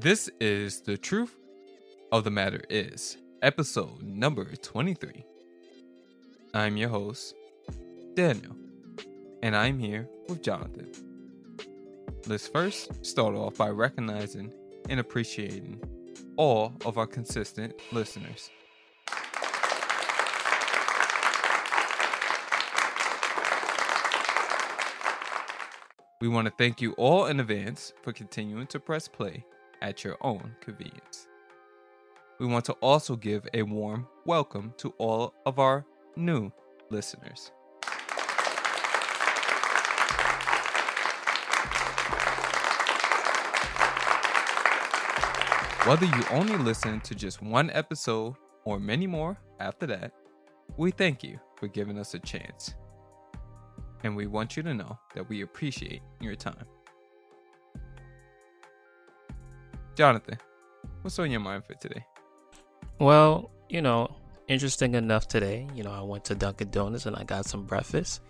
This 0.00 0.30
is 0.40 0.80
The 0.82 0.96
Truth 0.96 1.34
of 2.12 2.22
the 2.22 2.30
Matter 2.30 2.62
Is, 2.70 3.16
episode 3.42 4.00
number 4.00 4.44
23. 4.44 5.24
I'm 6.54 6.76
your 6.76 6.88
host, 6.88 7.34
Daniel, 8.14 8.54
and 9.42 9.56
I'm 9.56 9.80
here 9.80 10.08
with 10.28 10.40
Johnathan. 10.40 10.96
Let's 12.28 12.46
first 12.46 13.04
start 13.04 13.34
off 13.34 13.56
by 13.56 13.70
recognizing 13.70 14.52
and 14.88 15.00
appreciating 15.00 15.82
all 16.36 16.76
of 16.84 16.96
our 16.96 17.08
consistent 17.08 17.74
listeners. 17.90 18.50
We 26.20 26.28
want 26.28 26.46
to 26.46 26.52
thank 26.56 26.80
you 26.80 26.92
all 26.92 27.26
in 27.26 27.40
advance 27.40 27.92
for 28.02 28.12
continuing 28.12 28.68
to 28.68 28.78
press 28.78 29.08
play 29.08 29.44
at 29.82 30.04
your 30.04 30.16
own 30.20 30.54
convenience. 30.60 31.28
We 32.38 32.46
want 32.46 32.64
to 32.66 32.72
also 32.74 33.16
give 33.16 33.46
a 33.54 33.62
warm 33.62 34.06
welcome 34.24 34.74
to 34.78 34.90
all 34.98 35.34
of 35.44 35.58
our 35.58 35.84
new 36.16 36.52
listeners. 36.90 37.50
Whether 45.84 46.06
you 46.06 46.24
only 46.30 46.56
listen 46.58 47.00
to 47.00 47.14
just 47.14 47.42
one 47.42 47.70
episode 47.70 48.34
or 48.64 48.78
many 48.78 49.06
more 49.06 49.38
after 49.58 49.86
that, 49.86 50.12
we 50.76 50.90
thank 50.90 51.24
you 51.24 51.40
for 51.56 51.66
giving 51.66 51.98
us 51.98 52.14
a 52.14 52.18
chance 52.18 52.74
and 54.04 54.14
we 54.14 54.26
want 54.26 54.56
you 54.56 54.62
to 54.62 54.74
know 54.74 54.98
that 55.14 55.28
we 55.28 55.42
appreciate 55.42 56.02
your 56.20 56.34
time. 56.34 56.64
Johnathan, 59.98 60.38
what's 61.02 61.18
on 61.18 61.30
your 61.30 61.40
mind 61.40 61.64
for 61.64 61.74
today? 61.74 62.04
Well, 63.00 63.50
you 63.68 63.82
know, 63.82 64.14
interesting 64.46 64.94
enough 64.94 65.26
today, 65.26 65.66
you 65.74 65.82
know, 65.82 65.90
I 65.90 66.02
went 66.02 66.24
to 66.26 66.36
Dunkin' 66.36 66.70
Donuts 66.70 67.06
and 67.06 67.16
I 67.16 67.24
got 67.24 67.46
some 67.46 67.64
breakfast. 67.64 68.20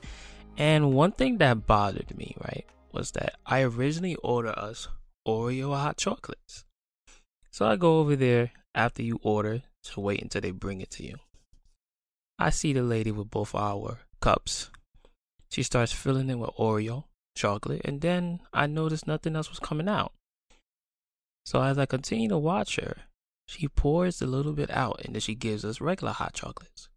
And 0.56 0.94
one 0.94 1.12
thing 1.12 1.36
that 1.38 1.66
bothered 1.66 2.16
me, 2.16 2.34
right, 2.42 2.64
was 2.92 3.10
that 3.12 3.34
I 3.44 3.60
originally 3.60 4.14
ordered 4.16 4.58
us 4.58 4.88
Oreo 5.26 5.76
hot 5.76 5.98
chocolates. 5.98 6.64
So 7.50 7.66
I 7.66 7.76
go 7.76 7.98
over 7.98 8.16
there 8.16 8.50
after 8.74 9.02
you 9.02 9.20
order 9.22 9.62
to 9.92 10.00
wait 10.00 10.22
until 10.22 10.40
they 10.40 10.52
bring 10.52 10.80
it 10.80 10.90
to 10.92 11.04
you. 11.04 11.16
I 12.38 12.48
see 12.48 12.72
the 12.72 12.82
lady 12.82 13.12
with 13.12 13.30
both 13.30 13.54
our 13.54 13.98
cups 14.20 14.70
she 15.50 15.62
starts 15.62 15.92
filling 15.92 16.28
it 16.30 16.38
with 16.38 16.50
Oreo 16.58 17.04
chocolate, 17.34 17.82
and 17.84 18.00
then 18.00 18.40
I 18.52 18.66
noticed 18.66 19.06
nothing 19.06 19.34
else 19.34 19.48
was 19.48 19.58
coming 19.58 19.88
out. 19.88 20.12
So 21.48 21.62
as 21.62 21.78
I 21.78 21.86
continue 21.86 22.28
to 22.28 22.36
watch 22.36 22.76
her, 22.76 22.94
she 23.46 23.68
pours 23.68 24.20
a 24.20 24.26
little 24.26 24.52
bit 24.52 24.70
out 24.70 25.00
and 25.02 25.14
then 25.14 25.20
she 25.22 25.34
gives 25.34 25.64
us 25.64 25.80
regular 25.80 26.12
hot 26.12 26.34
chocolates. 26.34 26.90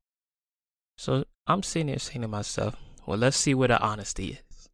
So 0.97 1.23
I'm 1.47 1.63
sitting 1.63 1.87
there 1.87 1.99
saying 1.99 2.23
to 2.23 2.27
myself, 2.27 2.75
well, 3.07 3.17
let's 3.17 3.37
see 3.37 3.53
where 3.53 3.69
the 3.69 3.79
honesty 3.79 4.41
is. 4.49 4.69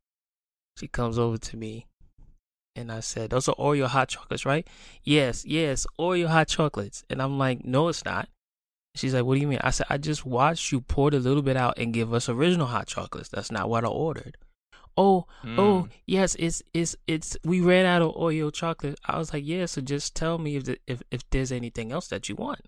She 0.79 0.87
comes 0.87 1.19
over 1.19 1.37
to 1.37 1.57
me 1.57 1.85
and 2.75 2.91
I 2.91 3.01
said, 3.01 3.29
those 3.29 3.47
are 3.47 3.53
Oreo 3.53 3.85
hot 3.85 4.09
chocolates, 4.09 4.47
right? 4.47 4.67
Yes, 5.03 5.45
yes, 5.45 5.85
Oreo 5.99 6.25
hot 6.25 6.47
chocolates. 6.47 7.03
And 7.07 7.21
I'm 7.21 7.37
like, 7.37 7.63
no, 7.63 7.89
it's 7.89 8.03
not. 8.03 8.29
She's 8.95 9.13
like, 9.13 9.25
what 9.25 9.35
do 9.35 9.41
you 9.41 9.47
mean? 9.47 9.59
I 9.61 9.69
said, 9.69 9.85
I 9.91 9.99
just 9.99 10.25
watched 10.25 10.71
you 10.71 10.81
pour 10.81 11.09
a 11.09 11.19
little 11.19 11.43
bit 11.43 11.55
out 11.55 11.77
and 11.77 11.93
give 11.93 12.15
us 12.15 12.29
original 12.29 12.65
hot 12.65 12.87
chocolates. 12.87 13.29
That's 13.29 13.51
not 13.51 13.69
what 13.69 13.85
I 13.85 13.89
ordered. 13.89 14.37
Oh, 14.97 15.25
mm. 15.43 15.59
oh, 15.59 15.89
yes, 16.05 16.35
it's 16.39 16.63
it's 16.73 16.95
it's 17.05 17.37
we 17.43 17.61
ran 17.61 17.85
out 17.85 18.01
of 18.01 18.15
Oreo 18.15 18.51
chocolate. 18.51 18.99
I 19.05 19.17
was 19.19 19.31
like, 19.31 19.45
yeah, 19.45 19.65
so 19.67 19.81
just 19.81 20.15
tell 20.15 20.37
me 20.37 20.55
if 20.55 20.65
the, 20.65 20.79
if 20.87 21.03
if 21.11 21.29
there's 21.29 21.51
anything 21.51 21.91
else 21.91 22.07
that 22.07 22.29
you 22.29 22.35
want. 22.35 22.61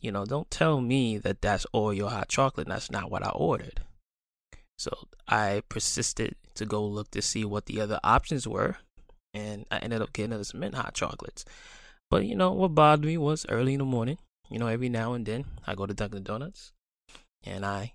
You 0.00 0.10
know, 0.10 0.24
don't 0.24 0.50
tell 0.50 0.80
me 0.80 1.18
that 1.18 1.40
that's 1.40 1.66
Oreo 1.72 2.08
hot 2.08 2.28
chocolate. 2.28 2.66
That's 2.66 2.90
not 2.90 3.10
what 3.10 3.24
I 3.24 3.30
ordered. 3.30 3.80
So 4.76 5.06
I 5.28 5.62
persisted 5.68 6.34
to 6.54 6.66
go 6.66 6.84
look 6.84 7.12
to 7.12 7.22
see 7.22 7.44
what 7.44 7.66
the 7.66 7.80
other 7.80 8.00
options 8.02 8.48
were, 8.48 8.78
and 9.32 9.64
I 9.70 9.78
ended 9.78 10.02
up 10.02 10.12
getting 10.12 10.32
us 10.32 10.52
mint 10.52 10.74
hot 10.74 10.94
chocolates. 10.94 11.44
But 12.10 12.26
you 12.26 12.34
know 12.34 12.52
what 12.52 12.74
bothered 12.74 13.06
me 13.06 13.16
was 13.16 13.46
early 13.48 13.74
in 13.74 13.78
the 13.78 13.84
morning 13.84 14.18
you 14.52 14.58
know, 14.58 14.66
every 14.66 14.90
now 14.90 15.14
and 15.14 15.24
then 15.24 15.46
I 15.66 15.74
go 15.74 15.86
to 15.86 15.94
Dunkin' 15.94 16.24
Donuts 16.24 16.72
and 17.42 17.64
I 17.64 17.94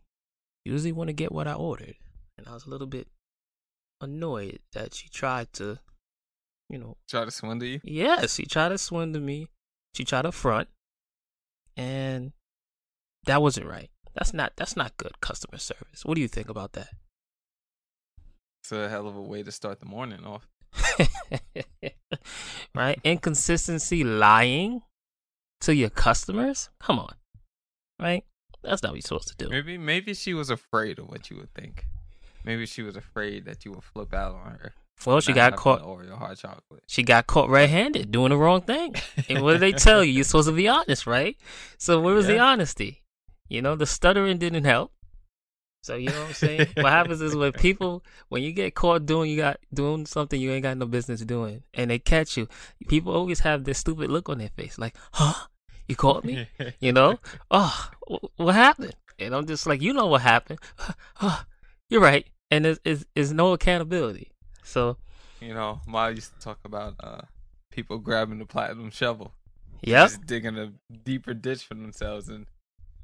usually 0.66 0.92
want 0.92 1.10
to 1.10 1.14
get 1.14 1.32
what 1.32 1.48
I 1.48 1.54
ordered. 1.54 1.94
And 2.36 2.48
I 2.48 2.54
was 2.54 2.66
a 2.66 2.70
little 2.72 2.88
bit 2.88 3.08
annoyed 4.02 4.60
that 4.74 4.94
she 4.94 5.10
tried 5.10 5.52
to, 5.54 5.80
you 6.70 6.78
know, 6.78 6.98
try 7.08 7.26
to 7.26 7.32
swindle 7.32 7.68
you. 7.68 7.80
Yes, 7.84 8.36
she 8.36 8.46
tried 8.46 8.70
to 8.70 8.78
swindle 8.78 9.22
me. 9.22 9.50
She 9.96 10.04
tried 10.04 10.24
to 10.24 10.32
front, 10.32 10.70
and 11.76 12.34
that 13.26 13.42
wasn't 13.42 13.68
right. 13.68 13.90
That's 14.16 14.34
not 14.34 14.54
that's 14.56 14.76
not 14.76 14.98
good 14.98 15.20
customer 15.22 15.58
service. 15.58 16.04
What 16.04 16.16
do 16.16 16.22
you 16.22 16.28
think 16.28 16.50
about 16.50 16.74
that? 16.74 16.90
It's 18.62 18.72
a 18.72 18.90
hell 18.90 19.08
of 19.08 19.16
a 19.16 19.22
way 19.22 19.44
to 19.44 19.52
start 19.52 19.80
the 19.80 19.86
morning 19.86 20.26
off. 20.26 20.48
right? 22.76 23.00
Inconsistency, 23.04 24.04
lying, 24.04 24.82
to 25.62 25.76
your 25.76 25.90
customers? 25.90 26.70
Come 26.80 27.00
on, 27.00 27.14
right? 28.00 28.24
That's 28.64 28.84
not 28.84 28.90
what 28.90 28.96
you're 28.96 29.02
supposed 29.02 29.30
to 29.30 29.36
do. 29.38 29.50
Maybe 29.50 29.78
maybe 29.78 30.14
she 30.14 30.34
was 30.34 30.50
afraid 30.50 31.00
of 31.00 31.10
what 31.10 31.30
you 31.30 31.38
would 31.38 31.54
think. 31.54 31.86
Maybe 32.48 32.66
she 32.66 32.82
was 32.82 32.96
afraid 32.96 33.44
that 33.44 33.66
you 33.66 33.74
would 33.74 33.84
flip 33.84 34.14
out 34.14 34.34
on 34.34 34.52
her. 34.52 34.74
Well, 35.06 35.20
she 35.20 35.34
got 35.34 35.58
caught. 35.58 35.84
Oreo 35.84 36.18
hot 36.18 36.38
chocolate. 36.38 36.82
She 36.88 37.04
got 37.04 37.28
caught 37.28 37.50
red-handed 37.50 38.10
doing 38.10 38.30
the 38.30 38.38
wrong 38.38 38.62
thing. 38.62 38.96
and 39.28 39.44
what 39.44 39.52
did 39.52 39.62
they 39.62 39.74
tell 39.74 40.02
you? 40.02 40.14
You're 40.14 40.24
supposed 40.24 40.48
to 40.48 40.56
be 40.56 40.70
honest, 40.70 41.06
right? 41.06 41.38
So 41.78 42.00
where 42.00 42.16
was 42.16 42.30
yeah. 42.30 42.36
the 42.36 42.40
honesty? 42.40 43.04
You 43.50 43.62
know, 43.62 43.76
the 43.76 43.86
stuttering 43.86 44.38
didn't 44.38 44.64
help. 44.64 44.94
So 45.84 45.96
you 45.96 46.10
know 46.10 46.22
what 46.22 46.28
I'm 46.30 46.34
saying? 46.36 46.68
what 46.78 46.92
happens 46.92 47.22
is 47.22 47.36
when 47.36 47.52
people, 47.52 48.02
when 48.30 48.44
you 48.44 48.54
get 48.54 48.76
caught 48.76 49.06
doing, 49.06 49.30
you 49.30 49.36
got 49.36 49.60
doing 49.74 50.06
something 50.06 50.40
you 50.40 50.52
ain't 50.54 50.64
got 50.64 50.78
no 50.78 50.86
business 50.86 51.20
doing, 51.20 51.64
and 51.74 51.92
they 51.92 52.00
catch 52.00 52.38
you, 52.38 52.48
people 52.88 53.14
always 53.14 53.42
have 53.42 53.66
this 53.66 53.80
stupid 53.80 54.10
look 54.10 54.30
on 54.30 54.38
their 54.38 54.50
face, 54.50 54.80
like, 54.80 54.96
"Huh? 55.12 55.48
You 55.88 55.96
caught 55.96 56.24
me?" 56.24 56.48
you 56.80 56.94
know? 56.94 57.20
Oh, 57.52 57.90
what 58.38 58.56
happened? 58.56 58.96
And 59.20 59.34
I'm 59.36 59.48
just 59.48 59.66
like, 59.68 59.82
you 59.82 59.94
know 59.94 60.08
what 60.08 60.22
happened? 60.22 60.60
Oh, 61.22 61.44
you're 61.90 62.02
right, 62.02 62.28
and 62.52 62.66
there's, 62.66 62.80
is 62.84 63.06
is 63.16 63.34
no 63.34 63.54
accountability. 63.54 64.32
So, 64.64 64.98
you 65.40 65.54
know, 65.54 65.82
Ma 65.88 66.08
used 66.08 66.34
to 66.34 66.40
talk 66.40 66.60
about 66.66 66.96
uh, 67.00 67.22
people 67.72 67.98
grabbing 68.00 68.40
the 68.40 68.46
platinum 68.46 68.92
shovel, 68.92 69.34
yeah, 69.82 70.06
just 70.06 70.26
digging 70.26 70.58
a 70.58 70.74
deeper 71.04 71.34
ditch 71.34 71.66
for 71.66 71.76
themselves 71.76 72.30
and 72.30 72.48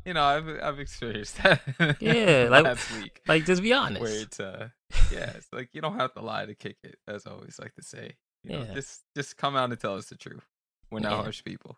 you 0.05 0.13
know, 0.13 0.23
I've 0.23 0.47
I've 0.61 0.79
experienced 0.79 1.37
that. 1.43 1.61
Yeah, 1.99 2.47
like 2.51 2.63
last 2.63 2.91
week. 2.97 3.21
Like 3.27 3.45
just 3.45 3.61
be 3.61 3.73
honest. 3.73 4.01
Where 4.01 4.21
it's 4.21 4.39
uh, 4.39 4.69
yeah, 5.11 5.31
it's 5.35 5.47
like 5.51 5.69
you 5.73 5.81
don't 5.81 5.99
have 5.99 6.13
to 6.13 6.21
lie 6.21 6.45
to 6.45 6.55
kick 6.55 6.77
it, 6.83 6.95
as 7.07 7.25
I 7.25 7.31
always 7.31 7.57
like 7.59 7.73
to 7.75 7.83
say. 7.83 8.15
You 8.43 8.57
know, 8.57 8.65
yeah. 8.65 8.73
just 8.73 9.03
just 9.15 9.37
come 9.37 9.55
out 9.55 9.69
and 9.69 9.79
tell 9.79 9.95
us 9.95 10.07
the 10.07 10.15
truth. 10.15 10.45
We're 10.91 10.99
not 10.99 11.11
yeah. 11.11 11.21
harsh 11.23 11.43
people. 11.43 11.77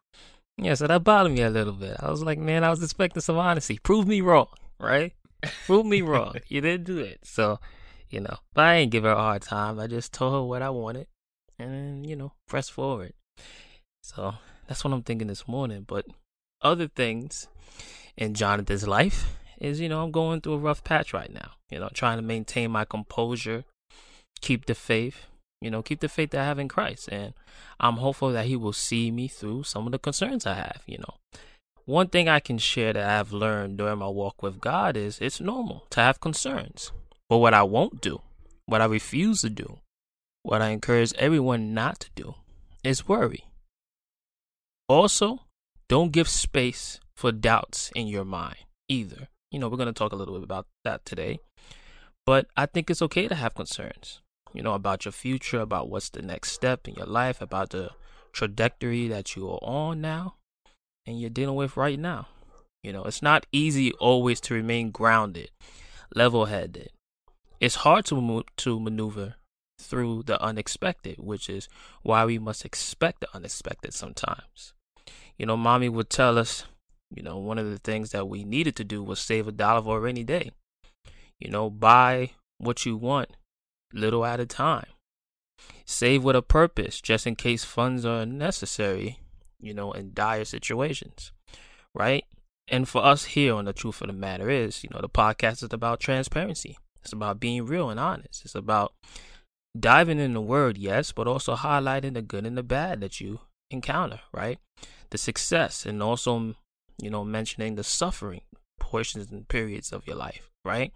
Yeah, 0.57 0.73
so 0.73 0.87
that 0.87 1.03
bothered 1.03 1.33
me 1.33 1.41
a 1.41 1.49
little 1.49 1.73
bit. 1.73 1.97
I 1.99 2.09
was 2.09 2.23
like, 2.23 2.39
man, 2.39 2.63
I 2.63 2.69
was 2.69 2.81
expecting 2.81 3.21
some 3.21 3.37
honesty. 3.37 3.77
Prove 3.77 4.07
me 4.07 4.21
wrong, 4.21 4.47
right? 4.79 5.13
Prove 5.65 5.85
me 5.85 6.01
wrong. 6.01 6.35
You 6.47 6.61
didn't 6.61 6.85
do 6.85 6.99
it. 6.99 7.19
So, 7.23 7.59
you 8.09 8.19
know, 8.19 8.37
but 8.53 8.65
I 8.65 8.75
ain't 8.75 8.91
give 8.91 9.03
her 9.03 9.11
a 9.11 9.15
hard 9.15 9.41
time. 9.41 9.79
I 9.79 9.87
just 9.87 10.13
told 10.13 10.33
her 10.33 10.43
what 10.43 10.61
I 10.61 10.69
wanted 10.69 11.07
and, 11.59 12.07
you 12.07 12.15
know, 12.15 12.33
press 12.47 12.69
forward. 12.69 13.13
So 14.03 14.35
that's 14.67 14.83
what 14.83 14.93
I'm 14.93 15.03
thinking 15.03 15.27
this 15.27 15.47
morning. 15.47 15.83
But 15.87 16.05
other 16.61 16.87
things 16.87 17.47
in 18.17 18.33
Johnathan's 18.33 18.87
life 18.87 19.37
is, 19.59 19.79
you 19.79 19.89
know, 19.89 20.03
I'm 20.03 20.11
going 20.11 20.41
through 20.41 20.53
a 20.53 20.59
rough 20.59 20.83
patch 20.83 21.13
right 21.13 21.31
now. 21.31 21.51
You 21.69 21.79
know, 21.79 21.89
trying 21.93 22.17
to 22.17 22.21
maintain 22.21 22.71
my 22.71 22.85
composure, 22.85 23.63
keep 24.41 24.65
the 24.65 24.75
faith, 24.75 25.25
you 25.61 25.71
know, 25.71 25.81
keep 25.81 25.99
the 25.99 26.09
faith 26.09 26.31
that 26.31 26.41
I 26.41 26.45
have 26.45 26.59
in 26.59 26.67
Christ. 26.67 27.09
And 27.11 27.33
I'm 27.79 27.95
hopeful 27.95 28.31
that 28.31 28.45
He 28.45 28.55
will 28.55 28.73
see 28.73 29.11
me 29.11 29.27
through 29.27 29.63
some 29.63 29.85
of 29.85 29.91
the 29.91 29.99
concerns 29.99 30.45
I 30.45 30.55
have, 30.55 30.83
you 30.85 30.99
know. 30.99 31.15
One 31.85 32.07
thing 32.07 32.27
I 32.27 32.39
can 32.39 32.57
share 32.57 32.93
that 32.93 33.07
I've 33.07 33.31
learned 33.31 33.77
during 33.77 33.99
my 33.99 34.07
walk 34.07 34.41
with 34.41 34.59
God 34.59 34.97
is 34.97 35.19
it's 35.21 35.39
normal 35.39 35.85
to 35.91 35.99
have 35.99 36.19
concerns. 36.19 36.91
But 37.29 37.37
what 37.37 37.53
I 37.53 37.61
won't 37.61 38.01
do, 38.01 38.21
what 38.65 38.81
I 38.81 38.85
refuse 38.85 39.41
to 39.41 39.51
do, 39.51 39.77
what 40.41 40.63
I 40.63 40.69
encourage 40.69 41.13
everyone 41.13 41.75
not 41.75 41.99
to 41.99 42.09
do 42.15 42.33
is 42.83 43.07
worry. 43.07 43.45
Also, 44.89 45.41
don't 45.87 46.11
give 46.11 46.27
space 46.27 46.99
for 47.15 47.31
doubts 47.31 47.91
in 47.95 48.07
your 48.07 48.25
mind 48.25 48.65
either. 48.89 49.27
You 49.51 49.59
know, 49.59 49.69
we're 49.69 49.77
going 49.77 49.85
to 49.85 49.93
talk 49.93 50.11
a 50.11 50.15
little 50.15 50.33
bit 50.33 50.43
about 50.43 50.65
that 50.85 51.05
today. 51.05 51.37
But 52.25 52.47
I 52.57 52.65
think 52.65 52.89
it's 52.89 53.03
okay 53.03 53.27
to 53.27 53.35
have 53.35 53.53
concerns, 53.53 54.21
you 54.53 54.63
know, 54.63 54.73
about 54.73 55.05
your 55.05 55.11
future, 55.11 55.59
about 55.59 55.89
what's 55.89 56.09
the 56.09 56.23
next 56.23 56.51
step 56.51 56.87
in 56.87 56.95
your 56.95 57.05
life, 57.05 57.41
about 57.41 57.69
the 57.69 57.91
trajectory 58.33 59.07
that 59.07 59.35
you 59.35 59.47
are 59.47 59.59
on 59.61 60.01
now 60.01 60.37
and 61.05 61.19
you're 61.19 61.29
dealing 61.29 61.55
with 61.55 61.77
right 61.77 61.99
now. 61.99 62.27
You 62.83 62.93
know, 62.93 63.03
it's 63.03 63.21
not 63.21 63.45
easy 63.51 63.91
always 63.93 64.39
to 64.41 64.53
remain 64.53 64.91
grounded, 64.91 65.49
level 66.13 66.45
headed. 66.45 66.89
It's 67.59 67.75
hard 67.75 68.05
to, 68.05 68.43
to 68.57 68.79
maneuver 68.79 69.35
through 69.79 70.23
the 70.23 70.41
unexpected, 70.41 71.17
which 71.19 71.49
is 71.49 71.67
why 72.03 72.25
we 72.25 72.37
must 72.37 72.65
expect 72.65 73.21
the 73.21 73.27
unexpected 73.33 73.93
sometimes. 73.93 74.73
You 75.37 75.45
know, 75.45 75.57
mommy 75.57 75.89
would 75.89 76.09
tell 76.09 76.37
us, 76.37 76.65
you 77.13 77.23
know, 77.23 77.37
one 77.37 77.57
of 77.57 77.69
the 77.69 77.79
things 77.79 78.11
that 78.11 78.27
we 78.27 78.43
needed 78.43 78.75
to 78.77 78.83
do 78.83 79.03
was 79.03 79.19
save 79.19 79.47
a 79.47 79.51
dollar 79.51 79.81
for 79.81 79.97
a 79.97 80.01
rainy 80.01 80.23
day. 80.23 80.51
You 81.39 81.49
know, 81.49 81.69
buy 81.69 82.31
what 82.57 82.85
you 82.85 82.97
want 82.97 83.31
little 83.93 84.25
at 84.25 84.39
a 84.39 84.45
time. 84.45 84.87
Save 85.85 86.23
with 86.23 86.35
a 86.35 86.41
purpose 86.41 87.01
just 87.01 87.25
in 87.25 87.35
case 87.35 87.63
funds 87.63 88.05
are 88.05 88.25
necessary, 88.25 89.19
you 89.59 89.73
know, 89.73 89.91
in 89.91 90.11
dire 90.13 90.45
situations, 90.45 91.31
right? 91.93 92.25
And 92.67 92.89
for 92.89 93.03
us 93.03 93.25
here 93.25 93.53
on 93.53 93.65
the 93.65 93.73
truth 93.73 94.01
of 94.01 94.07
the 94.07 94.13
matter 94.13 94.49
is, 94.49 94.83
you 94.83 94.89
know, 94.91 95.01
the 95.01 95.09
podcast 95.09 95.63
is 95.63 95.69
about 95.71 95.99
transparency. 95.99 96.77
It's 97.03 97.13
about 97.13 97.39
being 97.39 97.65
real 97.65 97.89
and 97.89 97.99
honest. 97.99 98.43
It's 98.43 98.55
about 98.55 98.93
diving 99.79 100.19
in 100.19 100.33
the 100.33 100.41
word, 100.41 100.77
yes, 100.77 101.11
but 101.11 101.27
also 101.27 101.55
highlighting 101.55 102.15
the 102.15 102.21
good 102.21 102.45
and 102.45 102.57
the 102.57 102.63
bad 102.63 103.01
that 103.01 103.21
you 103.21 103.41
encounter, 103.69 104.21
right? 104.33 104.57
The 105.11 105.17
success 105.17 105.85
and 105.85 106.01
also, 106.01 106.55
you 106.99 107.09
know, 107.09 107.23
mentioning 107.23 107.75
the 107.75 107.83
suffering 107.83 108.41
portions 108.79 109.31
and 109.31 109.47
periods 109.47 109.91
of 109.91 110.07
your 110.07 110.15
life, 110.15 110.49
right? 110.63 110.91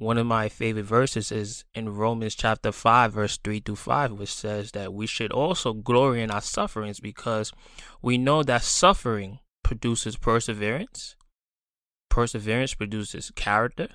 One 0.00 0.16
of 0.16 0.26
my 0.26 0.48
favorite 0.48 0.86
verses 0.86 1.30
is 1.30 1.66
in 1.74 1.94
Romans 1.94 2.34
chapter 2.34 2.72
5, 2.72 3.12
verse 3.12 3.36
3 3.36 3.60
through 3.60 3.76
5, 3.76 4.12
which 4.12 4.32
says 4.32 4.70
that 4.70 4.94
we 4.94 5.06
should 5.06 5.30
also 5.30 5.74
glory 5.74 6.22
in 6.22 6.30
our 6.30 6.40
sufferings 6.40 7.00
because 7.00 7.52
we 8.00 8.16
know 8.16 8.42
that 8.42 8.62
suffering 8.62 9.40
produces 9.62 10.16
perseverance, 10.16 11.16
perseverance 12.08 12.72
produces 12.72 13.30
character, 13.36 13.88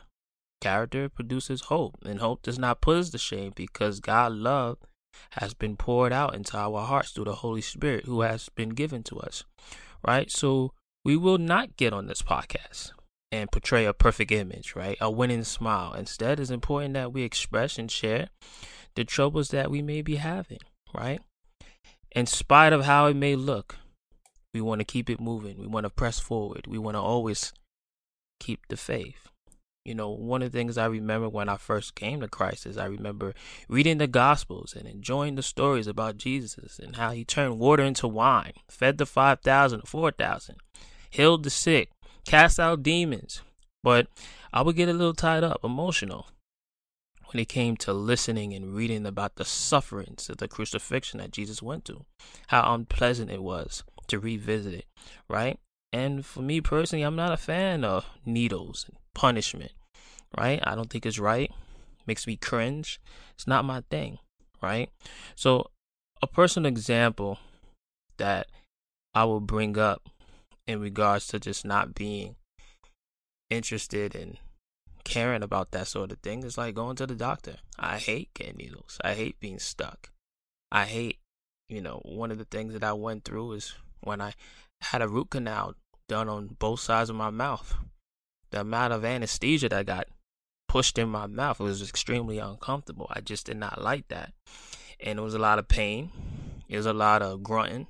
character 0.62 1.10
produces 1.10 1.62
hope, 1.74 1.96
and 2.06 2.20
hope 2.20 2.44
does 2.44 2.60
not 2.60 2.82
put 2.82 2.98
us 2.98 3.10
to 3.10 3.18
shame 3.18 3.52
because 3.56 4.00
God's 4.00 4.36
love 4.36 4.78
has 5.32 5.56
been 5.56 5.76
poured 5.76 6.14
out 6.14 6.36
into 6.36 6.56
our 6.56 6.86
hearts 6.86 7.14
through 7.14 7.26
the 7.26 7.36
Holy 7.38 7.62
Spirit 7.62 8.06
who 8.06 8.22
has 8.22 8.48
been 8.50 8.70
given 8.70 9.02
to 9.02 9.18
us. 9.22 9.44
Right? 10.08 10.30
So 10.30 10.72
we 11.04 11.18
will 11.18 11.40
not 11.40 11.78
get 11.78 11.94
on 11.94 12.06
this 12.06 12.22
podcast 12.22 12.92
and 13.32 13.52
portray 13.52 13.86
a 13.86 13.94
perfect 13.94 14.32
image, 14.32 14.76
right? 14.76 14.98
A 15.02 15.12
winning 15.12 15.44
smile. 15.44 15.94
Instead, 15.94 16.40
it's 16.40 16.50
important 16.50 16.94
that 16.94 17.14
we 17.14 17.24
express 17.24 17.78
and 17.78 17.90
share 17.92 18.30
the 18.96 19.04
troubles 19.04 19.50
that 19.50 19.70
we 19.70 19.82
may 19.82 20.02
be 20.02 20.16
having, 20.16 20.60
right? 20.94 21.20
In 22.12 22.26
spite 22.26 22.74
of 22.74 22.86
how 22.86 23.08
it 23.08 23.16
may 23.16 23.36
look, 23.36 23.78
we 24.54 24.62
want 24.62 24.80
to 24.80 24.86
keep 24.86 25.10
it 25.10 25.20
moving. 25.20 25.58
We 25.60 25.68
want 25.68 25.84
to 25.84 25.90
press 25.90 26.20
forward. 26.20 26.66
We 26.66 26.78
want 26.78 26.96
to 26.96 27.02
always 27.02 27.52
keep 28.40 28.68
the 28.70 28.78
faith. 28.78 29.28
You 29.84 29.94
know, 29.94 30.10
one 30.10 30.42
of 30.42 30.52
the 30.52 30.58
things 30.58 30.78
I 30.78 30.86
remember 30.86 31.30
when 31.30 31.48
I 31.48 31.58
first 31.58 31.94
came 31.94 32.22
to 32.22 32.28
Christ 32.28 32.66
is 32.66 32.78
I 32.78 32.86
remember 32.86 33.36
reading 33.70 34.00
the 34.00 34.08
Gospels 34.08 34.74
and 34.76 34.88
enjoying 34.88 35.36
the 35.36 35.44
stories 35.44 35.86
about 35.86 36.18
Jesus 36.18 36.80
and 36.80 36.96
how 36.96 37.12
he 37.12 37.24
turned 37.24 37.60
water 37.60 37.84
into 37.84 38.08
wine, 38.08 38.54
fed 38.68 38.98
the 38.98 39.06
5,000 39.06 39.82
or 39.82 39.86
4,000, 39.86 40.56
healed 41.12 41.44
the 41.44 41.52
sick, 41.52 41.92
cast 42.26 42.60
out 42.60 42.84
demons. 42.84 43.42
But 43.84 44.08
I 44.52 44.62
would 44.62 44.76
get 44.76 44.90
a 44.90 44.94
little 44.94 45.14
tied 45.14 45.44
up, 45.44 45.60
emotional, 45.64 46.28
when 47.32 47.42
it 47.42 47.50
came 47.50 47.76
to 47.78 47.94
listening 47.94 48.54
and 48.54 48.74
reading 48.74 49.06
about 49.06 49.36
the 49.36 49.46
sufferings 49.46 50.30
of 50.30 50.38
the 50.38 50.48
crucifixion 50.48 51.20
that 51.20 51.32
Jesus 51.32 51.62
went 51.62 51.86
through, 51.86 52.06
how 52.48 52.74
unpleasant 52.74 53.30
it 53.30 53.44
was 53.44 53.84
to 54.08 54.20
revisit 54.20 54.74
it, 54.74 54.86
right? 55.30 55.60
And 55.92 56.26
for 56.26 56.42
me 56.42 56.62
personally, 56.62 57.04
I'm 57.04 57.16
not 57.16 57.32
a 57.32 57.38
fan 57.38 57.84
of 57.84 58.06
needles 58.26 58.86
and 58.88 58.98
punishment, 59.14 59.72
right? 60.38 60.60
I 60.64 60.76
don't 60.76 60.90
think 60.90 61.06
it's 61.06 61.20
right. 61.20 61.52
Makes 62.08 62.28
me 62.28 62.38
cringe. 62.38 63.00
It's 63.34 63.48
not 63.48 63.66
my 63.66 63.82
thing, 63.90 64.20
right? 64.62 64.90
So, 65.36 65.72
a 66.22 66.28
personal 66.28 66.68
example 66.68 67.40
that 68.18 68.48
I 69.14 69.26
will 69.26 69.40
bring 69.40 69.78
up 69.78 70.02
in 70.68 70.80
regards 70.80 71.28
to 71.28 71.40
just 71.40 71.66
not 71.66 71.96
being 71.96 72.36
interested 73.50 74.16
in 74.16 74.38
caring 75.04 75.44
about 75.44 75.72
that 75.72 75.88
sort 75.88 76.12
of 76.12 76.20
thing 76.20 76.44
is 76.44 76.58
like 76.58 76.76
going 76.76 76.96
to 76.96 77.08
the 77.08 77.16
doctor. 77.16 77.58
I 77.78 77.98
hate 77.98 78.34
getting 78.34 78.58
needles. 78.58 78.98
I 79.04 79.14
hate 79.14 79.40
being 79.40 79.60
stuck. 79.60 80.10
I 80.72 80.86
hate, 80.86 81.20
you 81.70 81.82
know, 81.82 82.02
one 82.04 82.32
of 82.32 82.38
the 82.38 82.46
things 82.46 82.74
that 82.74 82.84
I 82.84 82.94
went 82.94 83.24
through 83.24 83.54
is 83.54 83.76
when 84.02 84.20
I 84.20 84.34
had 84.82 85.02
a 85.02 85.08
root 85.08 85.30
canal 85.30 85.76
done 86.10 86.28
on 86.28 86.56
both 86.60 86.80
sides 86.80 87.10
of 87.10 87.16
my 87.16 87.30
mouth. 87.30 87.76
The 88.52 88.62
amount 88.62 88.94
of 88.94 89.06
anesthesia 89.06 89.70
that 89.70 89.86
got 89.86 90.08
pushed 90.68 90.98
in 90.98 91.10
my 91.10 91.28
mouth 91.28 91.60
was 91.60 91.88
extremely 91.88 92.40
uncomfortable. 92.40 93.08
I 93.10 93.22
just 93.22 93.46
did 93.46 93.58
not 93.58 93.82
like 93.82 94.08
that. 94.10 94.34
And 95.00 95.20
it 95.20 95.22
was 95.22 95.34
a 95.34 95.40
lot 95.40 95.60
of 95.60 95.68
pain. 95.68 96.12
It 96.68 96.78
was 96.78 96.86
a 96.86 96.94
lot 96.94 97.22
of 97.22 97.44
grunting, 97.44 97.88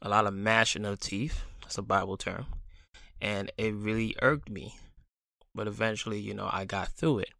a 0.00 0.08
lot 0.08 0.26
of 0.26 0.34
mashing 0.34 0.84
of 0.84 1.00
teeth. 1.00 1.42
That's 1.72 1.78
a 1.78 1.82
Bible 1.82 2.18
term. 2.18 2.44
And 3.18 3.50
it 3.56 3.72
really 3.72 4.14
irked 4.20 4.50
me. 4.50 4.74
But 5.54 5.66
eventually, 5.66 6.20
you 6.20 6.34
know, 6.34 6.50
I 6.52 6.66
got 6.66 6.88
through 6.88 7.20
it. 7.20 7.30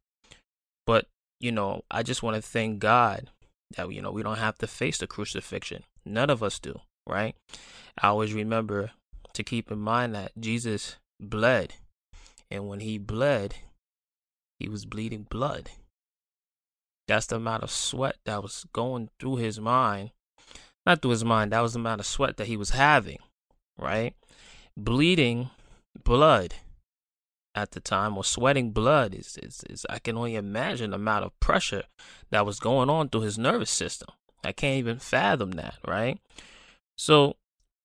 But, 0.87 1.05
you 1.38 1.52
know, 1.52 1.82
I 1.90 2.02
just 2.02 2.23
want 2.23 2.37
to 2.37 2.40
thank 2.40 2.79
God 2.79 3.29
that, 3.76 3.93
you 3.93 4.00
know, 4.00 4.11
we 4.11 4.23
don't 4.23 4.38
have 4.38 4.56
to 4.58 4.67
face 4.67 4.96
the 4.96 5.06
crucifixion. 5.06 5.82
None 6.06 6.31
of 6.31 6.43
us 6.43 6.58
do, 6.58 6.81
right? 7.06 7.34
I 8.00 8.06
always 8.06 8.32
remember 8.32 8.93
to 9.34 9.43
keep 9.43 9.70
in 9.70 9.81
mind 9.81 10.14
that 10.14 10.32
Jesus 10.40 10.96
bled. 11.20 11.75
And 12.50 12.69
when 12.69 12.81
he 12.81 12.96
bled, 12.96 13.56
he 14.58 14.67
was 14.67 14.87
bleeding 14.87 15.26
blood. 15.29 15.69
That's 17.06 17.26
the 17.26 17.37
amount 17.37 17.64
of 17.64 17.70
sweat 17.70 18.17
that 18.25 18.43
was 18.43 18.64
going 18.73 19.11
through 19.20 19.37
his 19.37 19.61
mind. 19.61 20.12
Not 20.87 21.02
through 21.02 21.11
his 21.11 21.25
mind, 21.25 21.52
that 21.52 21.61
was 21.61 21.75
the 21.75 21.81
amount 21.81 22.00
of 22.00 22.06
sweat 22.06 22.38
that 22.38 22.46
he 22.46 22.56
was 22.56 22.70
having, 22.70 23.19
right? 23.82 24.14
Bleeding 24.76 25.50
blood 26.05 26.55
at 27.55 27.73
the 27.73 27.81
time 27.81 28.17
or 28.17 28.25
sweating 28.25 28.70
blood 28.70 29.14
is, 29.14 29.38
is, 29.43 29.62
is 29.69 29.87
I 29.90 29.99
can 29.99 30.17
only 30.17 30.37
imagine 30.37 30.90
the 30.90 30.96
amount 30.96 31.25
of 31.25 31.38
pressure 31.40 31.84
that 32.31 32.46
was 32.46 32.58
going 32.58 32.88
on 32.88 33.08
through 33.08 33.23
his 33.23 33.38
nervous 33.38 33.70
system. 33.70 34.08
I 34.44 34.52
can't 34.52 34.79
even 34.79 34.99
fathom 34.99 35.52
that, 35.52 35.76
right? 35.87 36.19
So 36.96 37.37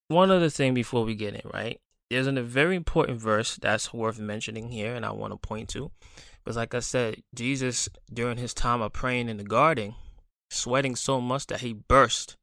one 0.07 0.31
other 0.31 0.49
thing 0.49 0.73
before 0.73 1.03
we 1.03 1.15
get 1.15 1.35
in, 1.35 1.49
right? 1.53 1.79
There's 2.09 2.27
a 2.27 2.41
very 2.41 2.75
important 2.75 3.19
verse 3.19 3.57
that's 3.57 3.93
worth 3.93 4.19
mentioning 4.19 4.69
here, 4.69 4.95
and 4.95 5.05
I 5.05 5.11
want 5.11 5.33
to 5.33 5.37
point 5.37 5.67
to. 5.69 5.91
Because, 6.43 6.55
like 6.55 6.73
I 6.73 6.79
said, 6.79 7.21
Jesus, 7.35 7.89
during 8.11 8.37
his 8.37 8.53
time 8.53 8.81
of 8.81 8.93
praying 8.93 9.27
in 9.27 9.35
the 9.35 9.43
garden, 9.43 9.95
sweating 10.49 10.95
so 10.95 11.19
much 11.19 11.47
that 11.47 11.59
he 11.59 11.73
burst 11.73 12.37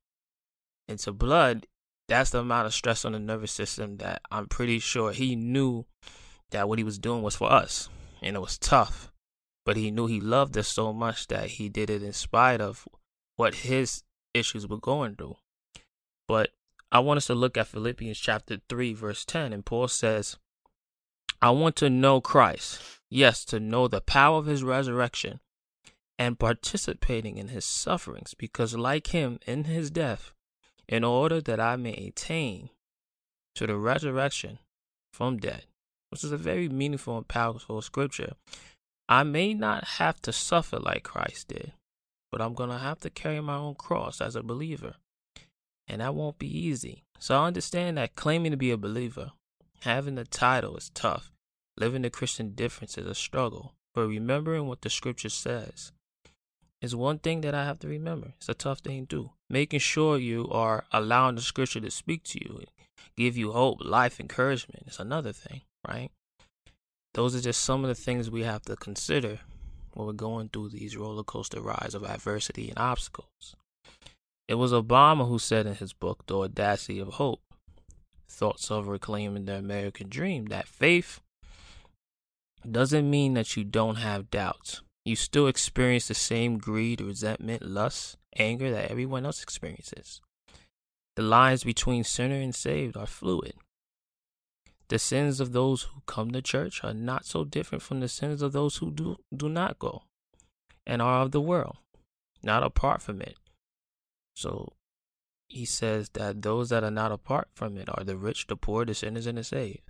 into 0.86 1.12
blood, 1.12 1.66
that's 2.08 2.30
the 2.30 2.40
amount 2.40 2.66
of 2.66 2.74
stress 2.74 3.04
on 3.04 3.12
the 3.12 3.18
nervous 3.18 3.52
system 3.52 3.96
that 3.98 4.22
I'm 4.30 4.46
pretty 4.46 4.78
sure 4.78 5.12
he 5.12 5.36
knew 5.36 5.86
that 6.50 6.68
what 6.68 6.78
he 6.78 6.84
was 6.84 6.98
doing 6.98 7.22
was 7.22 7.36
for 7.36 7.50
us. 7.50 7.88
And 8.22 8.36
it 8.36 8.40
was 8.40 8.58
tough. 8.58 9.12
But 9.64 9.76
he 9.76 9.90
knew 9.90 10.06
he 10.06 10.20
loved 10.20 10.56
us 10.58 10.68
so 10.68 10.92
much 10.92 11.28
that 11.28 11.46
he 11.46 11.68
did 11.68 11.88
it 11.88 12.02
in 12.02 12.12
spite 12.12 12.60
of 12.60 12.86
what 13.36 13.54
his 13.54 14.02
issues 14.34 14.66
were 14.68 14.78
going 14.78 15.16
through. 15.16 15.36
But 16.28 16.50
I 16.92 17.00
want 17.00 17.18
us 17.18 17.26
to 17.26 17.34
look 17.34 17.56
at 17.56 17.68
Philippians 17.68 18.18
chapter 18.18 18.58
3, 18.68 18.92
verse 18.92 19.24
10. 19.24 19.52
And 19.52 19.64
Paul 19.64 19.88
says, 19.88 20.36
I 21.40 21.50
want 21.50 21.76
to 21.76 21.90
know 21.90 22.20
Christ. 22.20 22.80
Yes, 23.10 23.44
to 23.46 23.60
know 23.60 23.88
the 23.88 24.00
power 24.00 24.38
of 24.38 24.46
his 24.46 24.62
resurrection 24.62 25.40
and 26.18 26.38
participating 26.38 27.38
in 27.38 27.48
his 27.48 27.64
sufferings, 27.64 28.34
because 28.34 28.76
like 28.76 29.08
him 29.08 29.38
in 29.46 29.64
his 29.64 29.90
death, 29.90 30.32
in 30.88 31.04
order 31.04 31.40
that 31.40 31.60
I 31.60 31.76
may 31.76 31.94
attain 31.94 32.70
to 33.54 33.66
the 33.66 33.76
resurrection 33.76 34.58
from 35.12 35.38
death, 35.38 35.66
which 36.10 36.24
is 36.24 36.32
a 36.32 36.36
very 36.36 36.68
meaningful 36.68 37.16
and 37.16 37.28
powerful 37.28 37.80
scripture. 37.82 38.34
I 39.08 39.22
may 39.22 39.54
not 39.54 39.84
have 39.84 40.20
to 40.22 40.32
suffer 40.32 40.78
like 40.78 41.02
Christ 41.02 41.48
did, 41.48 41.72
but 42.32 42.40
I'm 42.40 42.54
going 42.54 42.70
to 42.70 42.78
have 42.78 43.00
to 43.00 43.10
carry 43.10 43.40
my 43.40 43.56
own 43.56 43.74
cross 43.74 44.20
as 44.20 44.34
a 44.34 44.42
believer 44.42 44.94
and 45.86 46.00
that 46.00 46.14
won't 46.14 46.38
be 46.38 46.46
easy. 46.46 47.04
So 47.18 47.38
I 47.38 47.46
understand 47.46 47.98
that 47.98 48.16
claiming 48.16 48.52
to 48.52 48.56
be 48.56 48.70
a 48.70 48.76
believer, 48.76 49.32
having 49.82 50.14
the 50.14 50.24
title 50.24 50.76
is 50.76 50.90
tough. 50.90 51.30
Living 51.76 52.02
the 52.02 52.10
Christian 52.10 52.54
difference 52.54 52.96
is 52.96 53.06
a 53.06 53.14
struggle. 53.14 53.74
But 53.94 54.08
remembering 54.08 54.66
what 54.66 54.82
the 54.82 54.90
scripture 54.90 55.28
says 55.28 55.92
is 56.84 56.94
one 56.94 57.18
thing 57.18 57.40
that 57.40 57.54
I 57.54 57.64
have 57.64 57.78
to 57.80 57.88
remember. 57.88 58.34
It's 58.36 58.48
a 58.48 58.54
tough 58.54 58.80
thing 58.80 59.06
to 59.06 59.16
do. 59.16 59.30
Making 59.48 59.80
sure 59.80 60.18
you 60.18 60.48
are 60.50 60.84
allowing 60.92 61.34
the 61.34 61.40
scripture 61.40 61.80
to 61.80 61.90
speak 61.90 62.22
to 62.24 62.38
you, 62.44 62.64
give 63.16 63.36
you 63.36 63.52
hope, 63.52 63.78
life, 63.80 64.20
encouragement 64.20 64.84
is 64.86 65.00
another 65.00 65.32
thing, 65.32 65.62
right? 65.88 66.10
Those 67.14 67.34
are 67.34 67.40
just 67.40 67.62
some 67.62 67.84
of 67.84 67.88
the 67.88 67.94
things 67.94 68.30
we 68.30 68.42
have 68.42 68.62
to 68.62 68.76
consider 68.76 69.40
when 69.94 70.06
we're 70.06 70.12
going 70.12 70.50
through 70.50 70.70
these 70.70 70.96
roller 70.96 71.24
coaster 71.24 71.60
rides 71.60 71.94
of 71.94 72.04
adversity 72.04 72.68
and 72.68 72.78
obstacles. 72.78 73.56
It 74.46 74.56
was 74.56 74.72
Obama 74.72 75.26
who 75.26 75.38
said 75.38 75.66
in 75.66 75.76
his 75.76 75.92
book, 75.92 76.24
The 76.26 76.36
Audacity 76.36 76.98
of 76.98 77.14
Hope 77.14 77.40
Thoughts 78.28 78.70
of 78.70 78.88
Reclaiming 78.88 79.46
the 79.46 79.56
American 79.56 80.08
Dream, 80.08 80.46
that 80.46 80.68
faith 80.68 81.20
doesn't 82.70 83.08
mean 83.08 83.34
that 83.34 83.56
you 83.56 83.64
don't 83.64 83.96
have 83.96 84.30
doubts, 84.30 84.82
you 85.04 85.16
still 85.16 85.46
experience 85.46 86.08
the 86.08 86.14
same 86.14 86.58
greed, 86.58 87.00
resentment, 87.00 87.62
lust, 87.62 88.16
anger 88.36 88.70
that 88.70 88.90
everyone 88.90 89.26
else 89.26 89.42
experiences. 89.42 90.20
The 91.16 91.22
lines 91.22 91.62
between 91.62 92.04
sinner 92.04 92.36
and 92.36 92.54
saved 92.54 92.96
are 92.96 93.06
fluid. 93.06 93.54
The 94.88 94.98
sins 94.98 95.40
of 95.40 95.52
those 95.52 95.82
who 95.82 96.02
come 96.06 96.30
to 96.32 96.42
church 96.42 96.82
are 96.82 96.94
not 96.94 97.24
so 97.24 97.44
different 97.44 97.82
from 97.82 98.00
the 98.00 98.08
sins 98.08 98.42
of 98.42 98.52
those 98.52 98.76
who 98.76 98.90
do, 98.90 99.16
do 99.34 99.48
not 99.48 99.78
go 99.78 100.02
and 100.86 101.00
are 101.00 101.22
of 101.22 101.30
the 101.30 101.40
world, 101.40 101.76
not 102.42 102.62
apart 102.62 103.00
from 103.00 103.20
it. 103.20 103.36
So 104.36 104.72
he 105.48 105.64
says 105.64 106.10
that 106.10 106.42
those 106.42 106.70
that 106.70 106.84
are 106.84 106.90
not 106.90 107.12
apart 107.12 107.48
from 107.54 107.76
it 107.78 107.88
are 107.88 108.04
the 108.04 108.16
rich, 108.16 108.46
the 108.46 108.56
poor, 108.56 108.84
the 108.84 108.94
sinners, 108.94 109.26
and 109.26 109.38
the 109.38 109.44
saved. 109.44 109.80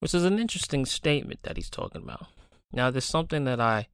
Which 0.00 0.14
is 0.14 0.24
an 0.24 0.38
interesting 0.38 0.84
statement 0.84 1.40
that 1.42 1.56
he's 1.56 1.70
talking 1.70 2.02
about. 2.02 2.26
Now, 2.72 2.90
there's 2.90 3.04
something 3.04 3.44
that 3.44 3.60
I 3.60 3.88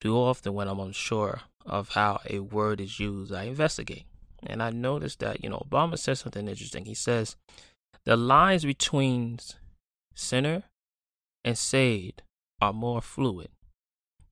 do 0.00 0.16
often 0.16 0.54
when 0.54 0.68
I'm 0.68 0.80
unsure 0.80 1.42
of 1.66 1.90
how 1.90 2.20
a 2.28 2.40
word 2.40 2.80
is 2.80 3.00
used. 3.00 3.32
I 3.32 3.44
investigate. 3.44 4.04
And 4.46 4.62
I 4.62 4.70
noticed 4.70 5.18
that, 5.20 5.42
you 5.42 5.50
know, 5.50 5.66
Obama 5.68 5.98
says 5.98 6.20
something 6.20 6.46
interesting. 6.46 6.84
He 6.84 6.94
says, 6.94 7.36
the 8.04 8.16
lines 8.16 8.64
between 8.64 9.38
sinner 10.14 10.62
and 11.44 11.58
saved 11.58 12.22
are 12.60 12.72
more 12.72 13.02
fluid. 13.02 13.48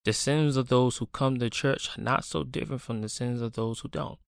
The 0.05 0.13
sins 0.13 0.57
of 0.57 0.69
those 0.69 0.99
who 0.99 1.07
come 1.07 1.39
to 1.39 1.51
church 1.51 1.99
are 1.99 2.01
not 2.01 2.25
so 2.25 2.45
different 2.45 2.83
from 2.83 3.03
the 3.03 3.09
sins 3.09 3.43
of 3.43 3.55
those 3.55 3.81
who 3.81 3.89
don't. 3.89 4.19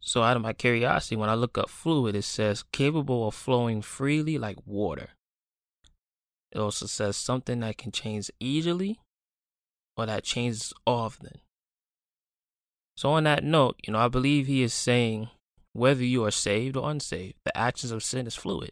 So, 0.00 0.22
out 0.22 0.36
of 0.36 0.42
my 0.42 0.52
curiosity, 0.52 1.16
when 1.16 1.28
I 1.28 1.34
look 1.34 1.56
up 1.56 1.70
fluid, 1.70 2.14
it 2.14 2.22
says 2.22 2.64
capable 2.72 3.26
of 3.26 3.34
flowing 3.34 3.82
freely 3.82 4.38
like 4.38 4.58
water. 4.66 5.10
It 6.52 6.58
also 6.58 6.86
says 6.86 7.16
something 7.16 7.60
that 7.60 7.78
can 7.78 7.92
change 7.92 8.30
easily 8.40 8.98
or 9.96 10.06
that 10.06 10.24
changes 10.24 10.72
often. 10.86 11.40
So, 12.96 13.10
on 13.10 13.24
that 13.24 13.44
note, 13.44 13.76
you 13.86 13.92
know, 13.92 13.98
I 13.98 14.08
believe 14.08 14.46
he 14.46 14.62
is 14.62 14.72
saying 14.72 15.28
whether 15.72 16.04
you 16.04 16.24
are 16.24 16.30
saved 16.30 16.76
or 16.76 16.90
unsaved, 16.90 17.34
the 17.44 17.56
actions 17.56 17.92
of 17.92 18.02
sin 18.02 18.26
is 18.26 18.34
fluid. 18.34 18.70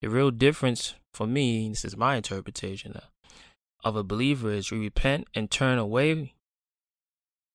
The 0.00 0.08
real 0.08 0.30
difference 0.30 0.94
for 1.14 1.26
me, 1.26 1.68
this 1.68 1.84
is 1.84 1.96
my 1.96 2.16
interpretation 2.16 2.94
uh, 2.94 3.28
of 3.84 3.96
a 3.96 4.02
believer, 4.02 4.50
is 4.50 4.70
we 4.70 4.78
repent 4.78 5.28
and 5.34 5.50
turn 5.50 5.78
away 5.78 6.34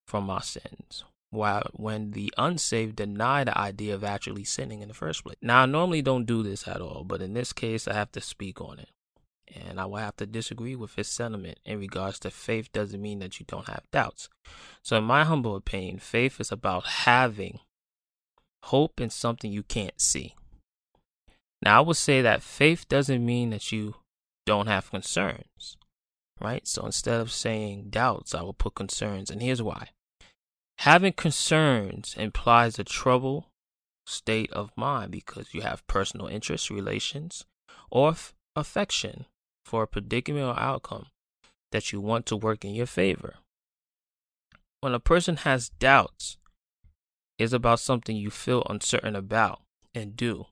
from 0.07 0.29
our 0.29 0.41
sins 0.41 1.03
while 1.29 1.63
when 1.73 2.11
the 2.11 2.33
unsaved 2.37 2.95
deny 2.95 3.43
the 3.43 3.57
idea 3.57 3.95
of 3.95 4.03
actually 4.03 4.43
sinning 4.43 4.81
in 4.81 4.87
the 4.87 4.93
first 4.93 5.23
place. 5.23 5.35
Now, 5.41 5.63
I 5.63 5.65
normally 5.65 6.01
don't 6.01 6.25
do 6.25 6.43
this 6.43 6.67
at 6.67 6.79
all, 6.79 7.03
but 7.03 7.21
in 7.21 7.33
this 7.33 7.51
case, 7.51 7.87
I 7.87 7.93
have 7.93 8.11
to 8.11 8.21
speak 8.21 8.61
on 8.61 8.79
it. 8.79 8.89
And 9.55 9.79
I 9.79 9.85
will 9.85 9.97
have 9.97 10.15
to 10.17 10.25
disagree 10.25 10.75
with 10.75 10.95
his 10.95 11.07
sentiment 11.07 11.59
in 11.65 11.79
regards 11.79 12.19
to 12.19 12.31
faith 12.31 12.71
doesn't 12.71 13.01
mean 13.01 13.19
that 13.19 13.39
you 13.39 13.45
don't 13.47 13.67
have 13.67 13.83
doubts. 13.91 14.29
So, 14.81 14.97
in 14.97 15.03
my 15.03 15.23
humble 15.23 15.55
opinion, 15.55 15.99
faith 15.99 16.39
is 16.39 16.51
about 16.51 16.85
having 16.85 17.59
hope 18.63 18.99
in 18.99 19.09
something 19.09 19.51
you 19.51 19.63
can't 19.63 19.99
see. 19.99 20.35
Now, 21.61 21.77
I 21.77 21.81
would 21.81 21.97
say 21.97 22.21
that 22.21 22.43
faith 22.43 22.87
doesn't 22.87 23.25
mean 23.25 23.51
that 23.51 23.71
you 23.71 23.95
don't 24.45 24.67
have 24.67 24.91
concerns, 24.91 25.77
right? 26.41 26.67
So 26.67 26.85
instead 26.85 27.21
of 27.21 27.31
saying 27.31 27.87
doubts, 27.89 28.35
I 28.35 28.41
will 28.41 28.53
put 28.53 28.75
concerns. 28.75 29.29
And 29.29 29.41
here's 29.41 29.61
why 29.61 29.89
Having 30.79 31.13
concerns 31.13 32.15
implies 32.17 32.77
a 32.77 32.83
troubled 32.83 33.45
state 34.05 34.51
of 34.51 34.71
mind 34.75 35.11
because 35.11 35.53
you 35.53 35.61
have 35.61 35.87
personal 35.87 36.27
interests, 36.27 36.69
relations, 36.69 37.45
or 37.89 38.09
f- 38.09 38.33
affection 38.55 39.25
for 39.63 39.83
a 39.83 39.87
predicament 39.87 40.45
or 40.45 40.59
outcome 40.59 41.07
that 41.71 41.91
you 41.91 41.99
want 41.99 42.25
to 42.27 42.37
work 42.37 42.63
in 42.63 42.73
your 42.73 42.85
favor. 42.85 43.35
When 44.81 44.93
a 44.93 44.99
person 44.99 45.37
has 45.37 45.69
doubts, 45.69 46.37
it's 47.39 47.53
about 47.53 47.79
something 47.79 48.15
you 48.15 48.29
feel 48.29 48.63
uncertain 48.69 49.15
about 49.15 49.61
and 49.95 50.15
do. 50.15 50.45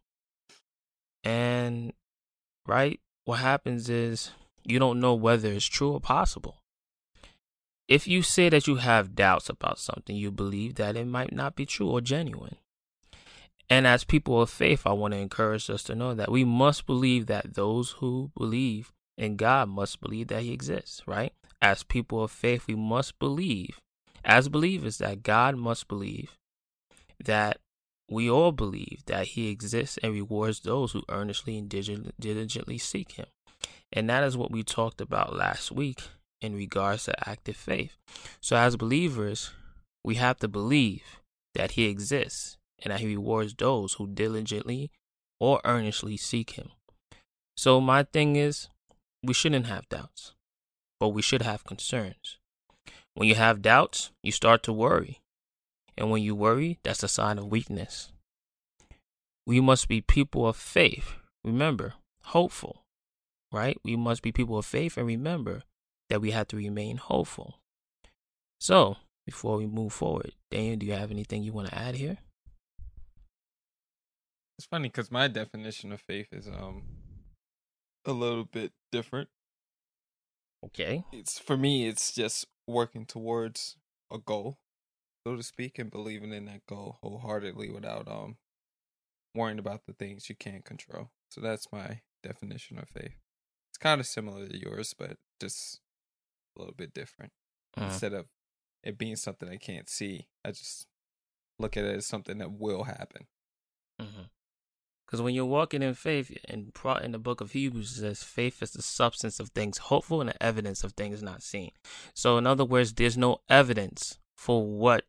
And 1.24 1.94
right, 2.66 3.00
what 3.26 3.40
happens 3.40 3.90
is 3.90 4.32
you 4.64 4.80
don't 4.80 5.00
know 5.00 5.14
whether 5.14 5.52
it's 5.52 5.66
true 5.66 5.92
or 5.92 6.00
possible. 6.00 6.58
If 7.88 8.08
you 8.08 8.22
say 8.22 8.50
that 8.50 8.68
you 8.68 8.78
have 8.78 9.16
doubts 9.16 9.50
about 9.50 9.80
something, 9.80 10.16
you 10.16 10.32
believe 10.32 10.76
that 10.76 10.96
it 10.96 11.08
might 11.08 11.34
not 11.34 11.56
be 11.56 11.66
true 11.66 11.90
or 11.90 12.00
genuine. 12.00 12.56
And 13.70 13.86
as 13.86 14.04
people 14.04 14.42
of 14.42 14.50
faith, 14.50 14.84
I 14.86 14.94
want 14.94 15.14
to 15.14 15.18
encourage 15.18 15.70
us 15.70 15.84
to 15.84 15.96
know 15.96 16.14
that 16.14 16.32
we 16.32 16.44
must 16.44 16.86
believe 16.86 17.28
that 17.28 17.54
those 17.54 17.92
who 18.00 18.32
believe 18.38 18.92
in 19.18 19.36
God 19.36 19.70
must 19.70 20.02
believe 20.02 20.28
that 20.30 20.44
He 20.44 20.54
exists, 20.54 21.02
right? 21.06 21.34
As 21.62 21.84
people 21.84 22.24
of 22.24 22.32
faith, 22.32 22.66
we 22.68 22.76
must 22.76 23.20
believe, 23.20 23.80
as 24.26 24.50
believers, 24.50 24.98
that 24.98 25.24
God 25.24 25.56
must 25.56 25.88
believe 25.88 26.32
that 27.24 27.58
we 28.10 28.30
all 28.30 28.52
believe 28.52 29.04
that 29.06 29.28
He 29.28 29.50
exists 29.50 29.98
and 30.04 30.14
rewards 30.14 30.60
those 30.60 30.92
who 30.92 31.04
earnestly 31.10 31.58
and 31.58 31.70
diligently 32.20 32.78
seek 32.78 33.14
Him. 33.14 33.28
And 33.94 34.10
that 34.10 34.24
is 34.24 34.38
what 34.38 34.52
we 34.52 34.64
talked 34.64 35.02
about 35.02 35.36
last 35.36 35.72
week 35.72 36.02
in 36.42 36.56
regards 36.56 37.06
to 37.06 37.30
active 37.30 37.56
faith. 37.56 37.96
So, 38.42 38.56
as 38.56 38.76
believers, 38.76 39.52
we 40.04 40.16
have 40.16 40.38
to 40.40 40.48
believe 40.48 41.04
that 41.54 41.72
He 41.72 41.86
exists 41.86 42.58
and 42.82 42.92
that 42.92 43.00
He 43.00 43.08
rewards 43.08 43.54
those 43.54 43.94
who 43.94 44.08
diligently 44.08 44.92
or 45.40 45.62
earnestly 45.64 46.18
seek 46.18 46.52
Him. 46.52 46.70
So, 47.56 47.80
my 47.80 48.04
thing 48.04 48.36
is, 48.36 48.70
we 49.24 49.34
shouldn't 49.34 49.68
have 49.68 49.90
doubts, 49.90 50.34
but 51.00 51.10
we 51.10 51.22
should 51.22 51.42
have 51.42 51.64
concerns. 51.64 52.38
When 53.14 53.28
you 53.28 53.36
have 53.36 53.62
doubts, 53.62 54.12
you 54.24 54.32
start 54.32 54.64
to 54.64 54.74
worry. 54.74 55.22
And 55.98 56.10
when 56.10 56.24
you 56.24 56.34
worry, 56.34 56.80
that's 56.84 57.04
a 57.04 57.08
sign 57.08 57.38
of 57.38 57.48
weakness. 57.48 58.12
We 59.46 59.60
must 59.60 59.88
be 59.88 60.02
people 60.02 60.48
of 60.48 60.56
faith. 60.56 61.14
Remember, 61.44 61.94
hopeful, 62.26 62.84
right? 63.52 63.78
We 63.84 63.96
must 63.96 64.22
be 64.22 64.32
people 64.32 64.58
of 64.58 64.66
faith 64.66 64.98
and 64.98 65.06
remember 65.06 65.64
that 66.10 66.22
we 66.22 66.32
have 66.32 66.48
to 66.50 66.58
remain 66.58 66.98
hopeful. 66.98 67.60
So, 68.60 68.98
before 69.26 69.58
we 69.58 69.66
move 69.66 69.94
forward, 69.94 70.34
Daniel, 70.50 70.78
do 70.78 70.86
you 70.86 70.94
have 70.94 71.12
anything 71.12 71.44
you 71.44 71.54
want 71.54 71.70
to 71.70 71.78
add 71.78 71.96
here? 71.96 72.18
It's 74.58 74.68
funny 74.68 74.90
because 74.90 75.12
my 75.12 75.28
definition 75.28 75.92
of 75.92 76.00
faith 76.02 76.28
is 76.32 76.48
um 76.48 76.84
a 78.06 78.12
little 78.12 78.46
bit 78.46 78.72
different. 78.92 79.30
Okay. 80.66 81.04
It's 81.12 81.40
for 81.40 81.58
me, 81.58 81.88
it's 81.88 82.12
just 82.12 82.46
working 82.68 83.06
towards 83.06 83.78
a 84.12 84.18
goal, 84.18 84.60
so 85.26 85.36
to 85.36 85.44
speak, 85.44 85.80
and 85.80 85.90
believing 85.90 86.34
in 86.34 86.46
that 86.46 86.66
goal 86.68 86.98
wholeheartedly 87.02 87.70
without 87.70 88.08
um 88.08 88.38
worrying 89.34 89.60
about 89.60 89.86
the 89.86 89.94
things 89.94 90.30
you 90.30 90.36
can't 90.36 90.66
control. 90.66 91.12
So 91.30 91.42
that's 91.42 91.72
my 91.72 92.02
definition 92.22 92.78
of 92.78 92.90
faith. 92.90 93.16
It's 93.72 93.78
kind 93.80 94.02
of 94.02 94.08
similar 94.08 94.48
to 94.48 94.58
yours, 94.58 94.94
but 94.98 95.18
just 95.40 95.80
a 96.56 96.60
little 96.60 96.76
bit 96.76 96.94
different. 96.94 97.32
Uh-huh. 97.78 97.88
Instead 97.88 98.14
of 98.14 98.26
it 98.84 98.98
being 98.98 99.16
something 99.16 99.48
I 99.50 99.58
can't 99.58 99.90
see, 99.90 100.28
I 100.44 100.52
just 100.52 100.88
look 101.58 101.78
at 101.78 101.86
it 101.86 101.96
as 101.96 102.06
something 102.06 102.40
that 102.40 102.52
will 102.52 102.84
happen. 102.84 103.28
Because 105.12 105.22
when 105.22 105.36
you're 105.36 105.44
walking 105.44 105.84
in 105.84 105.94
faith, 105.94 106.32
in 106.48 106.72
in 107.02 107.12
the 107.12 107.20
book 107.20 107.42
of 107.42 107.52
Hebrews, 107.52 107.98
it 107.98 108.00
says 108.00 108.24
faith 108.24 108.64
is 108.64 108.72
the 108.72 108.82
substance 108.82 109.42
of 109.42 109.50
things 109.50 109.78
hopeful 109.78 110.22
and 110.22 110.30
the 110.30 110.42
evidence 110.42 110.86
of 110.86 110.94
things 110.94 111.22
not 111.22 111.44
seen. 111.44 111.72
So, 112.14 112.38
in 112.38 112.48
other 112.48 112.64
words, 112.64 112.94
there's 112.94 113.18
no 113.18 113.42
evidence 113.50 114.20
for 114.38 114.66
what 114.66 115.04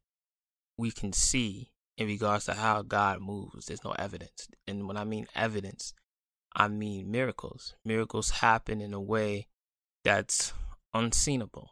we 0.77 0.91
can 0.91 1.13
see 1.13 1.71
in 1.97 2.09
regards 2.09 2.47
to 2.47 2.55
how 2.55 2.83
God 2.83 3.21
moves. 3.21 3.67
There's 3.67 3.85
no 3.85 3.93
evidence. 3.93 4.49
And 4.67 4.89
when 4.89 4.97
I 4.97 5.05
mean 5.05 5.29
evidence, 5.37 5.95
I 6.53 6.67
mean 6.67 7.09
miracles. 7.09 7.77
Miracles 7.85 8.31
happen 8.31 8.81
in 8.81 8.93
a 8.93 9.01
way 9.01 9.47
that's 10.03 10.53
unseenable. 10.93 11.69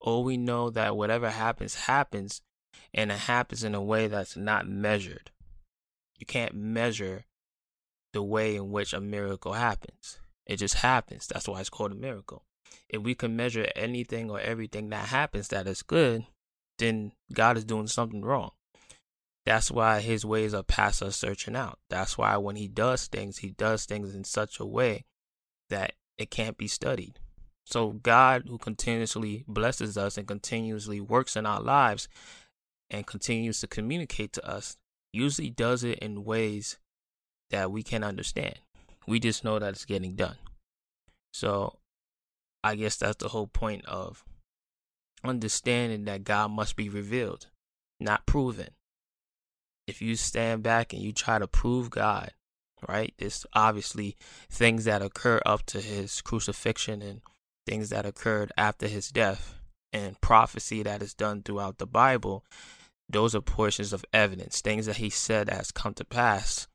All 0.00 0.24
we 0.24 0.36
know 0.36 0.68
that 0.70 0.96
whatever 0.96 1.30
happens, 1.30 1.76
happens, 1.76 2.42
and 2.92 3.12
it 3.12 3.18
happens 3.18 3.62
in 3.62 3.76
a 3.76 3.82
way 3.82 4.08
that's 4.08 4.36
not 4.36 4.68
measured. 4.68 5.30
You 6.16 6.26
can't 6.26 6.54
measure 6.54 7.24
the 8.12 8.22
way 8.22 8.56
in 8.56 8.70
which 8.70 8.92
a 8.92 9.00
miracle 9.00 9.52
happens. 9.52 10.18
It 10.46 10.56
just 10.56 10.76
happens. 10.76 11.26
That's 11.26 11.46
why 11.46 11.60
it's 11.60 11.70
called 11.70 11.92
a 11.92 11.96
miracle. 11.96 12.44
If 12.88 13.02
we 13.02 13.14
can 13.14 13.36
measure 13.36 13.68
anything 13.76 14.30
or 14.30 14.40
everything 14.40 14.88
that 14.90 15.08
happens 15.08 15.48
that 15.48 15.66
is 15.66 15.82
good, 15.82 16.26
then 16.78 17.12
God 17.32 17.56
is 17.56 17.64
doing 17.64 17.86
something 17.86 18.22
wrong. 18.22 18.52
That's 19.44 19.70
why 19.70 20.00
his 20.00 20.24
ways 20.24 20.52
are 20.54 20.62
past 20.62 21.02
us 21.02 21.16
searching 21.16 21.56
out. 21.56 21.78
That's 21.88 22.18
why 22.18 22.36
when 22.36 22.56
he 22.56 22.68
does 22.68 23.06
things, 23.06 23.38
he 23.38 23.50
does 23.50 23.84
things 23.84 24.14
in 24.14 24.24
such 24.24 24.60
a 24.60 24.66
way 24.66 25.04
that 25.70 25.94
it 26.16 26.30
can't 26.30 26.58
be 26.58 26.68
studied. 26.68 27.18
So 27.64 27.92
God, 27.92 28.44
who 28.48 28.58
continuously 28.58 29.44
blesses 29.46 29.98
us 29.98 30.16
and 30.16 30.26
continuously 30.26 31.00
works 31.00 31.36
in 31.36 31.46
our 31.46 31.60
lives 31.60 32.08
and 32.90 33.06
continues 33.06 33.60
to 33.60 33.66
communicate 33.66 34.32
to 34.34 34.46
us, 34.46 34.76
usually 35.12 35.50
does 35.50 35.84
it 35.84 35.98
in 35.98 36.24
ways 36.24 36.78
that 37.50 37.70
we 37.70 37.82
can 37.82 38.04
understand. 38.04 38.58
We 39.06 39.20
just 39.20 39.44
know 39.44 39.58
that 39.58 39.70
it's 39.70 39.84
getting 39.84 40.14
done. 40.14 40.36
So 41.32 41.78
I 42.62 42.74
guess 42.74 42.96
that's 42.96 43.16
the 43.16 43.28
whole 43.28 43.46
point 43.46 43.84
of 43.86 44.24
understanding 45.24 46.04
that 46.04 46.24
God 46.24 46.50
must 46.50 46.76
be 46.76 46.88
revealed, 46.88 47.46
not 48.00 48.26
proven. 48.26 48.68
If 49.86 50.02
you 50.02 50.16
stand 50.16 50.62
back 50.62 50.92
and 50.92 51.02
you 51.02 51.12
try 51.12 51.38
to 51.38 51.46
prove 51.46 51.90
God, 51.90 52.32
right? 52.86 53.14
There's 53.18 53.46
obviously 53.54 54.16
things 54.50 54.84
that 54.84 55.02
occur 55.02 55.40
up 55.46 55.64
to 55.66 55.80
his 55.80 56.20
crucifixion 56.20 57.02
and 57.02 57.22
things 57.66 57.90
that 57.90 58.06
occurred 58.06 58.52
after 58.56 58.86
his 58.86 59.10
death 59.10 59.54
and 59.92 60.20
prophecy 60.20 60.82
that 60.82 61.02
is 61.02 61.14
done 61.14 61.42
throughout 61.42 61.78
the 61.78 61.86
Bible. 61.86 62.44
Those 63.08 63.34
are 63.34 63.40
portions 63.40 63.92
of 63.92 64.04
evidence, 64.12 64.60
things 64.60 64.86
that 64.86 64.98
he 64.98 65.08
said 65.08 65.48
has 65.48 65.70
come 65.70 65.94
to 65.94 66.04
pass. 66.04 66.68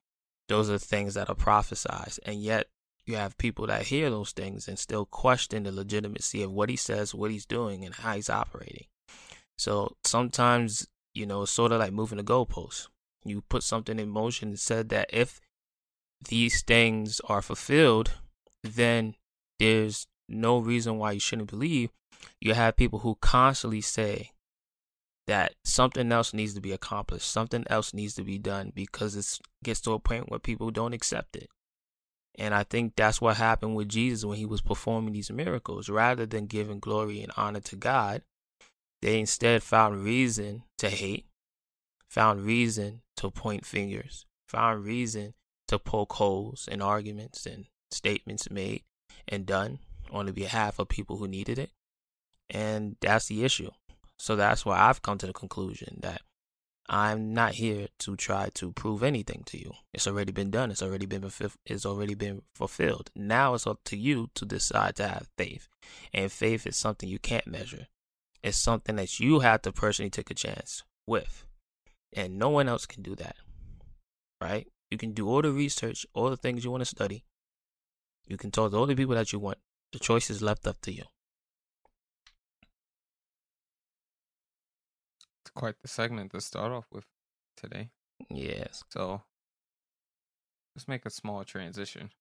Those 0.50 0.70
are 0.70 0.78
things 0.78 1.14
that 1.14 1.30
are 1.30 1.36
prophesied. 1.36 2.14
And 2.26 2.42
yet 2.42 2.68
you 3.06 3.16
have 3.16 3.38
people 3.38 3.68
that 3.68 3.88
hear 3.88 4.10
those 4.10 4.32
things 4.32 4.68
and 4.68 4.80
still 4.80 5.06
question 5.06 5.64
the 5.64 5.72
legitimacy 5.72 6.44
of 6.44 6.52
what 6.52 6.70
he 6.70 6.76
says, 6.76 7.14
what 7.14 7.32
he's 7.32 7.46
doing, 7.46 7.86
and 7.86 7.96
how 7.96 8.16
he's 8.16 8.30
operating. 8.30 8.86
So 9.58 9.96
sometimes, 10.04 10.88
you 11.14 11.26
know, 11.26 11.46
sort 11.46 11.72
of 11.72 11.80
like 11.80 11.94
moving 11.94 12.18
the 12.18 12.24
goalposts. 12.24 12.88
You 13.26 13.42
put 13.42 13.64
something 13.64 14.00
in 14.00 14.10
motion 14.10 14.50
and 14.50 14.60
said 14.60 14.90
that 14.90 15.10
if 15.14 15.40
these 16.28 16.62
things 16.62 17.22
are 17.26 17.42
fulfilled, 17.42 18.12
then 18.64 19.16
there's 19.60 20.08
no 20.28 20.58
reason 20.58 20.98
why 20.98 21.14
you 21.14 21.20
shouldn't 21.20 21.50
believe. 21.50 21.90
You 22.42 22.54
have 22.54 22.76
people 22.78 23.00
who 23.00 23.18
constantly 23.22 23.82
say 23.82 24.32
that 25.28 25.54
something 25.64 26.12
else 26.12 26.34
needs 26.34 26.54
to 26.54 26.62
be 26.62 26.72
accomplished, 26.72 27.30
something 27.30 27.66
else 27.70 27.94
needs 27.94 28.14
to 28.16 28.24
be 28.24 28.38
done 28.38 28.72
because 28.76 29.16
it 29.16 29.40
gets 29.64 29.82
to 29.82 29.92
a 29.94 30.00
point 30.00 30.30
where 30.30 30.40
people 30.40 30.72
don't 30.72 30.94
accept 30.94 31.36
it. 31.36 31.50
And 32.36 32.54
I 32.54 32.64
think 32.64 32.96
that's 32.96 33.22
what 33.22 33.38
happened 33.38 33.76
with 33.76 33.90
Jesus 33.90 34.26
when 34.26 34.38
he 34.38 34.46
was 34.46 34.62
performing 34.62 35.14
these 35.14 35.32
miracles. 35.32 35.88
Rather 35.88 36.26
than 36.26 36.48
giving 36.48 36.80
glory 36.80 37.22
and 37.22 37.32
honor 37.38 37.60
to 37.62 37.76
God, 37.76 38.24
they 39.02 39.20
instead 39.20 39.62
found 39.62 40.04
reason 40.04 40.64
to 40.80 40.90
hate, 40.90 41.26
found 42.08 42.42
reason 42.44 43.02
to 43.18 43.30
point 43.30 43.66
fingers, 43.66 44.26
found 44.48 44.84
reason 44.84 45.36
to 45.68 45.78
poke 45.78 46.14
holes 46.14 46.68
in 46.72 46.82
arguments 46.82 47.46
and 47.46 47.66
statements 47.92 48.50
made 48.50 48.84
and 49.28 49.46
done 49.46 49.80
on 50.12 50.26
the 50.26 50.34
behalf 50.34 50.80
of 50.80 50.90
people 50.90 51.18
who 51.18 51.28
needed 51.28 51.60
it. 51.60 51.72
And 52.50 52.98
that's 53.00 53.28
the 53.28 53.44
issue. 53.44 53.72
So 54.24 54.38
that's 54.38 54.66
why 54.66 54.80
I've 54.80 55.02
come 55.02 55.18
to 55.18 55.28
the 55.28 55.34
conclusion 55.34 56.00
that 56.02 56.22
I'm 56.88 57.34
not 57.34 57.56
here 57.56 57.88
to 58.00 58.16
try 58.16 58.52
to 58.54 58.72
prove 58.72 59.04
anything 59.04 59.44
to 59.48 59.60
you. 59.60 59.74
It's 59.94 60.08
already 60.08 60.32
been 60.32 60.50
done. 60.50 60.72
It's 60.72 60.82
already 60.82 61.06
been 61.06 61.30
it's 61.66 61.86
already 61.86 62.14
been 62.14 62.44
fulfilled. 62.56 63.12
Now 63.18 63.54
it's 63.54 63.68
up 63.68 63.80
to 63.84 63.98
you 63.98 64.30
to 64.36 64.46
decide 64.46 64.96
to 64.96 65.10
have 65.10 65.28
faith. 65.38 65.68
And 66.14 66.32
faith 66.32 66.66
is 66.66 66.78
something 66.78 67.10
you 67.10 67.20
can't 67.20 67.46
measure. 67.46 67.88
It's 68.42 68.56
something 68.56 68.96
that 68.96 69.20
you 69.20 69.42
have 69.42 69.62
to 69.64 69.74
personally 69.74 70.10
take 70.10 70.32
a 70.32 70.36
chance 70.36 70.84
with. 71.06 71.46
And 72.14 72.40
no 72.40 72.48
one 72.48 72.70
else 72.70 72.86
can 72.86 73.04
do 73.04 73.16
that. 73.16 73.36
Right? 74.40 74.68
You 74.90 74.98
can 74.98 75.12
do 75.12 75.28
all 75.28 75.42
the 75.42 75.52
research, 75.52 76.06
all 76.14 76.30
the 76.30 76.38
things 76.38 76.64
you 76.64 76.72
want 76.72 76.80
to 76.80 76.86
study. 76.86 77.26
You 78.26 78.38
can 78.38 78.52
talk 78.52 78.72
to 78.72 78.78
all 78.78 78.86
the 78.86 78.96
people 78.96 79.16
that 79.16 79.34
you 79.34 79.40
want. 79.40 79.58
The 79.92 80.00
choice 80.00 80.30
is 80.30 80.42
left 80.42 80.66
up 80.66 80.80
to 80.84 80.94
you. 80.94 81.04
Quite 85.56 85.76
the 85.82 85.88
segment 85.88 86.32
to 86.32 86.42
start 86.42 86.72
off 86.72 86.88
with 86.92 87.06
today. 87.58 87.90
Yes. 88.30 88.84
So 88.90 89.22
let's 90.76 90.88
make 90.88 91.06
a 91.06 91.10
small 91.10 91.44
transition. 91.44 92.12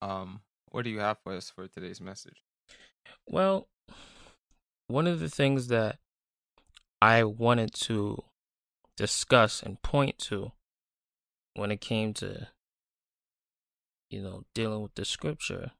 Um, 0.00 0.40
what 0.70 0.84
do 0.84 0.90
you 0.90 1.00
have 1.00 1.18
for 1.22 1.32
us 1.32 1.50
for 1.50 1.66
today's 1.66 2.00
message? 2.00 2.42
Well, 3.26 3.68
one 4.86 5.06
of 5.06 5.20
the 5.20 5.28
things 5.28 5.68
that 5.68 5.98
I 7.00 7.24
wanted 7.24 7.74
to 7.74 8.24
discuss 8.96 9.62
and 9.62 9.80
point 9.82 10.18
to 10.18 10.52
when 11.54 11.70
it 11.70 11.80
came 11.80 12.12
to 12.14 12.48
you 14.10 14.20
know 14.22 14.44
dealing 14.54 14.82
with 14.82 14.94
the 14.94 15.04
scripture 15.04 15.70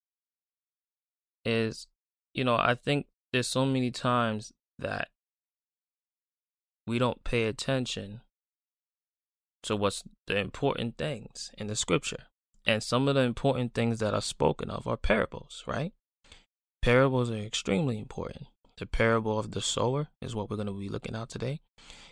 is 1.44 1.88
you 2.34 2.44
know 2.44 2.56
I 2.56 2.74
think 2.74 3.06
there's 3.32 3.48
so 3.48 3.66
many 3.66 3.90
times 3.90 4.52
that 4.78 5.08
we 6.88 6.98
don't 6.98 7.22
pay 7.24 7.44
attention 7.44 8.22
to 9.62 9.76
what's 9.76 10.02
the 10.26 10.38
important 10.38 10.96
things 10.96 11.52
in 11.58 11.66
the 11.66 11.76
scripture. 11.76 12.24
And 12.66 12.82
some 12.82 13.08
of 13.08 13.14
the 13.14 13.22
important 13.22 13.74
things 13.74 13.98
that 14.00 14.14
are 14.14 14.20
spoken 14.20 14.70
of 14.70 14.86
are 14.86 14.96
parables, 14.96 15.64
right? 15.66 15.92
Parables 16.82 17.30
are 17.30 17.36
extremely 17.36 17.98
important. 17.98 18.46
The 18.76 18.86
parable 18.86 19.38
of 19.38 19.50
the 19.50 19.60
sower 19.60 20.08
is 20.20 20.34
what 20.34 20.48
we're 20.48 20.56
going 20.56 20.68
to 20.68 20.72
be 20.72 20.88
looking 20.88 21.16
at 21.16 21.28
today. 21.28 21.60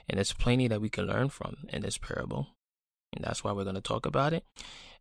And 0.09 0.19
there's 0.19 0.33
plenty 0.33 0.69
that 0.69 0.81
we 0.81 0.89
can 0.89 1.07
learn 1.07 1.29
from 1.29 1.57
in 1.69 1.83
this 1.83 1.99
parable. 1.99 2.49
And 3.15 3.25
that's 3.25 3.45
why 3.45 3.53
we're 3.53 3.65
going 3.65 3.77
to 3.77 3.81
talk 3.81 4.07
about 4.07 4.33
it. 4.33 4.45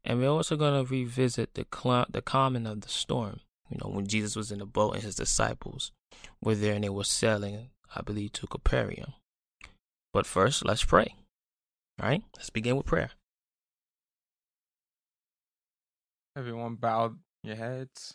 And 0.03 0.19
we're 0.19 0.29
also 0.29 0.55
going 0.55 0.85
to 0.85 0.89
revisit 0.89 1.55
the, 1.55 1.65
cl- 1.73 2.05
the 2.09 2.21
calming 2.21 2.67
of 2.67 2.81
the 2.81 2.89
storm. 2.89 3.39
You 3.69 3.79
know, 3.81 3.89
when 3.89 4.07
Jesus 4.07 4.35
was 4.35 4.51
in 4.51 4.59
the 4.59 4.65
boat 4.65 4.95
and 4.95 5.03
his 5.03 5.15
disciples 5.15 5.91
were 6.41 6.53
there 6.53 6.75
and 6.75 6.83
they 6.83 6.89
were 6.89 7.03
sailing, 7.03 7.69
I 7.95 8.01
believe, 8.01 8.33
to 8.33 8.47
Capernaum. 8.47 9.13
But 10.15 10.25
first, 10.25 10.63
let's 10.63 10.85
pray. 10.85 11.13
All 12.01 12.07
right, 12.07 12.23
let's 12.37 12.49
begin 12.49 12.77
with 12.77 12.85
prayer. 12.85 13.09
Everyone 16.37 16.75
bowed 16.75 17.17
your 17.43 17.57
heads. 17.57 18.13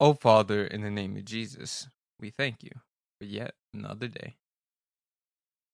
Oh, 0.00 0.14
Father, 0.14 0.64
in 0.64 0.80
the 0.80 0.90
name 0.90 1.14
of 1.18 1.26
Jesus, 1.26 1.88
we 2.18 2.30
thank 2.30 2.62
you 2.62 2.70
for 3.18 3.26
yet 3.26 3.52
another 3.74 4.08
day. 4.08 4.36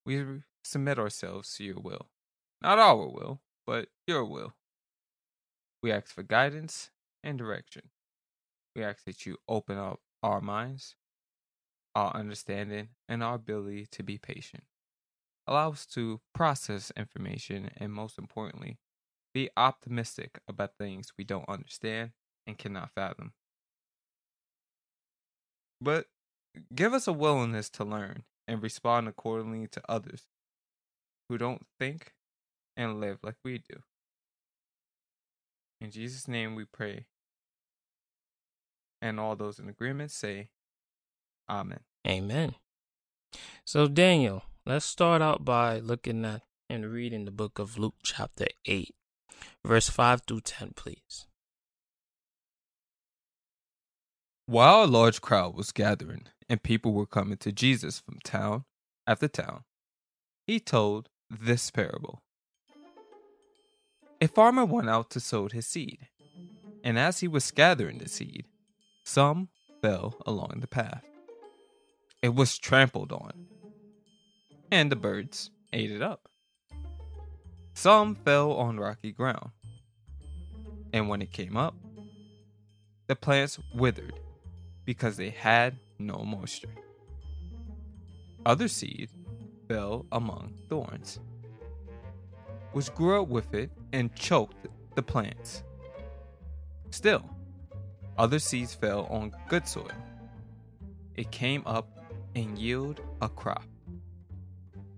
We 0.04 0.42
submit 0.64 0.98
ourselves 0.98 1.54
to 1.58 1.64
your 1.64 1.78
will. 1.78 2.08
Not 2.60 2.80
our 2.80 3.06
will, 3.06 3.40
but 3.68 3.86
your 4.08 4.24
will. 4.24 4.54
We 5.80 5.92
ask 5.92 6.08
for 6.08 6.24
guidance 6.24 6.90
and 7.22 7.38
direction. 7.38 7.82
We 8.74 8.82
ask 8.82 9.04
that 9.04 9.24
you 9.26 9.36
open 9.48 9.78
up 9.78 10.00
our 10.24 10.40
minds 10.40 10.96
our 11.96 12.14
understanding, 12.14 12.90
and 13.08 13.24
our 13.24 13.36
ability 13.36 13.86
to 13.90 14.02
be 14.02 14.18
patient. 14.18 14.64
Allow 15.46 15.70
us 15.70 15.86
to 15.86 16.20
process 16.34 16.92
information 16.94 17.70
and, 17.78 17.90
most 17.90 18.18
importantly, 18.18 18.78
be 19.32 19.48
optimistic 19.56 20.38
about 20.46 20.76
things 20.78 21.14
we 21.16 21.24
don't 21.24 21.48
understand 21.48 22.10
and 22.46 22.58
cannot 22.58 22.90
fathom. 22.94 23.32
But 25.80 26.06
give 26.74 26.92
us 26.92 27.08
a 27.08 27.14
willingness 27.14 27.70
to 27.70 27.84
learn 27.84 28.24
and 28.46 28.62
respond 28.62 29.08
accordingly 29.08 29.66
to 29.68 29.80
others 29.88 30.26
who 31.30 31.38
don't 31.38 31.66
think 31.80 32.12
and 32.76 33.00
live 33.00 33.20
like 33.22 33.36
we 33.42 33.56
do. 33.56 33.80
In 35.80 35.90
Jesus' 35.90 36.28
name 36.28 36.54
we 36.54 36.66
pray. 36.66 37.06
And 39.00 39.18
all 39.18 39.34
those 39.34 39.58
in 39.58 39.68
agreement 39.68 40.10
say, 40.10 40.50
Amen. 41.48 41.80
Amen. 42.06 42.54
So, 43.64 43.88
Daniel, 43.88 44.42
let's 44.64 44.84
start 44.84 45.22
out 45.22 45.44
by 45.44 45.78
looking 45.78 46.24
at 46.24 46.42
and 46.68 46.90
reading 46.90 47.24
the 47.24 47.30
book 47.30 47.58
of 47.58 47.78
Luke, 47.78 47.94
chapter 48.02 48.46
8, 48.64 48.94
verse 49.64 49.88
5 49.88 50.22
through 50.26 50.40
10, 50.40 50.72
please. 50.74 51.26
While 54.46 54.84
a 54.84 54.86
large 54.86 55.20
crowd 55.20 55.54
was 55.54 55.72
gathering 55.72 56.26
and 56.48 56.62
people 56.62 56.92
were 56.92 57.06
coming 57.06 57.38
to 57.38 57.52
Jesus 57.52 58.00
from 58.00 58.18
town 58.24 58.64
after 59.06 59.28
town, 59.28 59.62
he 60.46 60.60
told 60.60 61.08
this 61.30 61.70
parable 61.70 62.22
A 64.20 64.28
farmer 64.28 64.64
went 64.64 64.88
out 64.88 65.10
to 65.10 65.20
sow 65.20 65.48
his 65.48 65.66
seed, 65.66 66.08
and 66.82 66.98
as 66.98 67.20
he 67.20 67.28
was 67.28 67.50
gathering 67.50 67.98
the 67.98 68.08
seed, 68.08 68.46
some 69.04 69.48
fell 69.82 70.16
along 70.26 70.58
the 70.60 70.68
path 70.68 71.04
it 72.22 72.34
was 72.34 72.58
trampled 72.58 73.12
on, 73.12 73.32
and 74.70 74.90
the 74.90 74.96
birds 74.96 75.50
ate 75.72 75.90
it 75.90 76.02
up. 76.02 76.28
Some 77.74 78.14
fell 78.14 78.52
on 78.52 78.80
rocky 78.80 79.12
ground, 79.12 79.50
and 80.92 81.08
when 81.08 81.22
it 81.22 81.32
came 81.32 81.56
up, 81.56 81.74
the 83.06 83.16
plants 83.16 83.58
withered 83.74 84.18
because 84.84 85.16
they 85.16 85.30
had 85.30 85.76
no 85.98 86.24
moisture. 86.24 86.74
Other 88.44 88.68
seed 88.68 89.10
fell 89.68 90.06
among 90.12 90.54
thorns, 90.68 91.18
which 92.72 92.94
grew 92.94 93.22
up 93.22 93.28
with 93.28 93.54
it 93.54 93.70
and 93.92 94.14
choked 94.14 94.66
the 94.94 95.02
plants. 95.02 95.62
Still, 96.90 97.28
other 98.16 98.38
seeds 98.38 98.74
fell 98.74 99.06
on 99.06 99.32
good 99.48 99.68
soil. 99.68 99.90
It 101.14 101.30
came 101.30 101.62
up 101.66 101.95
and 102.36 102.58
yield 102.58 103.00
a 103.22 103.28
crop. 103.28 103.64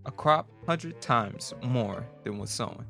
A 0.04 0.10
crop 0.10 0.48
hundred 0.66 1.00
times 1.00 1.54
more 1.62 2.04
than 2.24 2.36
was 2.38 2.50
sown. 2.50 2.84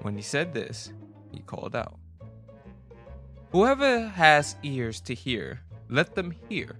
When 0.00 0.16
he 0.16 0.22
said 0.22 0.52
this, 0.52 0.92
he 1.32 1.40
called 1.40 1.76
out, 1.76 1.98
Whoever 3.52 4.08
has 4.08 4.56
ears 4.62 5.00
to 5.02 5.14
hear, 5.14 5.60
Let 5.88 6.14
them 6.14 6.34
hear. 6.48 6.78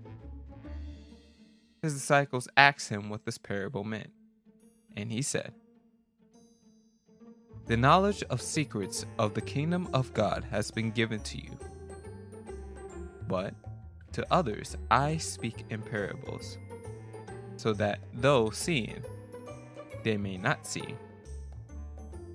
His 1.83 1.95
disciples 1.95 2.49
asked 2.57 2.89
him 2.89 3.09
what 3.09 3.25
this 3.25 3.39
parable 3.39 3.85
meant, 3.85 4.11
and 4.97 5.13
he 5.13 5.23
said, 5.23 5.53
The 7.67 7.77
knowledge 7.77 8.25
of 8.25 8.43
secrets 8.43 9.05
of 9.19 9.35
the 9.35 9.41
kingdom 9.41 9.89
of 9.93 10.15
God 10.15 10.45
has 10.51 10.71
been 10.71 10.91
given 10.91 11.21
to 11.21 11.39
you. 11.39 11.59
But 13.29 13.55
to 14.13 14.27
others 14.31 14.77
I 14.91 15.17
speak 15.17 15.65
in 15.71 15.83
parables, 15.83 16.59
so 17.57 17.73
that 17.75 18.01
though 18.15 18.51
seeing, 18.51 19.03
they 20.05 20.17
may 20.17 20.37
not 20.37 20.67
see, 20.67 20.95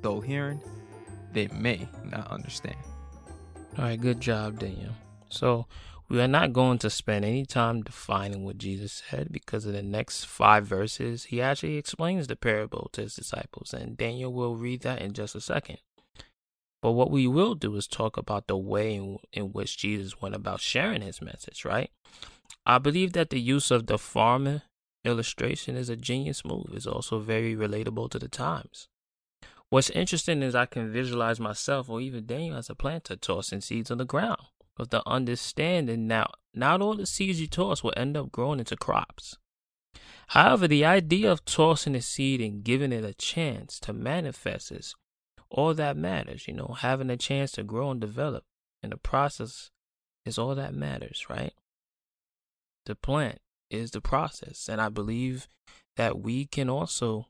though 0.02 0.22
hearing, 0.22 0.62
they 1.34 1.48
may 1.48 1.88
not 2.04 2.32
understand. 2.32 2.78
All 3.78 3.86
right, 3.86 4.00
good 4.00 4.20
job, 4.20 4.60
Daniel. 4.60 4.94
So, 5.30 5.68
we 6.10 6.22
are 6.22 6.28
not 6.28 6.54
going 6.54 6.78
to 6.80 6.90
spend 6.90 7.26
any 7.26 7.46
time 7.46 7.84
defining 7.84 8.46
what 8.46 8.58
Jesus 8.58 9.04
said 9.10 9.28
because 9.30 9.66
in 9.66 9.74
the 9.74 9.84
next 9.84 10.26
five 10.26 10.66
verses, 10.66 11.26
he 11.26 11.42
actually 11.42 11.76
explains 11.76 12.28
the 12.28 12.38
parable 12.38 12.90
to 12.94 13.02
his 13.02 13.16
disciples, 13.16 13.74
and 13.74 13.98
Daniel 13.98 14.32
will 14.32 14.56
read 14.56 14.82
that 14.82 15.02
in 15.02 15.12
just 15.12 15.36
a 15.36 15.42
second. 15.42 15.80
But 16.82 16.92
what 16.92 17.12
we 17.12 17.28
will 17.28 17.56
do 17.56 17.76
is 17.76 17.88
talk 17.88 18.18
about 18.18 18.48
the 18.48 18.58
way 18.58 18.96
in, 18.96 19.18
in 19.34 19.52
which 19.52 19.78
Jesus 19.78 20.22
went 20.22 20.36
about 20.36 20.62
sharing 20.62 21.02
his 21.02 21.22
message, 21.22 21.66
right? 21.66 21.90
I 22.66 22.78
believe 22.78 23.13
that 23.13 23.30
the 23.30 23.40
use 23.40 23.72
of 23.72 23.88
the 23.88 23.98
farmer 23.98 24.63
illustration 25.04 25.76
is 25.76 25.90
a 25.90 25.96
genius 25.96 26.46
move. 26.46 26.68
It's 26.74 26.86
also 26.86 27.20
very 27.20 27.56
relatable 27.56 28.12
to 28.12 28.20
the 28.20 28.28
times. 28.28 28.88
What's 29.70 29.90
interesting 29.90 30.44
is 30.44 30.56
I 30.56 30.66
can 30.66 30.92
visualize 30.92 31.40
myself 31.40 31.90
or 31.90 32.00
even 32.00 32.26
Daniel 32.26 32.58
as 32.58 32.70
a 32.70 32.76
planter 32.76 33.16
tossing 33.16 33.62
seeds 33.62 33.92
on 33.92 33.98
the 33.98 34.06
ground 34.06 34.42
with 34.78 34.92
the 34.92 35.08
understanding 35.08 36.08
now 36.08 36.30
not 36.54 36.82
all 36.82 36.96
the 36.96 37.06
seeds 37.06 37.42
you 37.42 37.48
toss 37.48 37.84
will 37.84 37.94
end 37.96 38.18
up 38.18 38.32
growing 38.32 38.60
into 38.60 38.76
crops. 38.76 39.38
However, 40.30 40.68
the 40.68 40.86
idea 40.86 41.32
of 41.32 41.46
tossing 41.46 41.96
a 41.96 42.02
seed 42.02 42.42
and 42.42 42.63
giving 42.63 42.92
it 42.92 43.06
a 43.06 43.13
chance 43.13 43.80
to 43.82 43.94
manifest 43.94 44.72
is 44.72 44.96
all 45.50 45.74
that 45.74 45.98
matters. 45.98 46.48
You 46.48 46.54
know, 46.54 46.76
having 46.80 47.10
a 47.10 47.18
chance 47.18 47.52
to 47.54 47.64
grow 47.64 47.92
and 47.92 48.02
develop 48.02 48.44
in 48.84 48.90
the 48.90 48.98
process 48.98 49.72
is 50.26 50.38
all 50.38 50.56
that 50.56 50.74
matters, 50.74 51.26
right? 51.30 51.54
The 52.86 52.96
plant 52.96 53.40
is 53.70 53.92
the 53.92 54.02
process. 54.02 54.70
And 54.70 54.80
I 54.82 54.90
believe 54.90 55.48
that 55.96 56.20
we 56.20 56.46
can 56.46 56.70
also 56.70 57.28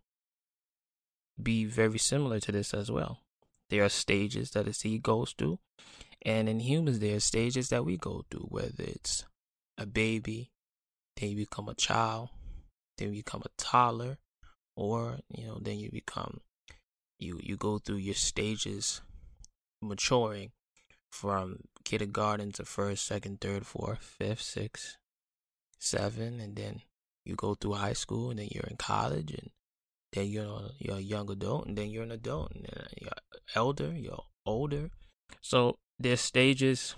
be 1.41 1.65
very 1.65 1.99
similar 1.99 2.39
to 2.41 2.51
this 2.51 2.73
as 2.73 2.91
well. 2.91 3.21
There 3.69 3.83
are 3.83 3.89
stages 3.89 4.51
that 4.51 4.67
a 4.67 4.73
seed 4.73 5.03
goes 5.03 5.33
through, 5.37 5.59
and 6.23 6.47
in 6.47 6.59
humans, 6.61 6.99
there 6.99 7.17
are 7.17 7.21
stages 7.21 7.69
that 7.69 7.85
we 7.85 7.97
go 7.97 8.23
through, 8.29 8.47
whether 8.49 8.71
it's 8.83 9.25
a 9.77 9.85
baby, 9.85 10.51
then 11.17 11.31
you 11.31 11.37
become 11.37 11.67
a 11.67 11.75
child, 11.75 12.29
then 12.97 13.09
you 13.09 13.23
become 13.23 13.43
a 13.45 13.49
toddler, 13.57 14.17
or 14.75 15.19
you 15.29 15.47
know, 15.47 15.59
then 15.61 15.77
you 15.77 15.91
become 15.91 16.39
you 17.19 17.39
you 17.41 17.57
go 17.57 17.77
through 17.77 17.97
your 17.97 18.15
stages 18.15 19.01
maturing 19.81 20.51
from 21.09 21.59
kindergarten 21.83 22.51
to 22.51 22.65
first, 22.65 23.05
second, 23.05 23.39
third, 23.41 23.65
fourth, 23.65 23.99
fifth, 23.99 24.41
sixth, 24.41 24.97
seven, 25.79 26.39
and 26.39 26.55
then 26.55 26.81
you 27.25 27.35
go 27.35 27.55
through 27.55 27.73
high 27.73 27.93
school, 27.93 28.29
and 28.29 28.39
then 28.39 28.49
you're 28.51 28.67
in 28.69 28.77
college, 28.77 29.31
and 29.31 29.51
then 30.13 30.27
you're 30.27 30.71
you're 30.79 30.97
a 30.97 31.01
young 31.01 31.29
adult, 31.29 31.67
and 31.67 31.77
then 31.77 31.89
you're 31.89 32.03
an 32.03 32.11
adult, 32.11 32.51
and 32.53 32.65
then 32.65 32.87
you're 33.01 33.11
elder, 33.55 33.93
you're 33.95 34.23
older. 34.45 34.89
So 35.41 35.77
there's 35.99 36.21
stages 36.21 36.95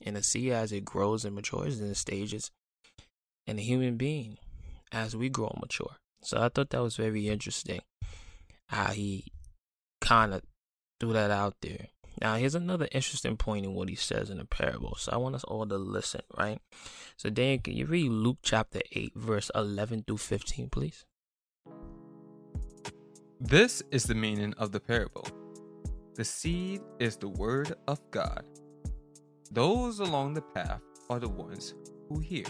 in 0.00 0.16
a 0.16 0.22
sea 0.22 0.52
as 0.52 0.72
it 0.72 0.84
grows 0.84 1.24
and 1.24 1.34
matures, 1.34 1.80
and 1.80 1.96
stages 1.96 2.50
in 3.46 3.58
a 3.58 3.62
human 3.62 3.96
being 3.96 4.38
as 4.92 5.16
we 5.16 5.28
grow 5.28 5.48
and 5.48 5.60
mature. 5.60 5.96
So 6.22 6.40
I 6.40 6.48
thought 6.48 6.70
that 6.70 6.82
was 6.82 6.96
very 6.96 7.28
interesting 7.28 7.80
how 8.68 8.92
he 8.92 9.24
kind 10.06 10.32
of 10.32 10.42
threw 11.00 11.12
that 11.12 11.30
out 11.30 11.56
there. 11.62 11.88
Now, 12.22 12.36
here's 12.36 12.54
another 12.54 12.88
interesting 12.92 13.36
point 13.36 13.66
in 13.66 13.74
what 13.74 13.90
he 13.90 13.94
says 13.94 14.30
in 14.30 14.38
the 14.38 14.44
parable. 14.44 14.94
So 14.98 15.12
I 15.12 15.16
want 15.16 15.34
us 15.34 15.44
all 15.44 15.66
to 15.66 15.76
listen, 15.76 16.22
right? 16.38 16.58
So, 17.16 17.28
Dan, 17.28 17.58
can 17.58 17.74
you 17.74 17.86
read 17.86 18.10
Luke 18.10 18.38
chapter 18.42 18.80
8, 18.92 19.12
verse 19.14 19.50
11 19.54 20.04
through 20.06 20.18
15, 20.18 20.70
please? 20.70 21.04
This 23.38 23.82
is 23.90 24.04
the 24.04 24.14
meaning 24.14 24.54
of 24.56 24.72
the 24.72 24.80
parable. 24.80 25.26
The 26.14 26.24
seed 26.24 26.80
is 26.98 27.16
the 27.16 27.28
word 27.28 27.74
of 27.86 28.00
God. 28.10 28.44
Those 29.50 29.98
along 30.00 30.34
the 30.34 30.42
path 30.42 30.80
are 31.10 31.18
the 31.18 31.28
ones 31.28 31.74
who 32.08 32.20
hear. 32.20 32.46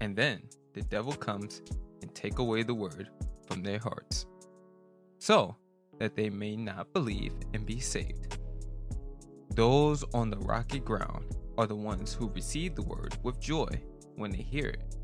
And 0.00 0.16
then 0.16 0.42
the 0.72 0.82
devil 0.82 1.12
comes 1.12 1.62
and 2.00 2.12
take 2.12 2.40
away 2.40 2.64
the 2.64 2.74
word 2.74 3.08
from 3.46 3.62
their 3.62 3.78
hearts. 3.78 4.26
So 5.20 5.56
that 5.98 6.16
they 6.16 6.30
may 6.30 6.56
not 6.56 6.92
believe 6.92 7.32
and 7.54 7.66
be 7.66 7.80
saved. 7.80 8.38
Those 9.54 10.04
on 10.14 10.30
the 10.30 10.38
rocky 10.38 10.80
ground 10.80 11.36
are 11.58 11.66
the 11.66 11.76
ones 11.76 12.14
who 12.14 12.30
receive 12.30 12.74
the 12.74 12.82
word 12.82 13.16
with 13.22 13.40
joy 13.40 13.68
when 14.16 14.30
they 14.30 14.42
hear 14.42 14.68
it, 14.68 14.96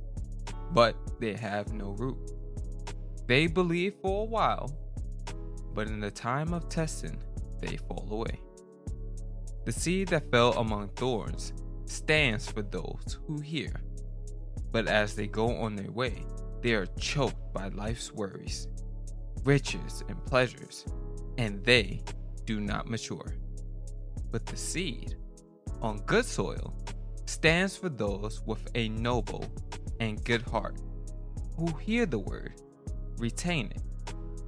but 0.73 0.97
they 1.21 1.35
have 1.35 1.73
no 1.73 1.91
root. 1.91 2.33
They 3.27 3.47
believe 3.47 3.95
for 4.01 4.23
a 4.23 4.29
while, 4.29 4.71
but 5.75 5.87
in 5.87 6.01
the 6.01 6.11
time 6.11 6.55
of 6.55 6.69
testing, 6.69 7.23
they 7.61 7.77
fall 7.77 8.09
away. 8.11 8.41
The 9.67 9.73
seed 9.73 10.09
that 10.09 10.31
fell 10.31 10.55
among 10.55 10.89
thorns 10.91 11.53
stands 11.85 12.51
for 12.51 12.63
those 12.63 13.19
who 13.27 13.41
hear, 13.41 13.83
but 14.73 14.89
as 14.89 15.15
they 15.15 15.27
go 15.27 15.57
on 15.57 15.77
their 15.77 15.91
way, 15.91 16.25
they 16.63 16.73
are 16.73 16.87
choked 16.99 17.53
by 17.53 17.69
life's 17.69 18.13
worries 18.13 18.67
riches 19.49 20.05
and 20.11 20.23
pleasures, 20.27 20.85
and 21.39 21.65
they 21.65 22.03
do 22.45 22.61
not 22.61 22.87
mature. 22.87 23.35
But 24.31 24.45
the 24.45 24.59
seed 24.59 25.17
on 25.81 26.01
good 26.05 26.27
soil 26.27 26.75
stands 27.25 27.75
for 27.75 27.89
those 27.89 28.43
with 28.45 28.69
a 28.75 28.91
noble 28.91 29.47
and 30.01 30.23
good 30.23 30.43
heart, 30.43 30.77
who 31.57 31.67
hear 31.79 32.05
the 32.05 32.19
word, 32.19 32.61
retain 33.17 33.73
it, 33.75 33.83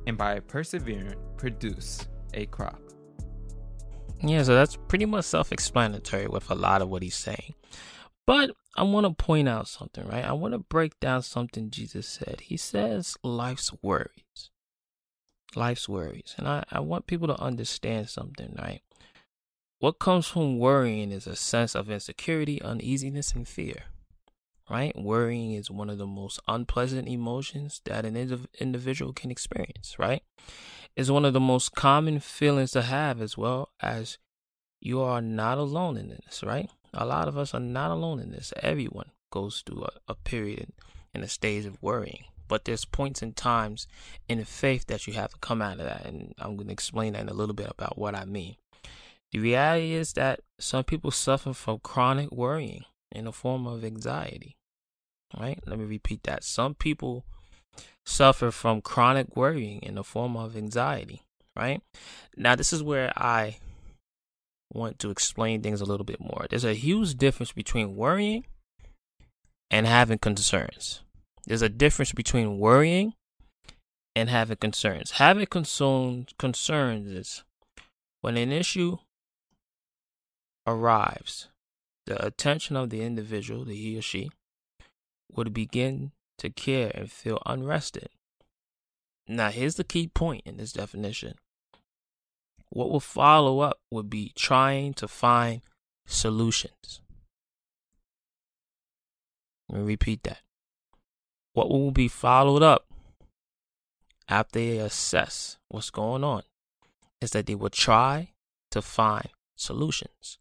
and 0.07 0.19
by 0.19 0.39
persevering 0.39 1.15
produce 1.39 2.07
a 2.35 2.45
crop. 2.47 2.79
Yeah, 4.23 4.43
so 4.43 4.55
that's 4.55 4.77
pretty 4.77 5.07
much 5.07 5.25
self 5.25 5.51
explanatory 5.51 6.27
with 6.27 6.51
a 6.51 6.55
lot 6.55 6.83
of 6.83 6.91
what 6.91 7.03
he's 7.03 7.17
saying. 7.17 7.55
But 8.27 8.51
I 8.77 8.83
want 8.83 9.07
to 9.07 9.15
point 9.15 9.49
out 9.49 9.67
something, 9.67 10.07
right? 10.07 10.27
I 10.27 10.33
want 10.33 10.53
to 10.53 10.59
break 10.59 11.01
down 11.01 11.23
something 11.23 11.71
Jesus 11.71 12.07
said. 12.07 12.43
He 12.43 12.59
says 12.59 13.17
life's 13.25 13.73
worries 13.83 14.30
life's 15.57 15.89
worries. 15.89 16.35
And 16.37 16.47
I, 16.47 16.65
I 16.71 16.81
want 16.81 17.07
people 17.07 17.29
to 17.29 17.41
understand 17.41 18.09
something, 18.09 18.57
right? 18.59 18.83
What 19.79 19.99
comes 19.99 20.27
from 20.27 20.59
worrying 20.59 21.11
is 21.11 21.27
a 21.27 21.37
sense 21.37 21.75
of 21.75 21.91
insecurity, 21.91 22.61
uneasiness, 22.61 23.33
and 23.33 23.49
fear. 23.49 23.85
Right? 24.69 24.95
Worrying 24.97 25.53
is 25.53 25.69
one 25.69 25.91
of 25.91 25.99
the 25.99 26.07
most 26.07 26.39
unpleasant 26.47 27.09
emotions 27.09 27.81
that 27.87 28.05
an 28.05 28.15
indiv- 28.15 28.47
individual 28.61 29.13
can 29.13 29.31
experience, 29.31 29.97
right? 29.99 30.23
It's 30.95 31.11
one 31.11 31.25
of 31.25 31.33
the 31.33 31.41
most 31.41 31.75
common 31.75 32.21
feelings 32.21 32.71
to 32.73 32.83
have 32.83 33.21
as 33.21 33.37
well 33.37 33.71
as 33.81 34.19
you 34.81 35.01
are 35.01 35.21
not 35.21 35.59
alone 35.59 35.97
in 35.97 36.09
this, 36.09 36.45
right? 36.45 36.71
A 36.95 37.05
lot 37.05 37.27
of 37.27 37.37
us 37.37 37.53
are 37.53 37.61
not 37.61 37.91
alone 37.91 38.21
in 38.21 38.31
this. 38.31 38.53
Everyone 38.63 39.11
goes 39.33 39.65
through 39.67 39.83
a, 39.83 39.91
a 40.07 40.15
period 40.15 40.73
in 41.15 41.25
a 41.25 41.29
stage 41.29 41.65
of 41.65 41.83
worrying 41.83 42.25
but 42.51 42.65
there's 42.65 42.85
points 42.85 43.23
and 43.23 43.37
times 43.37 43.87
in 44.29 44.39
the 44.39 44.45
faith 44.45 44.87
that 44.89 45.07
you 45.07 45.13
have 45.15 45.31
to 45.31 45.39
come 45.39 45.63
out 45.63 45.79
of 45.79 45.87
that 45.87 46.05
and 46.05 46.35
i'm 46.41 46.57
going 46.57 46.67
to 46.67 46.73
explain 46.73 47.13
that 47.13 47.23
in 47.23 47.29
a 47.29 47.33
little 47.33 47.55
bit 47.55 47.71
about 47.71 47.97
what 47.97 48.15
i 48.15 48.25
mean. 48.25 48.57
The 49.33 49.39
reality 49.39 49.93
is 49.93 50.15
that 50.15 50.41
some 50.59 50.83
people 50.83 51.13
suffer 51.13 51.53
from 51.53 51.79
chronic 51.79 52.33
worrying 52.33 52.85
in 53.13 53.27
the 53.27 53.33
form 53.33 53.67
of 53.67 53.85
anxiety 53.85 54.57
right? 55.39 55.61
Let 55.65 55.79
me 55.79 55.85
repeat 55.85 56.25
that. 56.25 56.43
Some 56.43 56.75
people 56.75 57.25
suffer 58.05 58.51
from 58.51 58.81
chronic 58.81 59.37
worrying 59.37 59.79
in 59.79 59.95
the 59.95 60.03
form 60.03 60.37
of 60.37 60.57
anxiety 60.57 61.23
right? 61.57 61.81
Now 62.37 62.57
this 62.57 62.73
is 62.73 62.83
where 62.83 63.13
i 63.17 63.59
want 64.73 64.99
to 65.01 65.11
explain 65.11 65.63
things 65.63 65.81
a 65.81 65.85
little 65.85 66.05
bit 66.05 66.21
more. 66.21 66.47
There's 66.49 66.65
a 66.65 66.75
huge 66.75 67.17
difference 67.17 67.53
between 67.53 67.97
worrying 67.97 68.45
and 69.71 69.87
having 69.87 70.19
concerns 70.19 71.01
there's 71.47 71.63
a 71.63 71.69
difference 71.69 72.13
between 72.13 72.59
worrying 72.59 73.15
and 74.15 74.29
having 74.29 74.57
concerns. 74.57 75.13
Having 75.13 75.47
concern, 75.47 76.27
concerns 76.39 77.11
is 77.11 77.45
when 78.21 78.37
an 78.37 78.53
issue 78.53 78.99
arrives, 80.67 81.49
the 82.07 82.25
attention 82.25 82.77
of 82.77 82.91
the 82.91 83.03
individual, 83.03 83.65
the 83.65 83.75
he 83.75 83.99
or 83.99 84.03
she, 84.03 84.31
would 85.33 85.55
begin 85.55 86.13
to 86.39 86.51
care 86.51 86.91
and 86.95 87.11
feel 87.11 87.41
unrested. 87.47 88.09
Now, 89.27 89.51
here's 89.51 89.77
the 89.77 89.85
key 89.85 90.09
point 90.09 90.43
in 90.45 90.57
this 90.57 90.73
definition. 90.73 91.35
What 92.69 92.91
will 92.91 93.01
follow 93.01 93.61
up 93.61 93.79
would 93.91 94.11
be 94.11 94.33
trying 94.37 94.95
to 94.95 95.09
find 95.09 95.63
solutions. 96.07 97.01
Let 99.69 99.81
me 99.81 99.87
repeat 99.87 100.25
that. 100.25 100.41
What 101.53 101.69
will 101.69 101.91
be 101.91 102.09
followed 102.09 102.63
up 102.63 102.87
after 104.29 104.59
they 104.61 104.79
assess 104.79 105.59
what's 105.69 105.91
going 105.91 106.23
on 106.23 106.43
is 107.21 107.33
that 107.33 107.47
they 107.47 107.55
will 107.55 107.71
try 107.71 108.31
to 108.71 108.81
find 108.81 109.29
solutions. 109.57 110.39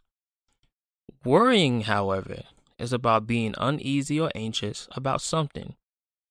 Worrying, 1.25 1.81
however, 1.81 2.43
is 2.77 2.93
about 2.93 3.27
being 3.27 3.53
uneasy 3.57 4.19
or 4.19 4.31
anxious 4.35 4.87
about 4.91 5.21
something. 5.21 5.75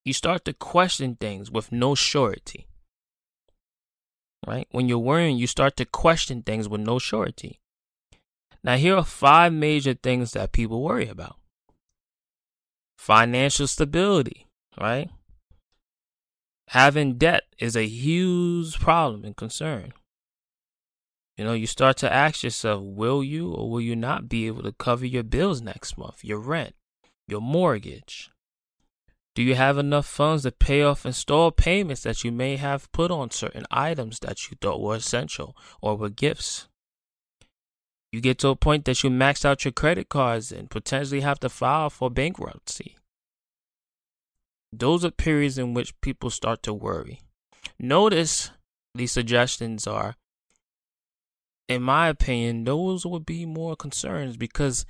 You 0.04 0.12
start 0.12 0.44
to 0.46 0.54
question 0.54 1.16
things 1.16 1.50
with 1.50 1.70
no 1.70 1.94
surety. 1.94 2.66
Right? 4.46 4.66
When 4.70 4.88
you're 4.88 4.98
worrying, 4.98 5.36
you 5.36 5.46
start 5.46 5.76
to 5.76 5.84
question 5.84 6.42
things 6.42 6.68
with 6.68 6.80
no 6.80 6.98
surety. 6.98 7.60
Now, 8.64 8.76
here 8.76 8.96
are 8.96 9.04
five 9.04 9.52
major 9.52 9.94
things 9.94 10.32
that 10.32 10.52
people 10.52 10.82
worry 10.82 11.08
about 11.08 11.36
financial 12.96 13.66
stability, 13.66 14.47
right? 14.80 15.10
Having 16.68 17.14
debt 17.14 17.44
is 17.58 17.76
a 17.76 17.86
huge 17.86 18.78
problem 18.78 19.24
and 19.24 19.36
concern. 19.36 19.92
You 21.36 21.44
know, 21.44 21.52
you 21.52 21.66
start 21.66 21.96
to 21.98 22.12
ask 22.12 22.42
yourself, 22.42 22.82
will 22.82 23.22
you 23.22 23.52
or 23.52 23.70
will 23.70 23.80
you 23.80 23.96
not 23.96 24.28
be 24.28 24.46
able 24.48 24.62
to 24.64 24.72
cover 24.72 25.06
your 25.06 25.22
bills 25.22 25.62
next 25.62 25.96
month, 25.96 26.24
your 26.24 26.38
rent, 26.38 26.74
your 27.26 27.40
mortgage? 27.40 28.30
Do 29.34 29.44
you 29.44 29.54
have 29.54 29.78
enough 29.78 30.04
funds 30.04 30.42
to 30.42 30.50
pay 30.50 30.82
off 30.82 31.06
installed 31.06 31.56
payments 31.56 32.02
that 32.02 32.24
you 32.24 32.32
may 32.32 32.56
have 32.56 32.90
put 32.90 33.12
on 33.12 33.30
certain 33.30 33.64
items 33.70 34.18
that 34.18 34.50
you 34.50 34.58
thought 34.60 34.82
were 34.82 34.96
essential 34.96 35.56
or 35.80 35.96
were 35.96 36.10
gifts? 36.10 36.66
You 38.10 38.20
get 38.20 38.38
to 38.40 38.48
a 38.48 38.56
point 38.56 38.84
that 38.86 39.04
you 39.04 39.10
maxed 39.10 39.44
out 39.44 39.64
your 39.64 39.72
credit 39.72 40.08
cards 40.08 40.50
and 40.50 40.68
potentially 40.68 41.20
have 41.20 41.38
to 41.40 41.48
file 41.48 41.88
for 41.88 42.10
bankruptcy. 42.10 42.97
Those 44.72 45.04
are 45.04 45.10
periods 45.10 45.58
in 45.58 45.74
which 45.74 45.98
people 46.00 46.30
start 46.30 46.62
to 46.64 46.74
worry. 46.74 47.20
Notice 47.78 48.50
these 48.94 49.12
suggestions 49.12 49.86
are 49.86 50.16
in 51.68 51.82
my 51.82 52.08
opinion, 52.08 52.64
those 52.64 53.04
would 53.04 53.26
be 53.26 53.44
more 53.44 53.76
concerns 53.76 54.36
because 54.36 54.86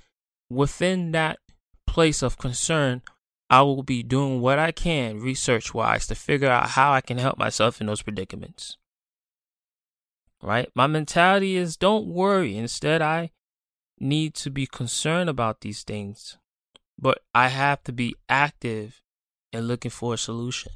within 0.48 1.10
that 1.12 1.40
place 1.86 2.22
of 2.22 2.38
concern, 2.38 3.02
I 3.50 3.62
will 3.62 3.82
be 3.82 4.02
doing 4.02 4.40
what 4.40 4.58
I 4.58 4.70
can 4.70 5.20
research 5.20 5.74
wise 5.74 6.06
to 6.06 6.14
figure 6.14 6.48
out 6.48 6.70
how 6.70 6.92
I 6.92 7.00
can 7.00 7.18
help 7.18 7.36
myself 7.36 7.80
in 7.80 7.88
those 7.88 8.02
predicaments. 8.02 8.76
Right? 10.40 10.68
My 10.74 10.86
mentality 10.86 11.56
is 11.56 11.76
don't 11.76 12.06
worry. 12.06 12.56
Instead, 12.56 13.02
I 13.02 13.30
need 13.98 14.34
to 14.34 14.50
be 14.50 14.66
concerned 14.66 15.28
about 15.28 15.62
these 15.62 15.82
things, 15.82 16.38
but 16.96 17.18
I 17.34 17.48
have 17.48 17.82
to 17.84 17.92
be 17.92 18.14
active 18.28 19.02
in 19.52 19.64
looking 19.64 19.90
for 19.90 20.14
a 20.14 20.18
solution. 20.18 20.72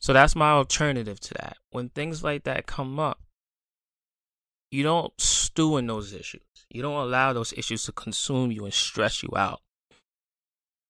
So 0.00 0.12
that's 0.12 0.36
my 0.36 0.50
alternative 0.50 1.20
to 1.20 1.34
that. 1.34 1.56
When 1.70 1.88
things 1.88 2.22
like 2.22 2.44
that 2.44 2.66
come 2.66 2.98
up, 2.98 3.20
you 4.70 4.82
don't 4.82 5.18
stew 5.20 5.76
in 5.76 5.86
those 5.86 6.12
issues. 6.12 6.42
You 6.68 6.82
don't 6.82 7.00
allow 7.00 7.32
those 7.32 7.52
issues 7.54 7.84
to 7.84 7.92
consume 7.92 8.50
you 8.50 8.64
and 8.64 8.74
stress 8.74 9.22
you 9.22 9.30
out. 9.36 9.60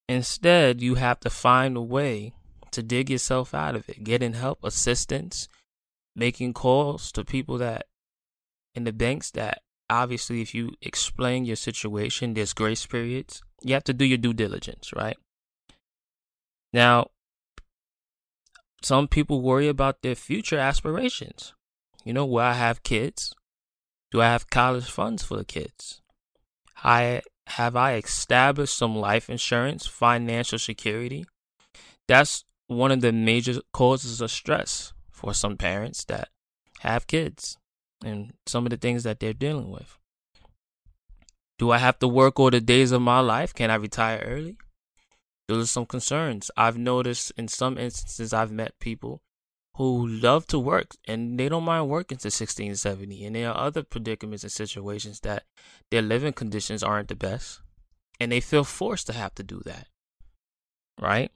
Instead, 0.08 0.80
you 0.80 0.96
have 0.96 1.20
to 1.20 1.30
find 1.30 1.76
a 1.76 1.82
way 1.82 2.32
to 2.72 2.82
dig 2.82 3.08
yourself 3.08 3.54
out 3.54 3.76
of 3.76 3.88
it, 3.88 4.02
getting 4.02 4.32
help, 4.34 4.58
assistance, 4.64 5.48
making 6.16 6.52
calls 6.52 7.12
to 7.12 7.24
people 7.24 7.58
that 7.58 7.87
in 8.74 8.84
the 8.84 8.92
banks 8.92 9.30
that 9.30 9.62
obviously 9.88 10.40
if 10.40 10.54
you 10.54 10.72
explain 10.82 11.44
your 11.44 11.56
situation, 11.56 12.34
there's 12.34 12.52
grace 12.52 12.87
periods. 12.87 13.42
You 13.62 13.74
have 13.74 13.84
to 13.84 13.92
do 13.92 14.04
your 14.04 14.18
due 14.18 14.32
diligence, 14.32 14.92
right? 14.94 15.16
Now, 16.74 17.10
some 18.82 19.06
people 19.06 19.40
worry 19.40 19.68
about 19.68 20.02
their 20.02 20.16
future 20.16 20.58
aspirations. 20.58 21.54
You 22.04 22.12
know, 22.12 22.26
will 22.26 22.40
I 22.40 22.54
have 22.54 22.82
kids? 22.82 23.32
Do 24.10 24.20
I 24.20 24.26
have 24.26 24.50
college 24.50 24.90
funds 24.90 25.22
for 25.22 25.37
the 25.37 25.44
kids? 25.44 26.02
I 26.82 27.22
have 27.46 27.76
I 27.76 27.94
established 27.94 28.76
some 28.76 28.96
life 28.96 29.30
insurance, 29.30 29.87
financial 29.87 30.58
security? 30.58 31.24
That's 32.08 32.44
one 32.66 32.90
of 32.90 33.02
the 33.02 33.12
major 33.12 33.60
causes 33.72 34.20
of 34.20 34.32
stress 34.32 34.92
for 35.12 35.32
some 35.32 35.56
parents 35.56 36.04
that 36.06 36.28
have 36.80 37.06
kids 37.06 37.56
and 38.04 38.32
some 38.46 38.66
of 38.66 38.70
the 38.70 38.78
things 38.78 39.04
that 39.04 39.20
they're 39.20 39.32
dealing 39.32 39.70
with. 39.70 39.96
Do 41.56 41.70
I 41.70 41.78
have 41.78 42.00
to 42.00 42.08
work 42.08 42.40
all 42.40 42.50
the 42.50 42.60
days 42.60 42.90
of 42.90 43.00
my 43.00 43.20
life? 43.20 43.54
Can 43.54 43.70
I 43.70 43.76
retire 43.76 44.24
early? 44.26 44.56
Those 45.48 45.64
are 45.64 45.68
some 45.68 45.87
concerns. 45.87 46.50
I've 46.57 46.78
noticed 46.78 47.33
in 47.37 47.48
some 47.48 47.76
instances 47.76 48.33
I've 48.33 48.52
met 48.52 48.78
people 48.80 49.20
who 49.76 50.07
love 50.07 50.46
to 50.46 50.59
work 50.59 50.94
and 51.07 51.38
they 51.38 51.48
don't 51.48 51.64
mind 51.64 51.88
working 51.88 52.18
to 52.18 52.30
16 52.30 52.76
70 52.76 53.24
and 53.24 53.35
there 53.35 53.50
are 53.50 53.66
other 53.66 53.83
predicaments 53.83 54.44
and 54.44 54.52
situations 54.52 55.20
that 55.20 55.42
their 55.90 56.02
living 56.02 56.33
conditions 56.33 56.83
aren't 56.83 57.09
the 57.09 57.16
best 57.16 57.61
and 58.20 58.30
they 58.30 58.40
feel 58.40 58.62
forced 58.62 59.07
to 59.09 59.12
have 59.12 59.35
to 59.35 59.42
do 59.42 59.61
that 59.64 59.88
right? 61.00 61.30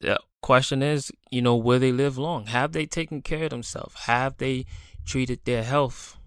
The 0.00 0.20
question 0.42 0.82
is 0.82 1.10
you 1.30 1.42
know 1.42 1.56
will 1.56 1.78
they 1.78 1.92
live 1.92 2.18
long? 2.18 2.46
Have 2.46 2.72
they 2.72 2.86
taken 2.86 3.22
care 3.22 3.44
of 3.44 3.50
themselves? 3.50 3.94
Have 4.02 4.36
they 4.36 4.66
treated 5.04 5.40
their 5.44 5.64
health 5.64 6.18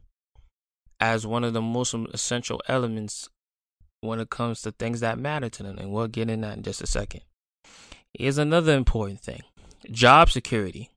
as 0.99 1.27
one 1.27 1.43
of 1.43 1.53
the 1.53 1.61
most 1.61 1.93
essential 2.13 2.61
elements 2.67 3.29
when 4.01 4.19
it 4.19 4.29
comes 4.29 4.61
to 4.61 4.71
things 4.71 4.99
that 4.99 5.17
matter 5.17 5.49
to 5.49 5.63
them 5.63 5.77
and 5.77 5.91
we'll 5.91 6.07
get 6.07 6.29
in 6.29 6.41
that 6.41 6.57
in 6.57 6.63
just 6.63 6.81
a 6.81 6.87
second 6.87 7.21
here's 8.13 8.37
another 8.37 8.73
important 8.73 9.19
thing 9.19 9.41
job 9.91 10.29
security, 10.29 10.89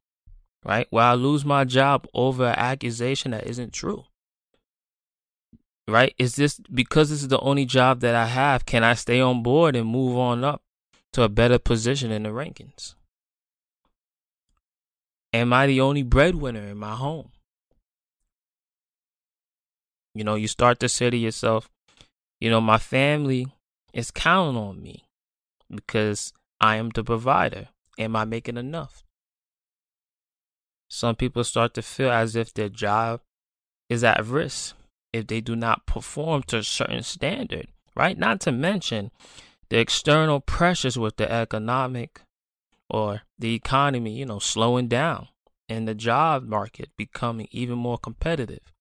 right? 0.65 0.87
Will 0.91 1.01
I 1.01 1.15
lose 1.15 1.45
my 1.45 1.65
job 1.65 2.07
over 2.15 2.47
an 2.47 2.59
accusation 2.59 3.33
that 3.33 3.47
isn't 3.47 3.73
true? 3.73 4.05
Right? 5.89 6.15
Is 6.19 6.37
this 6.37 6.61
because 6.73 7.11
this 7.11 7.23
is 7.23 7.29
the 7.29 7.41
only 7.41 7.65
job 7.65 8.01
that 8.01 8.15
I 8.15 8.27
have? 8.27 8.65
Can 8.65 8.85
I 8.85 8.95
stay 8.95 9.21
on 9.21 9.43
board 9.43 9.75
and 9.75 9.89
move 9.89 10.17
on 10.17 10.45
up 10.45 10.63
to 11.13 11.23
a 11.23 11.29
better 11.29 11.59
position 11.59 12.13
in 12.13 12.23
the 12.23 12.29
rankings? 12.29 12.95
Am 15.33 15.53
I 15.53 15.67
the 15.67 15.81
only 15.81 16.03
breadwinner 16.03 16.69
in 16.69 16.77
my 16.77 16.95
home? 16.95 17.31
You 20.15 20.25
know, 20.25 20.35
you 20.35 20.49
start 20.49 20.81
to 20.81 20.89
say 20.89 21.09
to 21.11 21.17
yourself, 21.17 21.69
you 22.41 22.51
know, 22.51 22.61
my 22.61 22.79
family 22.79 23.47
is 23.93 24.11
counting 24.11 24.61
on 24.61 24.83
me 24.83 25.05
because 25.73 26.33
I 26.61 26.77
am 26.77 26.91
the 26.91 27.05
provider. 27.05 27.69
Am 27.99 28.17
I 28.17 28.25
making 28.25 28.57
enough? 28.57 29.05
Some 30.89 31.17
people 31.17 31.45
start 31.45 31.75
to 31.75 31.83
feel 31.83 32.11
as 32.11 32.35
if 32.35 32.53
their 32.53 32.69
job 32.69 33.21
is 33.89 34.03
at 34.03 34.25
risk 34.25 34.75
if 35.13 35.27
they 35.27 35.41
do 35.41 35.57
not 35.57 35.87
perform 35.87 36.43
to 36.45 36.59
a 36.59 36.65
certain 36.65 37.03
standard, 37.03 37.69
right? 37.97 38.17
Not 38.17 38.41
to 38.43 38.53
mention 38.53 39.11
the 39.69 39.79
external 39.79 40.41
pressures 40.41 40.99
with 40.99 41.17
the 41.17 41.31
economic 41.31 42.23
or 42.89 43.23
the 43.39 43.55
economy, 43.55 44.17
you 44.17 44.27
know, 44.27 44.39
slowing 44.39 44.89
down 44.89 45.29
and 45.69 45.87
the 45.87 45.95
job 45.95 46.45
market 46.45 46.91
becoming 46.97 47.49
even 47.51 47.79
more 47.79 47.99
competitive. 47.99 48.73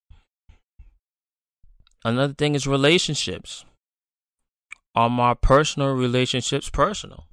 Another 2.04 2.34
thing 2.34 2.56
is 2.56 2.66
relationships. 2.66 3.66
Are 4.96 5.10
my 5.10 5.34
personal 5.34 5.94
relationships 5.94 6.70
personal? 6.70 7.26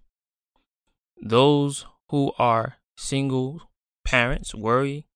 Those 1.23 1.87
who 2.11 2.33
are 2.39 2.77
single 2.97 3.63
parents 4.05 4.55
worry, 4.55 5.07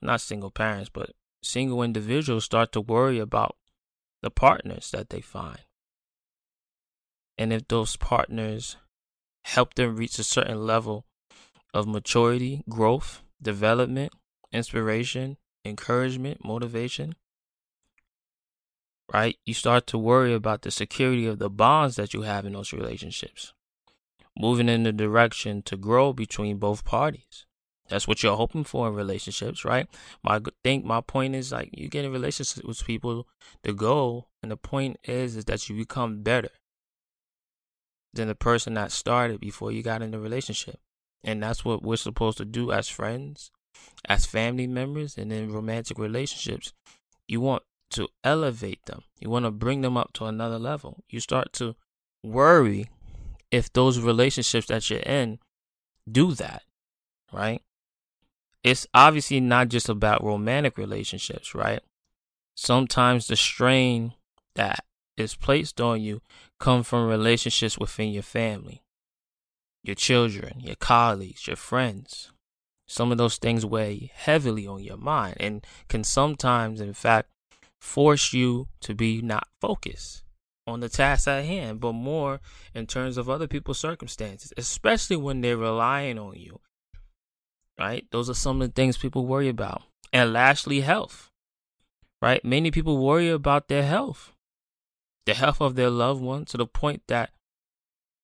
not 0.00 0.20
single 0.20 0.50
parents, 0.50 0.90
but 0.92 1.10
single 1.42 1.82
individuals 1.82 2.44
start 2.44 2.72
to 2.72 2.80
worry 2.80 3.18
about 3.18 3.56
the 4.22 4.30
partners 4.30 4.90
that 4.92 5.10
they 5.10 5.20
find. 5.20 5.60
And 7.36 7.52
if 7.52 7.68
those 7.68 7.96
partners 7.96 8.76
help 9.44 9.74
them 9.74 9.96
reach 9.96 10.18
a 10.18 10.24
certain 10.24 10.66
level 10.66 11.04
of 11.74 11.86
maturity, 11.86 12.62
growth, 12.68 13.22
development, 13.42 14.12
inspiration, 14.52 15.36
encouragement, 15.64 16.44
motivation, 16.44 17.14
right? 19.12 19.36
You 19.44 19.54
start 19.54 19.86
to 19.88 19.98
worry 19.98 20.34
about 20.34 20.62
the 20.62 20.70
security 20.70 21.26
of 21.26 21.38
the 21.38 21.50
bonds 21.50 21.96
that 21.96 22.14
you 22.14 22.22
have 22.22 22.46
in 22.46 22.52
those 22.54 22.72
relationships 22.72 23.52
moving 24.36 24.68
in 24.68 24.82
the 24.82 24.92
direction 24.92 25.62
to 25.62 25.76
grow 25.76 26.12
between 26.12 26.58
both 26.58 26.84
parties. 26.84 27.46
That's 27.88 28.08
what 28.08 28.22
you're 28.22 28.36
hoping 28.36 28.64
for 28.64 28.88
in 28.88 28.94
relationships, 28.94 29.64
right? 29.64 29.86
My 30.22 30.40
think 30.62 30.84
my 30.84 31.00
point 31.02 31.34
is 31.34 31.52
like 31.52 31.70
you 31.72 31.88
get 31.88 32.04
in 32.04 32.12
relationships 32.12 32.64
with 32.64 32.84
people. 32.84 33.28
The 33.62 33.74
goal 33.74 34.28
and 34.42 34.50
the 34.50 34.56
point 34.56 34.98
is 35.04 35.36
is 35.36 35.44
that 35.44 35.68
you 35.68 35.76
become 35.76 36.22
better 36.22 36.50
than 38.12 38.28
the 38.28 38.34
person 38.34 38.74
that 38.74 38.90
started 38.90 39.40
before 39.40 39.70
you 39.70 39.82
got 39.82 40.00
in 40.00 40.12
the 40.12 40.18
relationship, 40.18 40.80
and 41.22 41.42
that's 41.42 41.64
what 41.64 41.82
we're 41.82 41.96
supposed 41.96 42.38
to 42.38 42.44
do 42.44 42.72
as 42.72 42.88
friends, 42.88 43.50
as 44.08 44.24
family 44.24 44.66
members, 44.66 45.18
and 45.18 45.30
in 45.30 45.52
romantic 45.52 45.98
relationships. 45.98 46.72
You 47.28 47.42
want 47.42 47.64
to 47.94 48.08
elevate 48.22 48.84
them. 48.86 49.02
You 49.20 49.30
want 49.30 49.44
to 49.44 49.50
bring 49.50 49.80
them 49.80 49.96
up 49.96 50.12
to 50.14 50.26
another 50.26 50.58
level. 50.58 51.02
You 51.08 51.20
start 51.20 51.52
to 51.54 51.76
worry 52.22 52.90
if 53.50 53.72
those 53.72 53.98
relationships 54.00 54.66
that 54.66 54.88
you're 54.90 55.00
in 55.00 55.38
do 56.10 56.32
that, 56.34 56.62
right? 57.32 57.62
It's 58.62 58.86
obviously 58.94 59.40
not 59.40 59.68
just 59.68 59.88
about 59.88 60.24
romantic 60.24 60.76
relationships, 60.78 61.54
right? 61.54 61.80
Sometimes 62.54 63.26
the 63.26 63.36
strain 63.36 64.14
that 64.54 64.84
is 65.16 65.34
placed 65.34 65.80
on 65.80 66.00
you 66.00 66.20
come 66.58 66.82
from 66.82 67.08
relationships 67.08 67.78
within 67.78 68.10
your 68.10 68.22
family, 68.22 68.82
your 69.82 69.94
children, 69.94 70.60
your 70.60 70.76
colleagues, 70.76 71.46
your 71.46 71.56
friends. 71.56 72.32
Some 72.86 73.12
of 73.12 73.18
those 73.18 73.36
things 73.38 73.64
weigh 73.64 74.10
heavily 74.14 74.66
on 74.66 74.82
your 74.82 74.96
mind 74.96 75.36
and 75.40 75.66
can 75.88 76.04
sometimes, 76.04 76.80
in 76.80 76.92
fact, 76.92 77.30
force 77.84 78.32
you 78.32 78.66
to 78.80 78.94
be 78.94 79.20
not 79.20 79.46
focused 79.60 80.24
on 80.66 80.80
the 80.80 80.88
task 80.88 81.28
at 81.28 81.44
hand, 81.44 81.80
but 81.80 81.92
more 81.92 82.40
in 82.74 82.86
terms 82.86 83.18
of 83.18 83.28
other 83.28 83.46
people's 83.46 83.78
circumstances, 83.78 84.52
especially 84.56 85.16
when 85.16 85.42
they're 85.42 85.58
relying 85.58 86.18
on 86.18 86.34
you. 86.34 86.60
Right? 87.78 88.06
Those 88.10 88.30
are 88.30 88.34
some 88.34 88.62
of 88.62 88.68
the 88.68 88.72
things 88.72 88.96
people 88.96 89.26
worry 89.26 89.48
about. 89.48 89.82
And 90.12 90.32
lastly, 90.32 90.80
health. 90.80 91.30
Right? 92.22 92.42
Many 92.44 92.70
people 92.70 93.04
worry 93.04 93.28
about 93.28 93.68
their 93.68 93.84
health, 93.84 94.32
the 95.26 95.34
health 95.34 95.60
of 95.60 95.74
their 95.74 95.90
loved 95.90 96.22
one, 96.22 96.46
to 96.46 96.56
the 96.56 96.66
point 96.66 97.02
that 97.08 97.30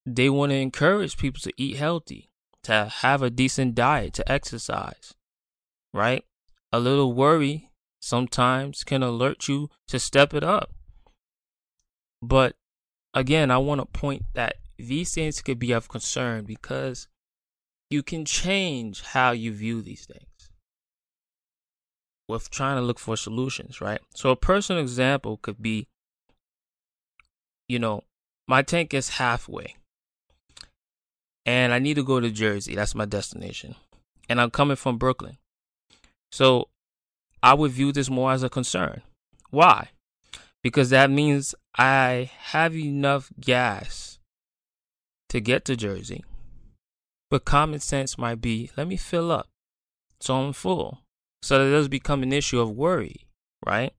they 0.07 0.31
want 0.31 0.51
to 0.51 0.57
encourage 0.57 1.19
people 1.19 1.41
to 1.43 1.53
eat 1.59 1.77
healthy, 1.77 2.31
to 2.63 2.91
have 3.03 3.23
a 3.23 3.31
decent 3.31 3.75
diet, 3.75 4.15
to 4.15 4.33
exercise. 4.33 5.15
Right? 5.93 6.25
A 6.73 6.81
little 6.81 7.13
worry 7.13 7.70
sometimes 8.01 8.83
can 8.83 9.03
alert 9.03 9.47
you 9.47 9.69
to 9.87 9.99
step 9.99 10.35
it 10.35 10.43
up 10.43 10.73
but 12.23 12.55
again, 13.15 13.51
I 13.51 13.59
want 13.59 13.81
to 13.81 13.87
point 13.87 14.25
that 14.35 14.57
these 14.79 15.15
things 15.15 15.41
could 15.43 15.59
be 15.59 15.73
of 15.73 15.89
concern 15.89 16.45
because 16.45 17.09
you 17.91 18.03
can 18.03 18.25
change 18.25 19.03
how 19.03 19.33
you 19.33 19.53
view 19.53 19.83
these 19.83 20.07
things 20.07 20.51
with 22.29 22.51
trying 22.51 22.77
to 22.77 22.83
look 22.83 22.99
for 22.99 23.17
solutions, 23.17 23.81
right? 23.81 24.01
So 24.15 24.31
a 24.31 24.37
personal 24.37 24.81
example 24.81 25.39
could 25.39 25.61
be, 25.61 25.89
you 27.69 27.79
know, 27.79 28.05
my 28.47 28.63
tank 28.63 28.95
is 28.95 29.11
halfway 29.11 29.77
and 31.45 31.73
I 31.73 31.79
need 31.79 31.95
to 31.95 32.05
go 32.05 32.21
to 32.21 32.31
Jersey. 32.31 32.75
That's 32.75 32.95
my 32.95 33.07
destination. 33.07 33.75
And 34.29 34.41
I'm 34.41 34.51
coming 34.51 34.77
from 34.77 34.99
Brooklyn. 34.99 35.39
So 36.31 36.69
I 37.43 37.55
would 37.55 37.73
view 37.73 37.93
this 37.93 38.11
more 38.11 38.33
as 38.33 38.43
a 38.43 38.51
concern. 38.51 39.03
Why? 39.51 39.91
because 40.63 40.91
that 40.91 41.11
means 41.11 41.55
I 41.77 42.31
have 42.39 42.77
enough 42.77 43.31
gas 43.41 44.19
to 45.29 45.41
get 45.41 45.65
to 45.67 45.77
Jersey. 45.77 46.25
But 47.31 47.45
common 47.45 47.81
sense 47.81 48.19
might 48.19 48.41
be 48.41 48.71
let 48.77 48.89
me 48.89 48.97
fill 48.97 49.31
up 49.31 49.49
so 50.21 50.37
I'm 50.37 50.53
full. 50.53 50.99
So 51.43 51.65
that 51.65 51.71
does 51.71 51.89
become 51.89 52.23
an 52.23 52.33
issue 52.33 52.61
of 52.61 52.71
worry, 52.71 53.27
right? 53.65 53.95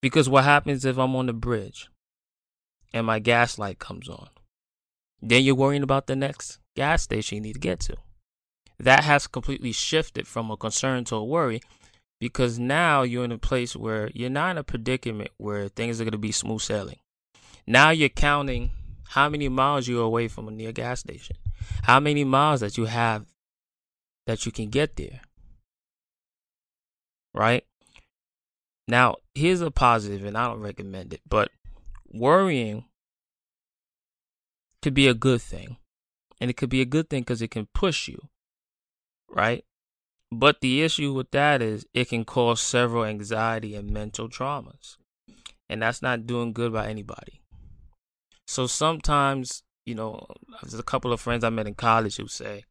Because 0.00 0.28
what 0.28 0.44
happens 0.44 0.84
if 0.84 0.98
I'm 0.98 1.16
on 1.16 1.26
the 1.26 1.32
bridge 1.32 1.88
and 2.92 3.06
my 3.06 3.18
gas 3.18 3.58
light 3.58 3.80
comes 3.80 4.08
on? 4.08 4.28
Then 5.20 5.42
you're 5.42 5.56
worrying 5.56 5.82
about 5.82 6.06
the 6.06 6.14
next 6.14 6.58
gas 6.76 7.02
station 7.02 7.36
you 7.36 7.42
need 7.42 7.54
to 7.54 7.58
get 7.58 7.80
to. 7.80 7.96
That 8.78 9.02
has 9.02 9.26
completely 9.26 9.72
shifted 9.72 10.28
from 10.28 10.50
a 10.50 10.56
concern 10.56 11.04
to 11.06 11.16
a 11.16 11.24
worry 11.24 11.62
because 12.20 12.58
now 12.58 13.02
you're 13.02 13.24
in 13.24 13.32
a 13.32 13.38
place 13.38 13.76
where 13.76 14.10
you're 14.14 14.30
not 14.30 14.52
in 14.52 14.58
a 14.58 14.64
predicament 14.64 15.30
where 15.36 15.68
things 15.68 16.00
are 16.00 16.04
going 16.04 16.12
to 16.12 16.18
be 16.18 16.32
smooth 16.32 16.60
sailing. 16.60 16.98
Now 17.66 17.90
you're 17.90 18.08
counting 18.08 18.70
how 19.08 19.28
many 19.28 19.48
miles 19.48 19.86
you're 19.86 20.04
away 20.04 20.28
from 20.28 20.48
a 20.48 20.50
near 20.50 20.72
gas 20.72 21.00
station, 21.00 21.36
how 21.82 22.00
many 22.00 22.24
miles 22.24 22.60
that 22.60 22.76
you 22.76 22.86
have 22.86 23.26
that 24.26 24.46
you 24.46 24.52
can 24.52 24.68
get 24.70 24.96
there. 24.96 25.20
Right? 27.34 27.64
Now, 28.88 29.16
here's 29.34 29.60
a 29.60 29.70
positive, 29.70 30.24
and 30.24 30.36
I 30.36 30.46
don't 30.46 30.60
recommend 30.60 31.12
it, 31.12 31.20
but 31.28 31.50
worrying 32.08 32.84
could 34.80 34.94
be 34.94 35.08
a 35.08 35.14
good 35.14 35.42
thing. 35.42 35.76
And 36.40 36.50
it 36.50 36.56
could 36.56 36.68
be 36.68 36.82
a 36.82 36.86
good 36.86 37.08
thing 37.08 37.22
because 37.22 37.42
it 37.42 37.50
can 37.50 37.66
push 37.74 38.08
you, 38.08 38.28
right? 39.28 39.64
But 40.38 40.60
the 40.60 40.82
issue 40.82 41.14
with 41.14 41.30
that 41.30 41.62
is 41.62 41.86
it 41.94 42.10
can 42.10 42.26
cause 42.26 42.60
several 42.60 43.06
anxiety 43.06 43.74
and 43.74 43.90
mental 43.90 44.28
traumas. 44.28 44.98
And 45.66 45.80
that's 45.80 46.02
not 46.02 46.26
doing 46.26 46.52
good 46.52 46.74
by 46.74 46.88
anybody. 46.88 47.40
So 48.46 48.66
sometimes, 48.66 49.62
you 49.86 49.94
know, 49.94 50.26
there's 50.62 50.78
a 50.78 50.82
couple 50.82 51.10
of 51.10 51.22
friends 51.22 51.42
I 51.42 51.48
met 51.48 51.66
in 51.66 51.74
college 51.74 52.18
who 52.18 52.28
say 52.28 52.64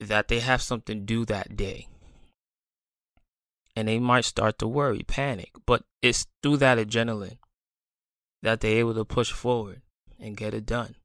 that 0.00 0.26
they 0.26 0.40
have 0.40 0.60
something 0.60 1.04
due 1.04 1.24
that 1.26 1.56
day. 1.56 1.86
And 3.76 3.86
they 3.86 4.00
might 4.00 4.24
start 4.24 4.58
to 4.58 4.66
worry, 4.66 5.04
panic. 5.06 5.52
But 5.64 5.84
it's 6.02 6.26
through 6.42 6.56
that 6.56 6.78
adrenaline 6.78 7.38
that 8.42 8.60
they're 8.60 8.78
able 8.78 8.94
to 8.94 9.04
push 9.04 9.30
forward 9.30 9.82
and 10.18 10.36
get 10.36 10.52
it 10.52 10.66
done. 10.66 10.96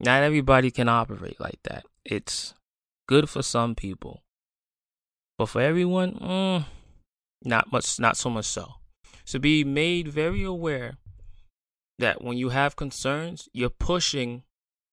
Not 0.00 0.22
everybody 0.22 0.70
can 0.70 0.88
operate 0.88 1.38
like 1.38 1.58
that. 1.64 1.84
It's 2.06 2.54
good 3.06 3.28
for 3.28 3.42
some 3.42 3.74
people, 3.74 4.22
but 5.38 5.46
for 5.46 5.60
everyone, 5.60 6.12
mm, 6.14 6.64
not 7.44 7.70
much, 7.72 7.98
not 7.98 8.16
so 8.16 8.30
much 8.30 8.46
so. 8.46 8.74
So 9.24 9.38
be 9.38 9.64
made 9.64 10.08
very 10.08 10.42
aware 10.42 10.94
that 11.98 12.22
when 12.22 12.36
you 12.36 12.50
have 12.50 12.76
concerns, 12.76 13.48
you're 13.52 13.70
pushing 13.70 14.42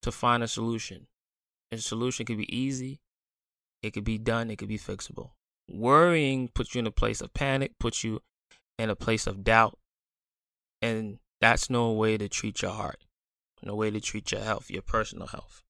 to 0.01 0.11
find 0.11 0.43
a 0.43 0.47
solution. 0.47 1.07
And 1.71 1.81
solution 1.81 2.25
could 2.25 2.37
be 2.37 2.55
easy, 2.55 2.99
it 3.81 3.91
could 3.91 4.03
be 4.03 4.17
done, 4.17 4.51
it 4.51 4.57
could 4.57 4.67
be 4.67 4.77
fixable. 4.77 5.31
Worrying 5.69 6.49
puts 6.49 6.75
you 6.75 6.79
in 6.79 6.87
a 6.87 6.91
place 6.91 7.21
of 7.21 7.33
panic, 7.33 7.73
puts 7.79 8.03
you 8.03 8.19
in 8.77 8.89
a 8.89 8.95
place 8.95 9.25
of 9.25 9.43
doubt, 9.43 9.77
and 10.81 11.19
that's 11.39 11.69
no 11.69 11.91
way 11.91 12.17
to 12.17 12.27
treat 12.27 12.61
your 12.61 12.71
heart, 12.71 13.05
no 13.63 13.75
way 13.75 13.89
to 13.89 14.01
treat 14.01 14.31
your 14.31 14.41
health, 14.41 14.69
your 14.69 14.81
personal 14.81 15.27
health. 15.27 15.63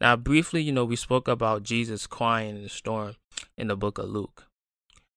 Now, 0.00 0.16
briefly, 0.16 0.62
you 0.62 0.72
know, 0.72 0.84
we 0.84 0.96
spoke 0.96 1.28
about 1.28 1.62
Jesus 1.62 2.06
crying 2.06 2.56
in 2.56 2.62
the 2.62 2.68
storm 2.68 3.16
in 3.56 3.68
the 3.68 3.76
book 3.76 3.98
of 3.98 4.08
Luke. 4.08 4.46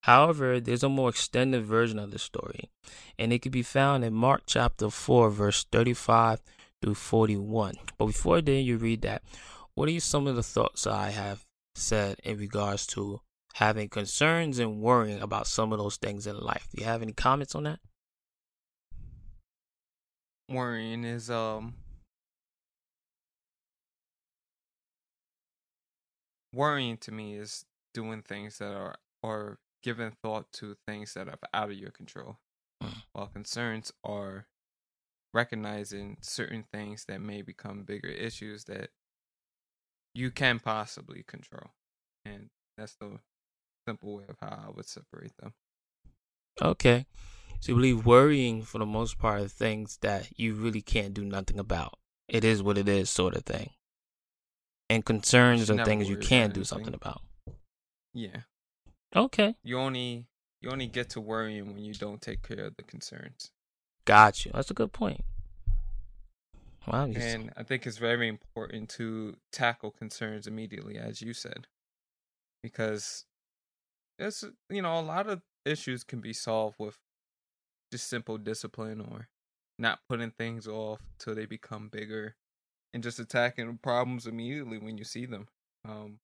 However, 0.04 0.60
there's 0.60 0.84
a 0.84 0.90
more 0.90 1.10
extended 1.10 1.64
version 1.64 1.98
of 1.98 2.12
the 2.12 2.20
story, 2.20 2.70
and 3.18 3.32
it 3.32 3.42
can 3.42 3.52
be 3.52 3.64
found 3.64 4.04
in 4.04 4.14
Mark 4.14 4.44
chapter 4.46 4.90
4, 4.90 5.30
verse 5.30 5.66
35 5.72 6.42
through 6.82 6.96
41. 6.96 7.76
But 7.98 8.08
before 8.08 8.42
then, 8.42 8.66
you 8.66 8.78
read 8.78 9.02
that, 9.04 9.24
what 9.76 9.88
are 9.88 10.00
some 10.02 10.28
of 10.28 10.36
the 10.36 10.44
thoughts 10.44 10.86
I 10.86 11.12
have 11.12 11.46
said 11.76 12.18
in 12.24 12.38
regards 12.38 12.86
to 12.88 13.22
having 13.54 13.88
concerns 13.88 14.60
and 14.60 14.82
worrying 14.82 15.22
about 15.22 15.48
some 15.48 15.72
of 15.72 15.80
those 15.80 15.96
things 15.96 16.28
in 16.28 16.38
life? 16.38 16.68
Do 16.76 16.82
you 16.82 16.88
have 16.88 17.02
any 17.02 17.14
comments 17.14 17.56
on 17.56 17.64
that? 17.64 17.80
Worrying 20.50 21.06
is 21.06 21.30
um 21.32 21.76
worrying 26.54 26.98
to 26.98 27.12
me 27.12 27.36
is 27.36 27.66
doing 27.94 28.22
things 28.22 28.60
that 28.60 28.74
are 28.74 28.96
or 29.22 29.60
giving 29.82 30.12
thought 30.22 30.52
to 30.54 30.76
things 30.88 31.14
that 31.14 31.28
are 31.28 31.38
out 31.54 31.70
of 31.70 31.78
your 31.78 31.92
control. 31.92 32.38
Mm. 32.82 33.04
While 33.14 33.28
concerns 33.28 33.92
are 34.04 34.48
recognizing 35.34 36.18
certain 36.22 36.64
things 36.72 37.06
that 37.08 37.22
may 37.22 37.42
become 37.42 37.84
bigger 37.84 38.10
issues 38.10 38.66
that 38.66 38.90
you 40.14 40.30
can 40.32 40.60
possibly 40.60 41.24
control. 41.28 41.72
And 42.26 42.50
that's 42.78 42.96
the 42.96 43.20
simple 43.88 44.16
way 44.16 44.26
of 44.30 44.38
how 44.40 44.66
I 44.68 44.70
would 44.70 44.88
separate 44.88 45.36
them. 45.38 45.54
Okay. 46.62 47.06
So 47.60 47.72
you 47.72 47.76
believe 47.76 48.06
worrying 48.06 48.62
for 48.62 48.78
the 48.78 48.86
most 48.86 49.18
part 49.18 49.42
are 49.42 49.48
things 49.48 49.98
that 50.02 50.38
you 50.38 50.54
really 50.54 50.82
can't 50.82 51.14
do 51.14 51.26
nothing 51.26 51.60
about. 51.60 51.98
It 52.28 52.44
is 52.44 52.62
what 52.62 52.78
it 52.78 52.88
is 52.88 53.10
sort 53.10 53.36
of 53.36 53.44
thing 53.44 53.72
and 54.90 55.06
concerns 55.06 55.70
are 55.70 55.86
things 55.86 56.10
you 56.10 56.18
can 56.18 56.52
do 56.52 56.64
something 56.64 56.94
about. 56.94 57.22
Yeah. 58.14 58.42
Okay. 59.16 59.56
You 59.64 59.80
only 59.80 60.26
you 60.62 60.70
only 60.70 60.88
get 60.88 61.10
to 61.12 61.22
worrying 61.22 61.68
when 61.74 61.84
you 61.84 61.94
don't 61.94 62.22
take 62.22 62.42
care 62.42 62.66
of 62.66 62.76
the 62.76 62.84
concerns. 62.84 63.52
Got 64.06 64.46
you. 64.46 64.52
That's 64.54 64.72
a 64.72 64.74
good 64.74 64.94
point. 64.94 65.24
Wow. 66.88 67.06
And 67.16 67.52
I 67.56 67.64
think 67.64 67.88
it's 67.88 67.98
very 67.98 68.28
important 68.28 68.90
to 68.90 69.38
tackle 69.52 69.92
concerns 69.92 70.48
immediately, 70.48 70.98
as 70.98 71.22
you 71.22 71.34
said, 71.34 71.68
because 72.62 73.26
it's 74.20 74.44
you 74.70 74.82
know 74.82 75.00
a 75.00 75.02
lot 75.02 75.28
of 75.28 75.42
issues 75.66 76.04
can 76.04 76.20
be 76.20 76.34
solved 76.34 76.76
with 76.78 76.98
just 77.92 78.10
simple 78.10 78.38
discipline 78.38 79.00
or 79.00 79.30
not 79.80 80.00
putting 80.10 80.32
things 80.32 80.68
off 80.68 81.00
till 81.20 81.36
they 81.36 81.46
become 81.46 81.90
bigger 81.90 82.36
and 82.94 83.04
just 83.04 83.20
attacking 83.20 83.80
problems 83.82 84.28
immediately 84.28 84.78
when 84.78 84.98
you 84.98 85.04
see 85.04 85.26
them. 85.26 85.48
Um, 85.88 86.20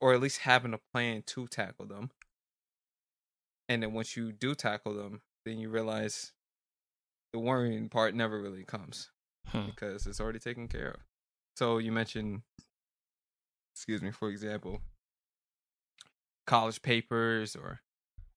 or 0.00 0.12
at 0.12 0.20
least 0.20 0.40
having 0.40 0.74
a 0.74 0.80
plan 0.92 1.22
to 1.26 1.46
tackle 1.46 1.86
them. 1.86 2.10
And 3.68 3.82
then 3.82 3.92
once 3.92 4.16
you 4.16 4.32
do 4.32 4.54
tackle 4.54 4.94
them, 4.94 5.22
then 5.44 5.58
you 5.58 5.68
realize 5.68 6.32
the 7.32 7.38
worrying 7.38 7.88
part 7.88 8.14
never 8.14 8.40
really 8.40 8.64
comes. 8.64 9.10
Hmm. 9.48 9.66
because 9.66 10.06
it's 10.06 10.20
already 10.20 10.38
taken 10.38 10.68
care 10.68 10.90
of. 10.90 11.00
So 11.56 11.78
you 11.78 11.92
mentioned, 11.92 12.42
excuse 13.74 14.00
me, 14.00 14.10
for 14.10 14.28
example, 14.28 14.80
college 16.46 16.82
papers 16.82 17.54
or 17.54 17.80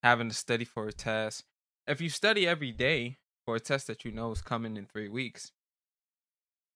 having 0.03 0.29
to 0.29 0.35
study 0.35 0.65
for 0.65 0.87
a 0.87 0.91
test. 0.91 1.43
If 1.87 2.01
you 2.01 2.09
study 2.09 2.47
every 2.47 2.71
day 2.71 3.17
for 3.45 3.55
a 3.55 3.59
test 3.59 3.87
that 3.87 4.03
you 4.03 4.11
know 4.11 4.31
is 4.31 4.41
coming 4.41 4.75
in 4.75 4.87
three 4.87 5.07
weeks, 5.07 5.51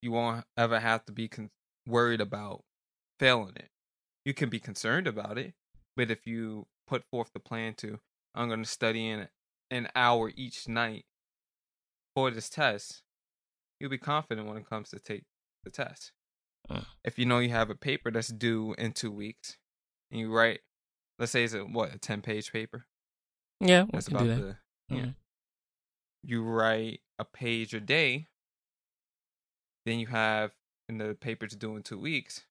you 0.01 0.11
won't 0.11 0.45
ever 0.57 0.79
have 0.79 1.05
to 1.05 1.11
be 1.11 1.27
con- 1.27 1.51
worried 1.87 2.21
about 2.21 2.63
failing 3.19 3.55
it. 3.55 3.69
You 4.25 4.33
can 4.33 4.49
be 4.49 4.59
concerned 4.59 5.07
about 5.07 5.37
it, 5.37 5.53
but 5.95 6.11
if 6.11 6.25
you 6.27 6.67
put 6.87 7.03
forth 7.11 7.31
the 7.33 7.39
plan 7.39 7.73
to, 7.75 7.99
I'm 8.35 8.47
going 8.47 8.63
to 8.63 8.69
study 8.69 9.07
in 9.07 9.27
an 9.71 9.87
hour 9.95 10.31
each 10.35 10.67
night 10.67 11.05
for 12.15 12.31
this 12.31 12.49
test, 12.49 13.01
you'll 13.79 13.89
be 13.89 13.97
confident 13.97 14.47
when 14.47 14.57
it 14.57 14.69
comes 14.69 14.89
to 14.89 14.99
take 14.99 15.23
the 15.63 15.69
test. 15.69 16.11
Mm. 16.69 16.85
If 17.03 17.17
you 17.17 17.25
know 17.25 17.39
you 17.39 17.49
have 17.49 17.69
a 17.69 17.75
paper 17.75 18.11
that's 18.11 18.27
due 18.29 18.75
in 18.77 18.91
two 18.93 19.11
weeks, 19.11 19.57
and 20.11 20.19
you 20.19 20.31
write, 20.31 20.59
let's 21.17 21.31
say 21.31 21.43
it's 21.43 21.53
a 21.53 21.59
what 21.61 21.93
a 21.93 21.97
ten 21.97 22.21
page 22.21 22.51
paper. 22.51 22.85
Yeah, 23.59 23.85
That's 23.91 24.07
about 24.07 24.23
do 24.23 24.27
that. 24.27 24.37
the 24.39 24.95
yeah. 24.95 25.01
Mhm. 25.01 25.15
You 26.23 26.43
write 26.43 27.01
a 27.17 27.25
page 27.25 27.73
a 27.73 27.79
day. 27.79 28.27
Then 29.85 29.99
you 29.99 30.07
have, 30.07 30.51
and 30.87 30.99
the 30.99 31.15
paper's 31.19 31.55
due 31.55 31.75
in 31.75 31.83
two 31.83 31.99
weeks. 31.99 32.45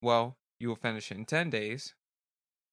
Well, 0.00 0.36
you 0.58 0.68
will 0.68 0.76
finish 0.76 1.10
it 1.10 1.18
in 1.18 1.24
ten 1.24 1.50
days, 1.50 1.94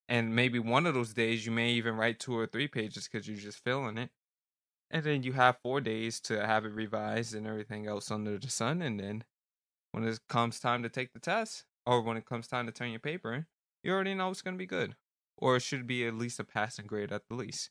and 0.07 0.35
maybe 0.35 0.59
one 0.59 0.85
of 0.85 0.93
those 0.93 1.13
days 1.13 1.45
you 1.45 1.51
may 1.51 1.71
even 1.71 1.95
write 1.95 2.19
two 2.19 2.37
or 2.37 2.47
three 2.47 2.67
pages 2.67 3.07
because 3.07 3.27
you're 3.27 3.37
just 3.37 3.63
filling 3.63 3.97
it. 3.97 4.09
And 4.91 5.03
then 5.03 5.21
you 5.21 5.33
have 5.33 5.59
four 5.61 5.81
days 5.81 6.19
to 6.21 6.45
have 6.45 6.65
it 6.65 6.73
revised 6.73 7.35
and 7.35 7.45
everything 7.45 7.85
else 7.85 8.09
under 8.09 8.39
the 8.39 8.49
sun. 8.49 8.81
And 8.81 8.99
then 8.99 9.23
when 9.91 10.03
it 10.03 10.19
comes 10.27 10.59
time 10.59 10.81
to 10.81 10.89
take 10.89 11.13
the 11.13 11.19
test, 11.19 11.65
or 11.85 12.01
when 12.01 12.17
it 12.17 12.25
comes 12.25 12.47
time 12.47 12.65
to 12.65 12.71
turn 12.71 12.89
your 12.89 12.99
paper 12.99 13.31
in, 13.33 13.45
you 13.83 13.91
already 13.91 14.15
know 14.15 14.31
it's 14.31 14.41
going 14.41 14.55
to 14.55 14.59
be 14.59 14.65
good. 14.65 14.95
Or 15.37 15.57
it 15.57 15.61
should 15.61 15.85
be 15.85 16.07
at 16.07 16.15
least 16.15 16.39
a 16.39 16.43
passing 16.43 16.87
grade 16.87 17.11
at 17.11 17.27
the 17.29 17.35
least. 17.35 17.69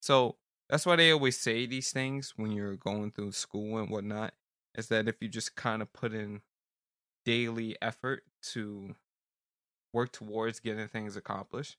So 0.00 0.36
that's 0.70 0.86
why 0.86 0.96
they 0.96 1.10
always 1.10 1.38
say 1.38 1.66
these 1.66 1.92
things 1.92 2.32
when 2.36 2.52
you're 2.52 2.76
going 2.76 3.10
through 3.10 3.32
school 3.32 3.76
and 3.78 3.90
whatnot, 3.90 4.32
is 4.78 4.86
that 4.88 5.08
if 5.08 5.16
you 5.20 5.28
just 5.28 5.56
kind 5.56 5.82
of 5.82 5.92
put 5.92 6.14
in 6.14 6.40
daily 7.24 7.76
effort 7.82 8.22
to 8.40 8.94
work 9.92 10.12
towards 10.12 10.60
getting 10.60 10.86
things 10.86 11.16
accomplished, 11.16 11.76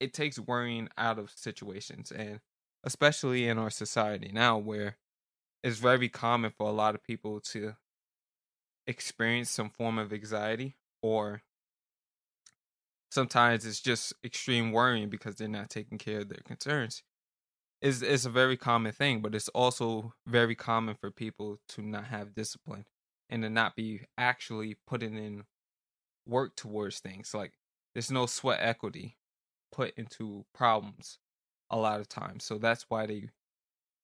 it 0.00 0.12
takes 0.12 0.40
worrying 0.40 0.88
out 0.98 1.20
of 1.20 1.30
situations. 1.30 2.10
And 2.10 2.40
especially 2.82 3.46
in 3.46 3.58
our 3.58 3.70
society 3.70 4.32
now 4.34 4.58
where 4.58 4.96
it's 5.62 5.78
very 5.78 6.08
common 6.08 6.50
for 6.50 6.68
a 6.68 6.72
lot 6.72 6.96
of 6.96 7.04
people 7.04 7.38
to 7.38 7.74
experience 8.88 9.48
some 9.48 9.70
form 9.70 9.96
of 9.98 10.12
anxiety 10.12 10.74
or 11.00 11.42
sometimes 13.12 13.64
it's 13.64 13.80
just 13.80 14.12
extreme 14.24 14.72
worrying 14.72 15.08
because 15.08 15.36
they're 15.36 15.46
not 15.46 15.70
taking 15.70 15.98
care 15.98 16.22
of 16.22 16.28
their 16.28 16.42
concerns 16.44 17.04
is 17.82 18.02
is 18.02 18.24
a 18.24 18.30
very 18.30 18.56
common 18.56 18.92
thing 18.92 19.20
but 19.20 19.34
it's 19.34 19.48
also 19.50 20.14
very 20.26 20.54
common 20.54 20.94
for 20.94 21.10
people 21.10 21.58
to 21.68 21.82
not 21.82 22.04
have 22.04 22.34
discipline 22.34 22.86
and 23.28 23.42
to 23.42 23.50
not 23.50 23.76
be 23.76 24.02
actually 24.16 24.76
putting 24.86 25.16
in 25.16 25.44
work 26.26 26.54
towards 26.56 27.00
things 27.00 27.34
like 27.34 27.52
there's 27.94 28.10
no 28.10 28.26
sweat 28.26 28.58
equity 28.62 29.16
put 29.72 29.92
into 29.96 30.44
problems 30.54 31.18
a 31.70 31.76
lot 31.76 32.00
of 32.00 32.08
times. 32.08 32.44
So 32.44 32.58
that's 32.58 32.86
why 32.88 33.06
they 33.06 33.30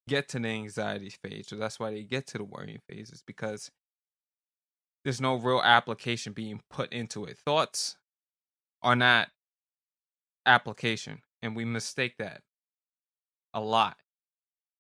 get 0.09 0.29
to 0.31 0.39
the 0.39 0.49
anxiety 0.49 1.11
phase. 1.11 1.47
So 1.49 1.57
that's 1.57 1.79
why 1.79 1.91
they 1.91 2.03
get 2.03 2.27
to 2.29 2.39
the 2.39 2.45
worrying 2.45 2.81
phases 2.89 3.23
because 3.25 3.71
there's 5.05 5.21
no 5.21 5.37
real 5.37 5.61
application 5.63 6.33
being 6.33 6.61
put 6.71 6.93
into 6.93 7.25
it. 7.25 7.39
Thoughts 7.39 7.97
are 8.83 8.97
not 8.97 9.29
application, 10.45 11.21
and 11.43 11.55
we 11.55 11.65
mistake 11.65 12.17
that 12.19 12.43
a 13.59 13.61
lot 13.61 13.97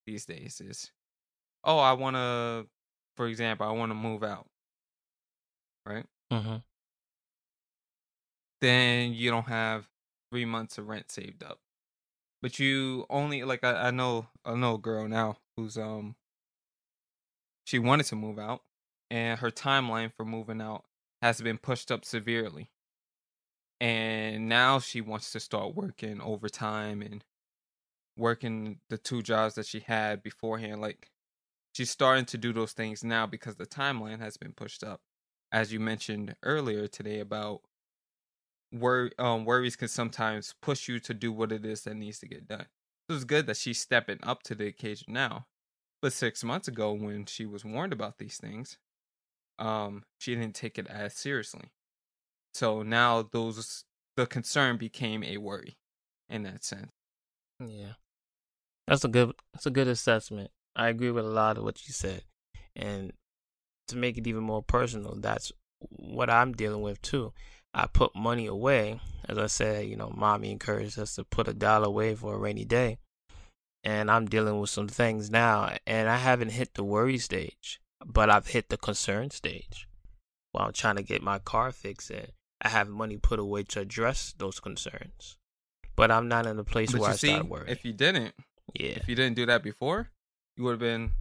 these 0.06 0.24
days. 0.24 0.60
Is 0.60 0.90
oh, 1.64 1.78
I 1.78 1.92
want 1.92 2.16
to, 2.16 2.66
for 3.16 3.26
example, 3.26 3.66
I 3.66 3.72
want 3.72 3.90
to 3.90 3.94
move 3.94 4.22
out, 4.22 4.46
right? 5.86 6.06
Mm-hmm. 6.32 6.56
Then 8.60 9.12
you 9.12 9.30
don't 9.30 9.48
have 9.48 9.88
three 10.30 10.44
months 10.44 10.78
of 10.78 10.88
rent 10.88 11.10
saved 11.10 11.42
up 11.42 11.58
but 12.40 12.58
you 12.58 13.04
only 13.10 13.42
like 13.42 13.64
I, 13.64 13.88
I 13.88 13.90
know 13.90 14.26
I 14.44 14.54
know 14.54 14.74
a 14.74 14.78
girl 14.78 15.08
now 15.08 15.38
who's 15.56 15.76
um 15.76 16.14
she 17.64 17.78
wanted 17.78 18.06
to 18.06 18.16
move 18.16 18.38
out 18.38 18.62
and 19.10 19.38
her 19.40 19.50
timeline 19.50 20.12
for 20.16 20.24
moving 20.24 20.60
out 20.60 20.84
has 21.22 21.40
been 21.40 21.58
pushed 21.58 21.90
up 21.90 22.04
severely. 22.04 22.70
And 23.80 24.48
now 24.48 24.80
she 24.80 25.00
wants 25.00 25.32
to 25.32 25.40
start 25.40 25.74
working 25.74 26.20
overtime 26.20 27.02
and 27.02 27.24
working 28.18 28.80
the 28.90 28.98
two 28.98 29.22
jobs 29.22 29.54
that 29.54 29.66
she 29.66 29.80
had 29.80 30.22
beforehand. 30.22 30.80
Like 30.80 31.10
she's 31.72 31.90
starting 31.90 32.26
to 32.26 32.38
do 32.38 32.52
those 32.52 32.72
things 32.72 33.04
now 33.04 33.26
because 33.26 33.56
the 33.56 33.66
timeline 33.66 34.20
has 34.20 34.36
been 34.36 34.52
pushed 34.52 34.84
up. 34.84 35.00
As 35.50 35.72
you 35.72 35.80
mentioned 35.80 36.36
earlier 36.42 36.86
today 36.88 37.20
about 37.20 37.62
wor- 38.72 39.12
um, 39.18 39.44
worries 39.44 39.76
can 39.76 39.88
sometimes 39.88 40.54
push 40.60 40.88
you 40.88 40.98
to 41.00 41.14
do 41.14 41.32
what 41.32 41.52
it 41.52 41.64
is 41.64 41.82
that 41.82 41.94
needs 41.94 42.18
to 42.18 42.28
get 42.28 42.48
done. 42.48 42.66
So 43.08 43.16
it's 43.16 43.24
good 43.24 43.46
that 43.46 43.56
she's 43.56 43.80
stepping 43.80 44.18
up 44.22 44.42
to 44.44 44.54
the 44.54 44.66
occasion 44.66 45.12
now. 45.12 45.46
But 46.02 46.12
six 46.12 46.44
months 46.44 46.68
ago, 46.68 46.92
when 46.92 47.26
she 47.26 47.46
was 47.46 47.64
warned 47.64 47.92
about 47.92 48.18
these 48.18 48.36
things, 48.36 48.78
um, 49.58 50.04
she 50.18 50.34
didn't 50.34 50.54
take 50.54 50.78
it 50.78 50.86
as 50.86 51.14
seriously. 51.14 51.72
So 52.54 52.82
now 52.82 53.22
those 53.22 53.84
the 54.16 54.26
concern 54.26 54.76
became 54.76 55.22
a 55.22 55.38
worry 55.38 55.78
in 56.28 56.42
that 56.42 56.64
sense. 56.64 56.90
Yeah, 57.60 57.94
that's 58.88 59.04
a 59.04 59.08
good. 59.08 59.32
That's 59.52 59.66
a 59.66 59.70
good 59.70 59.88
assessment. 59.88 60.50
I 60.74 60.88
agree 60.88 61.10
with 61.10 61.24
a 61.24 61.28
lot 61.28 61.58
of 61.58 61.64
what 61.64 61.86
you 61.86 61.92
said, 61.92 62.22
and 62.76 63.12
to 63.88 63.96
make 63.96 64.18
it 64.18 64.26
even 64.26 64.42
more 64.42 64.62
personal, 64.62 65.14
that's 65.16 65.50
what 65.90 66.30
I'm 66.30 66.52
dealing 66.52 66.82
with 66.82 67.00
too. 67.02 67.32
I 67.74 67.86
put 67.86 68.14
money 68.16 68.46
away, 68.46 69.00
as 69.28 69.38
I 69.38 69.46
said. 69.46 69.86
You 69.86 69.96
know, 69.96 70.10
mommy 70.14 70.50
encouraged 70.50 70.98
us 70.98 71.14
to 71.16 71.24
put 71.24 71.48
a 71.48 71.54
dollar 71.54 71.86
away 71.86 72.14
for 72.14 72.34
a 72.34 72.38
rainy 72.38 72.64
day, 72.64 72.98
and 73.84 74.10
I'm 74.10 74.26
dealing 74.26 74.60
with 74.60 74.70
some 74.70 74.88
things 74.88 75.30
now, 75.30 75.76
and 75.86 76.08
I 76.08 76.16
haven't 76.16 76.50
hit 76.52 76.74
the 76.74 76.84
worry 76.84 77.18
stage, 77.18 77.80
but 78.04 78.30
I've 78.30 78.48
hit 78.48 78.68
the 78.68 78.76
concern 78.76 79.30
stage. 79.30 79.88
While 80.52 80.66
I'm 80.66 80.72
trying 80.72 80.96
to 80.96 81.02
get 81.02 81.22
my 81.22 81.38
car 81.38 81.70
fixed, 81.72 82.10
and 82.10 82.28
I 82.62 82.68
have 82.70 82.88
money 82.88 83.16
put 83.18 83.38
away 83.38 83.64
to 83.64 83.80
address 83.80 84.34
those 84.38 84.60
concerns, 84.60 85.36
but 85.94 86.10
I'm 86.10 86.26
not 86.28 86.46
in 86.46 86.58
a 86.58 86.64
place 86.64 86.92
But 86.92 87.00
where 87.02 87.10
I 87.10 87.16
see, 87.16 87.28
start 87.28 87.48
worrying. 87.48 87.68
if 87.68 87.84
you 87.84 87.92
didn't, 87.92 88.34
yeah. 88.74 88.90
if 88.90 89.08
you 89.08 89.14
didn't 89.14 89.36
do 89.36 89.46
that 89.46 89.62
before, 89.62 90.10
you 90.56 90.64
would 90.64 90.72
have 90.72 90.80
been 90.80 91.12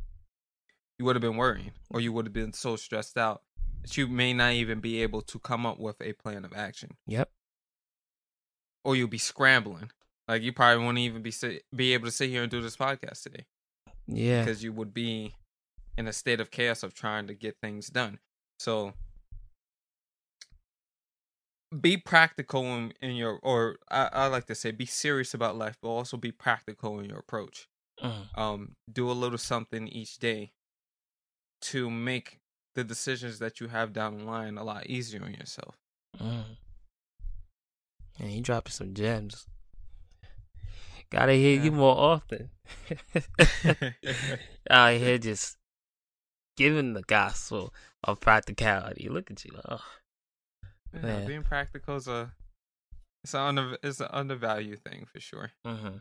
you 1.00 1.06
would 1.06 1.16
have 1.16 1.22
been 1.22 1.38
worrying 1.38 1.72
or 1.92 2.00
you 2.02 2.12
would 2.12 2.26
have 2.26 2.34
been 2.34 2.54
so 2.54 2.76
stressed 2.76 3.18
out 3.18 3.44
that 3.84 3.96
you 3.98 4.08
may 4.08 4.34
not 4.34 4.54
even 4.54 4.80
be 4.80 5.02
able 5.04 5.22
to 5.22 5.38
come 5.40 5.66
up 5.66 5.80
with 5.80 6.02
a 6.02 6.14
plan 6.14 6.44
of 6.44 6.54
action 6.54 6.98
Yep. 7.06 7.30
or 8.84 8.96
you'll 8.96 9.08
be 9.08 9.18
scrambling 9.20 9.92
like 10.28 10.42
you 10.42 10.52
probably 10.52 10.84
won't 10.84 10.98
even 10.98 11.22
be 11.22 11.32
sit, 11.32 11.64
be 11.76 11.94
able 11.94 12.06
to 12.06 12.12
sit 12.12 12.30
here 12.30 12.42
and 12.42 12.52
do 12.52 12.62
this 12.62 12.76
podcast 12.78 13.22
today 13.24 13.46
Yeah. 14.08 14.44
because 14.44 14.64
you 14.64 14.74
would 14.74 14.94
be 14.94 15.36
in 15.98 16.08
a 16.08 16.14
state 16.14 16.40
of 16.40 16.50
chaos 16.52 16.82
of 16.84 16.94
trying 16.96 17.28
to 17.28 17.34
get 17.36 17.58
things 17.62 17.88
done 17.88 18.18
so 18.60 18.94
be 21.82 21.98
practical 21.98 22.64
in, 22.64 22.94
in 23.02 23.16
your 23.16 23.40
or 23.44 23.78
I, 23.92 24.10
I 24.14 24.28
like 24.28 24.46
to 24.46 24.56
say 24.56 24.72
be 24.72 24.86
serious 24.86 25.34
about 25.34 25.58
life 25.58 25.78
but 25.82 25.90
also 25.90 26.16
be 26.18 26.32
practical 26.32 27.00
in 27.00 27.06
your 27.10 27.20
approach 27.20 27.68
Mm. 28.04 28.38
um 28.38 28.76
do 28.92 29.10
a 29.10 29.14
little 29.14 29.40
something 29.40 29.88
each 29.88 30.20
day 30.20 30.52
to 31.62 31.90
make 31.90 32.40
the 32.76 32.84
decisions 32.84 33.40
that 33.40 33.60
you 33.60 33.70
have 33.70 33.92
down 33.92 34.20
the 34.20 34.24
line 34.24 34.56
a 34.58 34.64
lot 34.64 34.86
easier 34.88 35.24
on 35.24 35.34
yourself 35.34 35.76
Mm. 36.20 36.58
And 38.20 38.30
he 38.30 38.42
dropping 38.42 38.72
some 38.72 38.94
gems. 38.94 39.46
Gotta 41.12 41.34
hear 41.34 41.58
Yeah. 41.58 41.64
you 41.66 41.72
more 41.72 41.96
often. 41.98 42.50
Out 44.70 44.94
here 44.94 45.18
just 45.18 45.58
giving 46.56 46.94
the 46.94 47.04
gospel 47.04 47.74
of 48.04 48.20
practicality. 48.20 49.08
Look 49.10 49.30
at 49.32 49.46
you. 49.46 49.52
Oh, 49.70 49.84
Yeah, 50.94 51.02
Man. 51.02 51.28
being 51.28 51.44
practical 51.44 51.96
is 51.96 52.08
a 52.08 52.32
it's 53.24 53.34
an 53.34 53.42
under, 53.42 53.78
it's 53.84 54.00
an 54.00 54.08
undervalued 54.12 54.84
thing 54.84 55.06
for 55.12 55.20
sure 55.20 55.52
hmm 55.66 55.98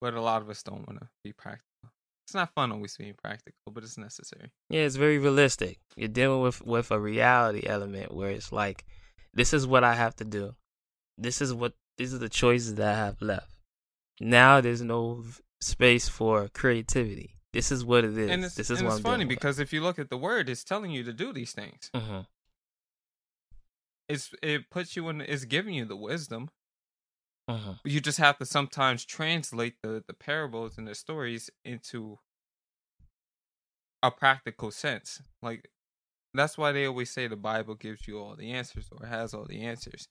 but 0.00 0.14
a 0.14 0.20
lot 0.20 0.40
of 0.42 0.48
us 0.48 0.62
don't 0.62 0.86
want 0.86 1.00
to 1.00 1.08
be 1.24 1.32
practical 1.32 1.90
it's 2.24 2.34
not 2.34 2.54
fun 2.54 2.70
always 2.70 2.96
being 2.96 3.14
practical 3.14 3.72
but 3.72 3.82
it's 3.82 3.98
necessary 3.98 4.52
Yeah, 4.68 4.82
it's 4.82 4.96
very 4.96 5.18
realistic. 5.18 5.80
You're 5.96 6.08
dealing 6.08 6.42
with 6.42 6.60
with 6.64 6.90
a 6.90 7.00
reality 7.00 7.66
element 7.66 8.12
where 8.14 8.30
it's 8.30 8.52
like, 8.52 8.84
this 9.32 9.52
is 9.54 9.66
what 9.66 9.82
I 9.82 9.94
have 9.94 10.14
to 10.16 10.24
do. 10.24 10.54
This 11.16 11.40
is 11.40 11.54
what 11.54 11.72
these 11.96 12.12
are 12.14 12.18
the 12.18 12.28
choices 12.28 12.74
that 12.74 12.88
I 12.94 12.98
have 13.06 13.22
left. 13.22 13.50
Now 14.20 14.60
there's 14.60 14.82
no 14.82 15.24
space 15.60 16.08
for 16.08 16.48
creativity. 16.48 17.30
This 17.52 17.72
is 17.72 17.82
what 17.84 18.04
it 18.04 18.16
is. 18.18 18.30
And 18.30 18.44
it's, 18.44 18.54
this 18.56 18.70
is 18.70 18.78
and 18.78 18.86
what 18.86 18.96
it's 18.96 19.02
funny 19.02 19.24
because 19.24 19.58
if 19.58 19.72
you 19.72 19.80
look 19.80 19.98
at 19.98 20.10
the 20.10 20.18
word, 20.18 20.48
it's 20.50 20.64
telling 20.64 20.90
you 20.90 21.02
to 21.04 21.12
do 21.12 21.32
these 21.32 21.52
things. 21.52 21.90
Mhm. 21.94 22.26
It's 24.08 24.32
it 24.42 24.70
puts 24.70 24.96
you 24.96 25.08
in. 25.08 25.20
It's 25.20 25.44
giving 25.44 25.74
you 25.74 25.84
the 25.84 25.96
wisdom. 25.96 26.50
Mhm. 27.48 27.78
You 27.84 28.00
just 28.00 28.18
have 28.18 28.38
to 28.38 28.46
sometimes 28.46 29.04
translate 29.04 29.76
the 29.82 30.04
the 30.06 30.14
parables 30.14 30.78
and 30.78 30.86
the 30.86 30.94
stories 30.94 31.50
into 31.64 32.18
a 34.02 34.10
practical 34.10 34.70
sense. 34.70 35.22
Like 35.42 35.70
that's 36.34 36.58
why 36.58 36.72
they 36.72 36.86
always 36.86 37.10
say 37.10 37.26
the 37.26 37.36
Bible 37.36 37.74
gives 37.74 38.06
you 38.06 38.18
all 38.18 38.36
the 38.36 38.52
answers 38.52 38.88
or 38.92 39.06
has 39.06 39.34
all 39.34 39.44
the 39.44 39.62
answers. 39.62 40.08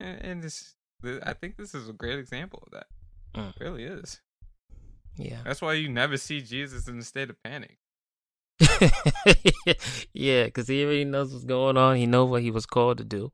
And, 0.00 0.20
and 0.22 0.42
this, 0.42 0.74
I 1.22 1.32
think 1.32 1.56
this 1.56 1.74
is 1.74 1.88
a 1.88 1.92
great 1.92 2.18
example 2.18 2.62
of 2.66 2.72
that. 2.72 2.86
Mm. 3.34 3.56
It 3.56 3.64
really 3.64 3.84
is. 3.84 4.20
Yeah. 5.16 5.40
That's 5.44 5.62
why 5.62 5.74
you 5.74 5.88
never 5.88 6.16
see 6.16 6.40
Jesus 6.40 6.88
in 6.88 6.98
a 6.98 7.02
state 7.02 7.30
of 7.30 7.42
panic. 7.42 7.78
yeah, 10.12 10.44
because 10.44 10.68
he 10.68 10.84
already 10.84 11.04
knows 11.04 11.32
what's 11.32 11.44
going 11.44 11.76
on. 11.76 11.96
He 11.96 12.06
knows 12.06 12.30
what 12.30 12.42
he 12.42 12.50
was 12.50 12.66
called 12.66 12.98
to 12.98 13.04
do. 13.04 13.32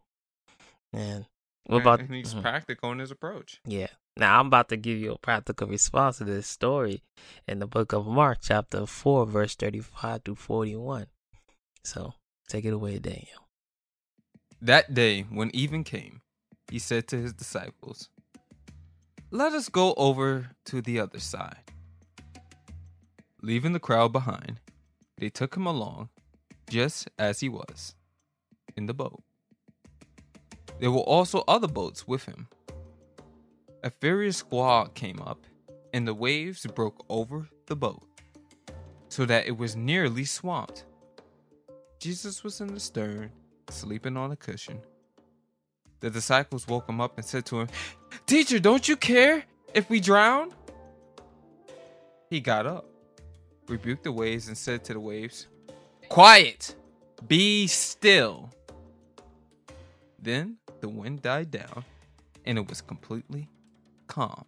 And 0.92 1.26
what 1.66 1.82
about? 1.82 2.00
And 2.00 2.14
he's 2.14 2.34
Mhm. 2.34 2.42
practical 2.42 2.92
in 2.92 2.98
his 2.98 3.10
approach. 3.10 3.60
Yeah. 3.66 3.88
Now 4.16 4.40
I'm 4.40 4.46
about 4.48 4.68
to 4.70 4.76
give 4.76 4.98
you 4.98 5.12
a 5.12 5.18
practical 5.18 5.68
response 5.68 6.18
to 6.18 6.24
this 6.24 6.46
story 6.46 7.02
in 7.46 7.60
the 7.60 7.66
book 7.66 7.92
of 7.92 8.06
Mark, 8.06 8.38
chapter 8.42 8.84
four, 8.86 9.26
verse 9.26 9.54
thirty-five 9.54 10.22
through 10.24 10.34
forty-one. 10.36 11.06
So 11.84 12.14
take 12.48 12.64
it 12.64 12.72
away, 12.72 12.98
Daniel. 12.98 13.48
That 14.60 14.92
day, 14.92 15.22
when 15.22 15.54
even 15.54 15.84
came, 15.84 16.22
he 16.68 16.80
said 16.80 17.06
to 17.08 17.16
his 17.20 17.32
disciples, 17.32 18.08
Let 19.30 19.52
us 19.52 19.68
go 19.68 19.94
over 19.94 20.50
to 20.64 20.82
the 20.82 20.98
other 20.98 21.20
side. 21.20 21.62
Leaving 23.40 23.72
the 23.72 23.78
crowd 23.78 24.12
behind, 24.12 24.58
they 25.18 25.30
took 25.30 25.56
him 25.56 25.66
along, 25.66 26.08
just 26.70 27.08
as 27.18 27.40
he 27.40 27.48
was, 27.48 27.94
in 28.76 28.86
the 28.86 28.94
boat. 28.94 29.22
There 30.78 30.90
were 30.90 30.98
also 30.98 31.42
other 31.48 31.66
boats 31.66 32.06
with 32.06 32.24
him. 32.24 32.48
A 33.82 33.90
furious 33.90 34.36
squall 34.36 34.86
came 34.86 35.20
up, 35.20 35.44
and 35.92 36.06
the 36.06 36.14
waves 36.14 36.66
broke 36.66 37.04
over 37.08 37.48
the 37.66 37.76
boat, 37.76 38.06
so 39.08 39.24
that 39.24 39.46
it 39.46 39.56
was 39.56 39.74
nearly 39.74 40.24
swamped. 40.24 40.84
Jesus 41.98 42.44
was 42.44 42.60
in 42.60 42.72
the 42.74 42.80
stern, 42.80 43.30
sleeping 43.70 44.16
on 44.16 44.30
a 44.30 44.36
cushion. 44.36 44.80
The 46.00 46.10
disciples 46.10 46.68
woke 46.68 46.88
him 46.88 47.00
up 47.00 47.16
and 47.16 47.26
said 47.26 47.44
to 47.46 47.60
him, 47.60 47.68
Teacher, 48.26 48.60
don't 48.60 48.88
you 48.88 48.96
care 48.96 49.44
if 49.74 49.90
we 49.90 49.98
drown? 49.98 50.54
He 52.30 52.40
got 52.40 52.66
up, 52.66 52.87
rebuked 53.68 54.04
the 54.04 54.12
waves, 54.12 54.48
and 54.48 54.56
said 54.56 54.84
to 54.84 54.94
the 54.94 55.00
waves, 55.00 55.46
Quiet! 56.08 56.74
Be 57.26 57.66
still! 57.66 58.50
Then 60.18 60.56
the 60.80 60.88
wind 60.88 61.22
died 61.22 61.50
down, 61.50 61.84
and 62.44 62.58
it 62.58 62.68
was 62.68 62.80
completely 62.80 63.48
calm. 64.06 64.44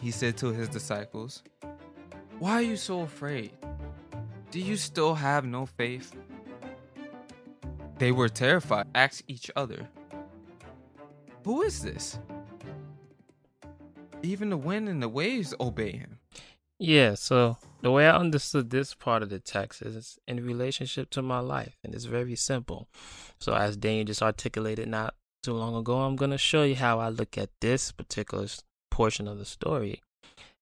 He 0.00 0.10
said 0.10 0.36
to 0.38 0.48
his 0.48 0.68
disciples, 0.68 1.42
Why 2.38 2.54
are 2.54 2.62
you 2.62 2.76
so 2.76 3.00
afraid? 3.02 3.52
Do 4.50 4.60
you 4.60 4.76
still 4.76 5.14
have 5.14 5.44
no 5.44 5.66
faith? 5.66 6.14
They 7.98 8.12
were 8.12 8.28
terrified, 8.28 8.88
asked 8.94 9.22
each 9.28 9.50
other, 9.54 9.88
Who 11.44 11.62
is 11.62 11.82
this? 11.82 12.18
Even 14.22 14.50
the 14.50 14.56
wind 14.56 14.88
and 14.88 15.02
the 15.02 15.08
waves 15.08 15.54
obey 15.60 15.92
him. 15.92 16.18
Yeah, 16.84 17.14
so 17.14 17.58
the 17.80 17.92
way 17.92 18.08
I 18.08 18.16
understood 18.16 18.70
this 18.70 18.92
part 18.92 19.22
of 19.22 19.30
the 19.30 19.38
text 19.38 19.82
is 19.82 20.18
in 20.26 20.44
relationship 20.44 21.10
to 21.10 21.22
my 21.22 21.38
life, 21.38 21.76
and 21.84 21.94
it's 21.94 22.06
very 22.06 22.34
simple. 22.34 22.88
So, 23.38 23.54
as 23.54 23.76
Daniel 23.76 24.06
just 24.06 24.20
articulated 24.20 24.88
not 24.88 25.14
too 25.44 25.52
long 25.52 25.76
ago, 25.76 26.00
I'm 26.00 26.16
going 26.16 26.32
to 26.32 26.38
show 26.38 26.64
you 26.64 26.74
how 26.74 26.98
I 26.98 27.08
look 27.08 27.38
at 27.38 27.50
this 27.60 27.92
particular 27.92 28.48
portion 28.90 29.28
of 29.28 29.38
the 29.38 29.44
story 29.44 30.02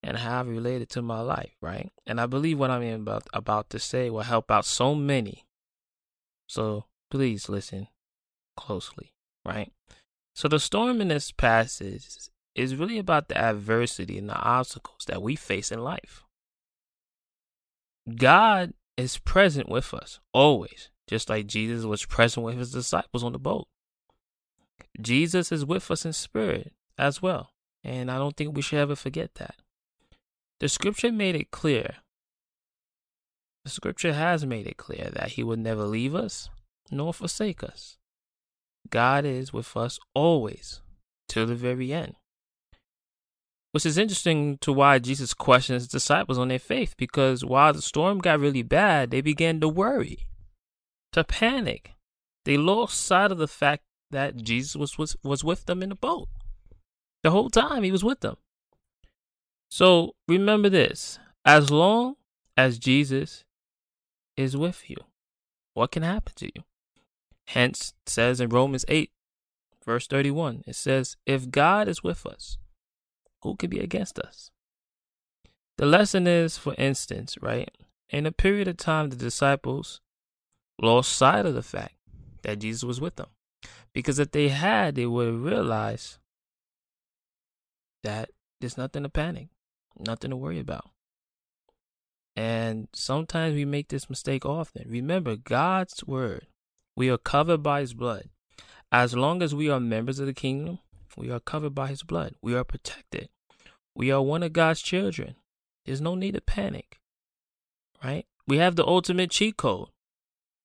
and 0.03 0.19
how 0.19 0.41
I 0.41 0.43
relate 0.43 0.83
it 0.83 0.91
to 0.91 1.01
my 1.01 1.21
life, 1.21 1.57
right? 1.63 1.91
And 2.07 2.21
I 2.21 2.27
believe 2.27 2.59
what 2.59 2.71
I'm 2.71 2.83
about 2.83 3.27
about 3.33 3.71
to 3.71 3.79
say 3.79 4.11
will 4.11 4.21
help 4.21 4.51
out 4.51 4.67
so 4.67 4.95
many. 4.95 5.47
So, 6.51 6.85
please 7.11 7.49
listen 7.49 7.89
closely, 8.59 9.15
right? 9.47 9.73
So, 10.35 10.49
the 10.49 10.61
storm 10.61 11.01
in 11.01 11.09
this 11.09 11.33
passage 11.33 12.29
is 12.55 12.77
really 12.77 12.99
about 12.99 13.29
the 13.29 13.39
adversity 13.39 14.19
and 14.19 14.29
the 14.29 14.37
obstacles 14.37 15.05
that 15.07 15.23
we 15.23 15.37
face 15.37 15.71
in 15.71 15.81
life. 15.81 16.25
God 18.17 18.73
is 18.97 19.19
present 19.19 19.69
with 19.69 19.95
us 19.95 20.21
always, 20.33 20.91
just 21.09 21.29
like 21.29 21.47
Jesus 21.47 21.85
was 21.85 22.05
present 22.05 22.45
with 22.45 22.59
his 22.59 22.73
disciples 22.73 23.23
on 23.23 23.33
the 23.33 23.39
boat. 23.39 23.69
Jesus 25.01 25.53
is 25.53 25.65
with 25.65 25.91
us 25.91 26.05
in 26.05 26.13
spirit 26.13 26.73
as 26.99 27.23
well, 27.23 27.51
and 27.85 28.11
I 28.11 28.19
don't 28.19 28.37
think 28.37 28.55
we 28.55 28.63
should 28.63 28.79
ever 28.79 28.97
forget 28.97 29.37
that. 29.37 29.57
The 30.59 30.69
scripture 30.69 31.13
made 31.13 31.37
it 31.37 31.51
clear. 31.51 31.97
The 33.65 33.71
scripture 33.71 34.13
has 34.13 34.45
made 34.45 34.67
it 34.67 34.77
clear 34.77 35.11
that 35.13 35.33
he 35.33 35.43
will 35.43 35.57
never 35.57 35.85
leave 35.85 36.15
us 36.15 36.49
nor 36.91 37.15
forsake 37.15 37.63
us. 37.63 37.97
God 38.89 39.25
is 39.25 39.53
with 39.53 39.77
us 39.77 39.99
always 40.15 40.81
till 41.29 41.47
the 41.47 41.55
very 41.55 41.93
end 41.93 42.17
which 43.73 43.87
is 43.87 43.99
interesting 43.99 44.59
to 44.59 44.73
why 44.73 44.99
Jesus 44.99 45.35
questioned 45.35 45.75
his 45.75 45.89
disciples 45.89 46.39
on 46.39 46.49
their 46.49 46.59
faith 46.59 46.95
because 46.97 47.45
while 47.45 47.73
the 47.73 47.83
storm 47.83 48.19
got 48.19 48.41
really 48.41 48.63
bad, 48.63 49.11
they 49.11 49.21
began 49.21 49.61
to 49.61 49.69
worry, 49.69 50.27
to 51.13 51.23
panic. 51.25 51.95
They 52.45 52.57
lost 52.57 53.01
sight 53.01 53.31
of 53.31 53.39
the 53.39 53.49
fact 53.49 53.83
that 54.11 54.37
Jesus 54.37 54.75
was, 54.75 54.99
was, 54.99 55.17
was 55.23 55.45
with 55.45 55.67
them 55.67 55.83
in 55.83 55.91
the 55.91 55.95
boat. 55.95 56.29
The 57.23 57.31
whole 57.31 57.51
time 57.51 57.83
he 57.83 57.93
was 57.93 58.03
with 58.03 58.21
them. 58.21 58.37
So 59.71 60.15
remember 60.27 60.69
this 60.69 61.19
as 61.45 61.71
long 61.71 62.17
as 62.57 62.79
Jesus 62.79 63.45
is 64.37 64.57
with 64.57 64.91
you, 64.91 64.97
what 65.75 65.93
can 65.93 66.03
happen 66.03 66.33
to 66.37 66.47
you? 66.47 66.65
Hence, 67.49 67.95
says 68.07 68.41
in 68.41 68.49
Romans 68.49 68.85
8, 68.89 69.11
verse 69.85 70.07
31, 70.07 70.65
it 70.67 70.77
says, 70.77 71.17
If 71.27 71.51
God 71.51 71.89
is 71.89 72.03
with 72.03 72.27
us, 72.27 72.59
who 73.43 73.57
could 73.57 73.71
be 73.71 73.81
against 73.81 74.19
us? 74.19 74.51
The 75.79 75.87
lesson 75.87 76.27
is, 76.27 76.59
for 76.59 76.75
instance, 76.77 77.37
right? 77.41 77.71
In 78.11 78.27
a 78.27 78.33
period 78.33 78.69
of 78.69 78.77
time, 78.77 79.11
the 79.11 79.17
disciples 79.17 80.01
lost 80.81 81.13
sight 81.13 81.47
of 81.47 81.55
the 81.55 81.63
fact 81.63 81.95
that 82.43 82.59
Jesus 82.59 82.83
was 82.83 83.01
with 83.01 83.17
them. 83.17 83.29
Because 83.93 84.19
if 84.19 84.31
they 84.31 84.49
had, 84.49 84.95
they 84.95 85.07
would 85.07 85.27
have 85.27 85.43
realized 85.43 86.19
that 88.03 88.31
there's 88.61 88.79
nothing 88.79 89.03
to 89.03 89.09
panic, 89.09 89.49
nothing 89.99 90.31
to 90.31 90.37
worry 90.37 90.61
about. 90.61 90.91
And 92.37 92.89
sometimes 92.93 93.55
we 93.55 93.65
make 93.65 93.89
this 93.89 94.09
mistake 94.09 94.47
often. 94.47 94.89
Remember, 94.89 95.37
God's 95.37 96.05
word, 96.07 96.47
we 96.97 97.11
are 97.11 97.19
covered 97.19 97.63
by 97.63 97.81
his 97.81 97.95
blood. 97.95 98.29
As 98.93 99.15
long 99.15 99.43
as 99.43 99.55
we 99.55 99.69
are 99.69 99.81
members 99.81 100.19
of 100.19 100.27
the 100.27 100.35
kingdom, 100.35 100.79
we 101.17 101.31
are 101.31 101.41
covered 101.41 101.75
by 101.75 101.89
his 101.89 102.03
blood. 102.03 102.35
We 102.43 102.55
are 102.55 102.65
protected. 102.65 103.29
We 103.95 104.11
are 104.11 104.23
one 104.23 104.43
of 104.43 104.53
God's 104.53 104.81
children. 104.81 105.35
There's 105.85 106.01
no 106.01 106.15
need 106.15 106.35
to 106.35 106.41
panic. 106.41 106.99
Right? 108.03 108.27
We 108.47 108.59
have 108.59 108.77
the 108.77 108.87
ultimate 108.87 109.31
cheat 109.31 109.57
code. 109.57 109.89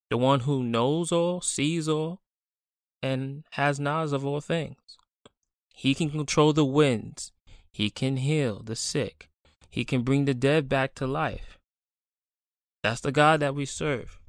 The 0.09 0.17
one 0.17 0.41
who 0.41 0.63
knows 0.63 1.11
all, 1.11 1.41
sees 1.41 1.89
all, 1.89 2.21
and 3.01 3.43
has 3.51 3.79
knowledge 3.79 4.13
of 4.13 4.25
all 4.25 4.41
things. 4.41 4.77
He 5.73 5.93
can 5.93 6.09
control 6.09 6.53
the 6.53 6.65
winds. 6.65 7.31
He 7.71 7.89
can 7.89 8.17
heal 8.17 8.61
the 8.63 8.75
sick. 8.75 9.29
He 9.69 9.83
can 9.83 10.03
bring 10.03 10.25
the 10.25 10.33
dead 10.33 10.69
back 10.69 10.95
to 10.95 11.05
life. 11.05 11.59
That's 12.83 13.01
the 13.01 13.11
God 13.11 13.41
that 13.41 13.55
we 13.55 13.65
serve. 13.65 14.19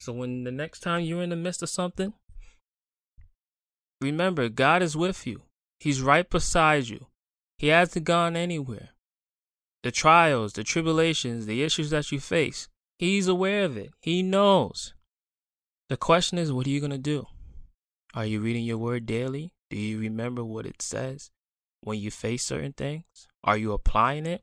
So 0.00 0.12
when 0.12 0.44
the 0.44 0.52
next 0.52 0.80
time 0.80 1.02
you're 1.02 1.22
in 1.22 1.30
the 1.30 1.36
midst 1.36 1.62
of 1.62 1.70
something, 1.70 2.12
Remember, 4.00 4.48
God 4.48 4.82
is 4.82 4.96
with 4.96 5.26
you. 5.26 5.42
He's 5.80 6.02
right 6.02 6.28
beside 6.28 6.88
you. 6.88 7.06
He 7.58 7.68
hasn't 7.68 8.04
gone 8.04 8.36
anywhere. 8.36 8.90
The 9.82 9.90
trials, 9.90 10.52
the 10.52 10.64
tribulations, 10.64 11.46
the 11.46 11.62
issues 11.62 11.90
that 11.90 12.10
you 12.12 12.20
face, 12.20 12.68
He's 12.98 13.28
aware 13.28 13.64
of 13.64 13.76
it. 13.76 13.90
He 14.00 14.22
knows. 14.22 14.92
The 15.88 15.96
question 15.96 16.36
is, 16.36 16.52
what 16.52 16.66
are 16.66 16.70
you 16.70 16.80
going 16.80 16.90
to 16.90 16.98
do? 16.98 17.26
Are 18.12 18.26
you 18.26 18.40
reading 18.40 18.64
your 18.64 18.78
word 18.78 19.06
daily? 19.06 19.52
Do 19.70 19.76
you 19.76 20.00
remember 20.00 20.44
what 20.44 20.66
it 20.66 20.82
says 20.82 21.30
when 21.82 21.98
you 21.98 22.10
face 22.10 22.44
certain 22.44 22.72
things? 22.72 23.28
Are 23.44 23.56
you 23.56 23.72
applying 23.72 24.26
it? 24.26 24.42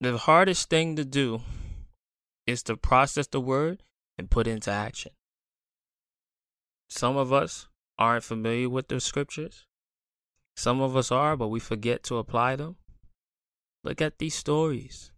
The 0.00 0.16
hardest 0.16 0.70
thing 0.70 0.96
to 0.96 1.04
do 1.04 1.42
is 2.46 2.62
to 2.64 2.76
process 2.76 3.26
the 3.26 3.40
word 3.40 3.82
and 4.16 4.30
put 4.30 4.46
it 4.46 4.52
into 4.52 4.70
action. 4.70 5.12
Some 6.88 7.16
of 7.16 7.32
us 7.32 7.68
aren't 7.98 8.24
familiar 8.24 8.68
with 8.68 8.88
the 8.88 9.00
scriptures. 9.00 9.66
Some 10.56 10.80
of 10.80 10.96
us 10.96 11.12
are, 11.12 11.36
but 11.36 11.48
we 11.48 11.60
forget 11.60 12.02
to 12.04 12.16
apply 12.16 12.56
them. 12.56 12.76
look 13.84 14.00
at 14.02 14.18
these 14.18 14.34
stories 14.34 15.12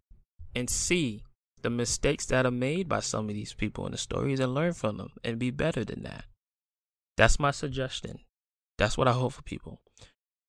and 0.54 0.68
see 0.68 1.22
the 1.62 1.70
mistakes 1.70 2.26
that 2.26 2.44
are 2.44 2.50
made 2.50 2.88
by 2.88 3.00
some 3.00 3.28
of 3.28 3.34
these 3.34 3.54
people 3.54 3.86
in 3.86 3.92
the 3.92 3.98
stories 3.98 4.40
and 4.40 4.54
learn 4.54 4.72
from 4.72 4.98
them 4.98 5.12
and 5.24 5.38
be 5.38 5.50
better 5.50 5.84
than 5.84 6.02
that. 6.02 6.24
That's 7.16 7.38
my 7.38 7.50
suggestion. 7.50 8.20
That's 8.76 8.96
what 8.96 9.08
I 9.08 9.12
hope 9.12 9.32
for 9.32 9.42
people. 9.42 9.80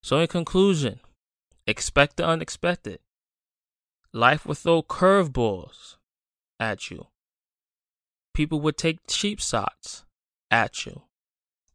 So, 0.03 0.19
in 0.19 0.27
conclusion, 0.27 0.99
expect 1.65 2.17
the 2.17 2.25
unexpected. 2.25 2.99
Life 4.13 4.45
will 4.45 4.55
throw 4.55 4.83
curveballs 4.83 5.97
at 6.59 6.91
you. 6.91 7.07
People 8.33 8.59
would 8.61 8.77
take 8.77 8.99
cheap 9.07 9.39
shots 9.39 10.03
at 10.51 10.85
you. 10.85 11.03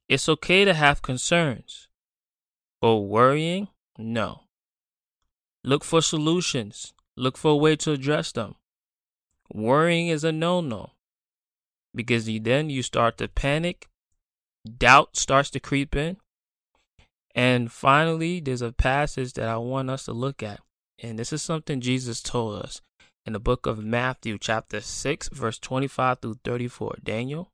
It's 0.08 0.28
okay 0.28 0.64
to 0.64 0.74
have 0.74 1.02
concerns, 1.02 1.88
but 2.80 2.96
worrying, 2.96 3.68
no. 3.98 4.42
Look 5.62 5.84
for 5.84 6.02
solutions. 6.02 6.92
Look 7.16 7.38
for 7.38 7.52
a 7.52 7.56
way 7.56 7.76
to 7.76 7.92
address 7.92 8.32
them. 8.32 8.56
Worrying 9.52 10.08
is 10.08 10.24
a 10.24 10.32
no 10.32 10.60
no 10.60 10.90
because 11.94 12.26
then 12.26 12.70
you 12.70 12.82
start 12.82 13.18
to 13.18 13.28
panic, 13.28 13.88
doubt 14.78 15.16
starts 15.16 15.50
to 15.50 15.60
creep 15.60 15.94
in. 15.94 16.16
And 17.34 17.70
finally, 17.70 18.40
there's 18.40 18.62
a 18.62 18.72
passage 18.72 19.32
that 19.34 19.48
I 19.48 19.56
want 19.56 19.90
us 19.90 20.04
to 20.04 20.12
look 20.12 20.42
at. 20.42 20.60
And 21.02 21.18
this 21.18 21.32
is 21.32 21.42
something 21.42 21.80
Jesus 21.80 22.22
told 22.22 22.62
us 22.62 22.80
in 23.26 23.32
the 23.32 23.40
book 23.40 23.66
of 23.66 23.84
Matthew, 23.84 24.38
chapter 24.38 24.80
6, 24.80 25.30
verse 25.30 25.58
25 25.58 26.20
through 26.20 26.38
34. 26.44 26.98
Daniel? 27.02 27.50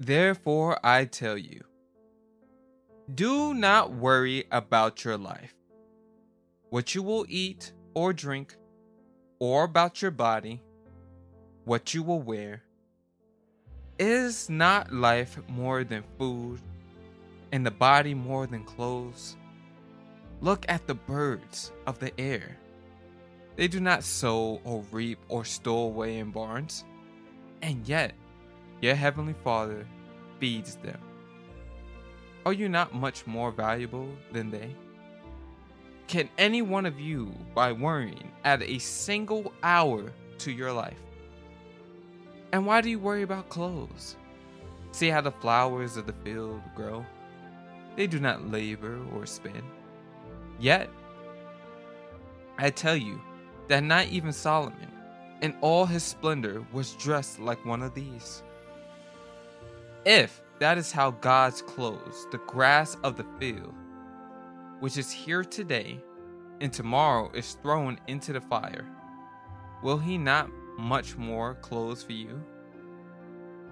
Therefore, 0.00 0.78
I 0.84 1.04
tell 1.04 1.38
you, 1.38 1.64
do 3.14 3.54
not 3.54 3.92
worry 3.92 4.44
about 4.50 5.04
your 5.04 5.16
life, 5.16 5.54
what 6.70 6.94
you 6.94 7.02
will 7.02 7.26
eat 7.28 7.72
or 7.94 8.12
drink, 8.12 8.56
or 9.38 9.64
about 9.64 10.02
your 10.02 10.10
body, 10.10 10.62
what 11.64 11.94
you 11.94 12.02
will 12.02 12.22
wear. 12.22 12.62
Is 13.98 14.50
not 14.50 14.92
life 14.92 15.38
more 15.48 15.84
than 15.84 16.02
food, 16.18 16.60
and 17.52 17.64
the 17.64 17.70
body 17.70 18.14
more 18.14 18.46
than 18.46 18.64
clothes? 18.64 19.36
Look 20.40 20.66
at 20.68 20.86
the 20.86 20.94
birds 20.94 21.70
of 21.86 22.00
the 22.00 22.18
air. 22.20 22.56
They 23.56 23.68
do 23.68 23.78
not 23.78 24.02
sow 24.02 24.60
or 24.64 24.82
reap 24.90 25.20
or 25.28 25.44
store 25.44 25.86
away 25.86 26.18
in 26.18 26.32
barns, 26.32 26.84
and 27.62 27.86
yet 27.86 28.14
your 28.84 28.94
heavenly 28.94 29.34
Father 29.42 29.86
feeds 30.38 30.76
them. 30.76 30.98
Are 32.44 32.52
you 32.52 32.68
not 32.68 32.94
much 32.94 33.26
more 33.26 33.50
valuable 33.50 34.10
than 34.30 34.50
they? 34.50 34.76
Can 36.06 36.28
any 36.36 36.60
one 36.60 36.84
of 36.84 37.00
you, 37.00 37.32
by 37.54 37.72
worrying, 37.72 38.30
add 38.44 38.62
a 38.62 38.78
single 38.78 39.54
hour 39.62 40.12
to 40.36 40.52
your 40.52 40.70
life? 40.70 40.98
And 42.52 42.66
why 42.66 42.82
do 42.82 42.90
you 42.90 42.98
worry 42.98 43.22
about 43.22 43.48
clothes? 43.48 44.16
See 44.92 45.08
how 45.08 45.22
the 45.22 45.32
flowers 45.32 45.96
of 45.96 46.06
the 46.06 46.12
field 46.22 46.60
grow? 46.76 47.06
They 47.96 48.06
do 48.06 48.20
not 48.20 48.50
labor 48.50 49.00
or 49.14 49.24
spin. 49.24 49.64
Yet, 50.60 50.90
I 52.58 52.68
tell 52.68 52.96
you 52.96 53.18
that 53.68 53.82
not 53.82 54.08
even 54.08 54.30
Solomon, 54.30 54.90
in 55.40 55.56
all 55.62 55.86
his 55.86 56.02
splendor, 56.02 56.62
was 56.70 56.92
dressed 56.96 57.40
like 57.40 57.64
one 57.64 57.82
of 57.82 57.94
these. 57.94 58.42
If 60.06 60.42
that 60.58 60.76
is 60.76 60.92
how 60.92 61.12
God's 61.12 61.62
clothes 61.62 62.26
the 62.30 62.38
grass 62.38 62.94
of 63.02 63.16
the 63.16 63.24
field, 63.40 63.74
which 64.80 64.98
is 64.98 65.10
here 65.10 65.42
today 65.42 65.98
and 66.60 66.70
tomorrow 66.70 67.30
is 67.32 67.56
thrown 67.62 67.98
into 68.06 68.34
the 68.34 68.40
fire, 68.42 68.86
will 69.82 69.96
he 69.96 70.18
not 70.18 70.50
much 70.78 71.16
more 71.16 71.54
clothes 71.54 72.02
for 72.02 72.12
you? 72.12 72.42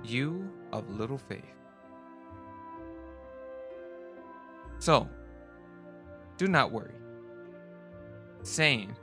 You 0.03 0.51
of 0.72 0.89
little 0.89 1.18
faith. 1.18 1.45
So, 4.78 5.09
do 6.39 6.49
not 6.49 6.72
worry, 6.72 6.95
saying, 8.43 8.97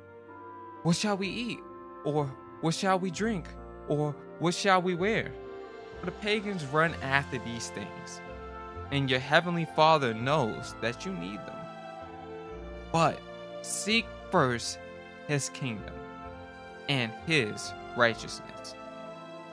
What 0.81 0.95
shall 0.95 1.15
we 1.15 1.27
eat? 1.27 1.59
Or 2.05 2.25
what 2.61 2.73
shall 2.73 2.97
we 2.97 3.11
drink? 3.11 3.45
Or 3.87 4.15
what 4.39 4.55
shall 4.55 4.81
we 4.81 4.95
wear? 4.95 5.31
For 5.99 6.05
the 6.05 6.11
pagans 6.13 6.65
run 6.65 6.95
after 7.01 7.39
these 7.39 7.69
things, 7.69 8.21
and 8.91 9.09
your 9.09 9.19
heavenly 9.19 9.67
Father 9.75 10.13
knows 10.13 10.75
that 10.81 11.05
you 11.05 11.11
need 11.13 11.39
them. 11.45 11.55
But 12.91 13.19
seek 13.61 14.05
first 14.31 14.79
his 15.27 15.49
kingdom 15.49 15.93
and 16.87 17.11
his 17.27 17.73
righteousness, 17.97 18.75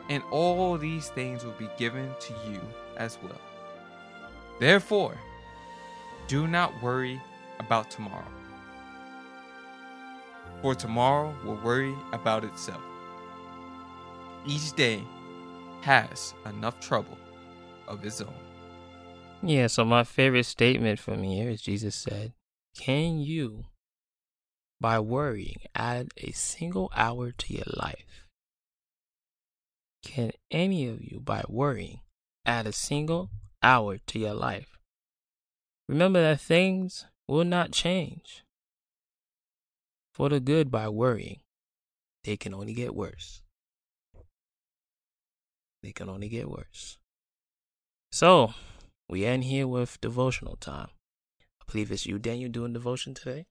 and 0.08 0.22
all 0.30 0.78
these 0.78 1.08
things 1.08 1.44
will 1.44 1.52
be 1.52 1.68
given 1.76 2.10
to 2.20 2.34
you 2.48 2.60
as 2.96 3.18
well. 3.22 3.40
Therefore, 4.60 5.18
do 6.28 6.46
not 6.46 6.72
worry 6.82 7.20
about 7.58 7.90
tomorrow, 7.90 8.24
for 10.62 10.74
tomorrow 10.74 11.34
will 11.44 11.56
worry 11.56 11.94
about 12.12 12.44
itself. 12.44 12.80
Each 14.46 14.72
day 14.72 15.02
has 15.82 16.34
enough 16.44 16.80
trouble 16.80 17.18
of 17.88 18.02
his 18.02 18.20
own. 18.20 18.34
Yeah, 19.42 19.66
so 19.66 19.84
my 19.84 20.04
favorite 20.04 20.44
statement 20.44 20.98
from 20.98 21.22
here 21.22 21.50
is 21.50 21.62
Jesus 21.62 21.94
said, 21.94 22.32
Can 22.76 23.18
you, 23.18 23.66
by 24.80 24.98
worrying, 24.98 25.60
add 25.74 26.08
a 26.16 26.32
single 26.32 26.90
hour 26.94 27.32
to 27.32 27.52
your 27.52 27.66
life? 27.76 28.26
Can 30.02 30.32
any 30.50 30.86
of 30.88 31.02
you, 31.02 31.20
by 31.20 31.42
worrying, 31.48 32.00
add 32.44 32.66
a 32.66 32.72
single 32.72 33.30
hour 33.62 33.98
to 34.06 34.18
your 34.18 34.34
life? 34.34 34.78
Remember 35.88 36.20
that 36.20 36.40
things 36.40 37.06
will 37.28 37.44
not 37.44 37.72
change 37.72 38.44
for 40.12 40.28
the 40.28 40.40
good 40.40 40.70
by 40.70 40.88
worrying. 40.88 41.40
They 42.24 42.36
can 42.36 42.54
only 42.54 42.72
get 42.72 42.94
worse. 42.94 43.42
They 45.86 45.92
can 45.92 46.08
only 46.08 46.28
get 46.28 46.50
worse. 46.50 46.98
So, 48.10 48.54
we 49.08 49.24
end 49.24 49.44
here 49.44 49.68
with 49.68 50.00
devotional 50.00 50.56
time. 50.56 50.88
I 51.60 51.70
believe 51.70 51.92
it's 51.92 52.06
you, 52.06 52.18
Daniel, 52.18 52.50
doing 52.50 52.72
devotion 52.72 53.14
today. 53.14 53.46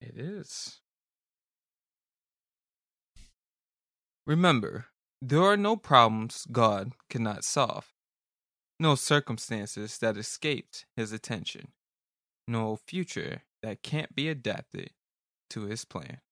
It 0.00 0.14
is. 0.16 0.80
Remember, 4.26 4.86
there 5.20 5.42
are 5.42 5.58
no 5.58 5.76
problems 5.76 6.46
God 6.50 6.92
cannot 7.10 7.44
solve, 7.44 7.92
no 8.78 8.94
circumstances 8.94 9.98
that 9.98 10.16
escaped 10.16 10.86
his 10.96 11.12
attention, 11.12 11.72
no 12.48 12.76
future 12.76 13.42
that 13.62 13.82
can't 13.82 14.16
be 14.16 14.30
adapted 14.30 14.92
to 15.50 15.64
his 15.64 15.84
plan. 15.84 16.22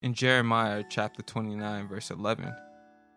In 0.00 0.14
Jeremiah 0.14 0.84
chapter 0.88 1.22
29, 1.22 1.88
verse 1.88 2.12
11, 2.12 2.54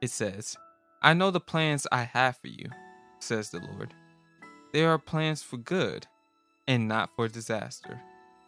it 0.02 0.10
says, 0.10 0.58
I 1.02 1.14
know 1.14 1.32
the 1.32 1.39
plans 1.39 1.88
I 1.91 2.04
have 2.04 2.38
for 2.38 2.48
you, 2.48 2.70
says 3.20 3.50
the 3.50 3.60
Lord. 3.60 3.93
They 4.74 4.84
are 4.84 4.98
plans 4.98 5.41
for 5.41 5.58
good 5.58 6.08
and 6.68 6.88
not 6.88 7.10
for 7.16 7.28
disaster, 7.28 8.02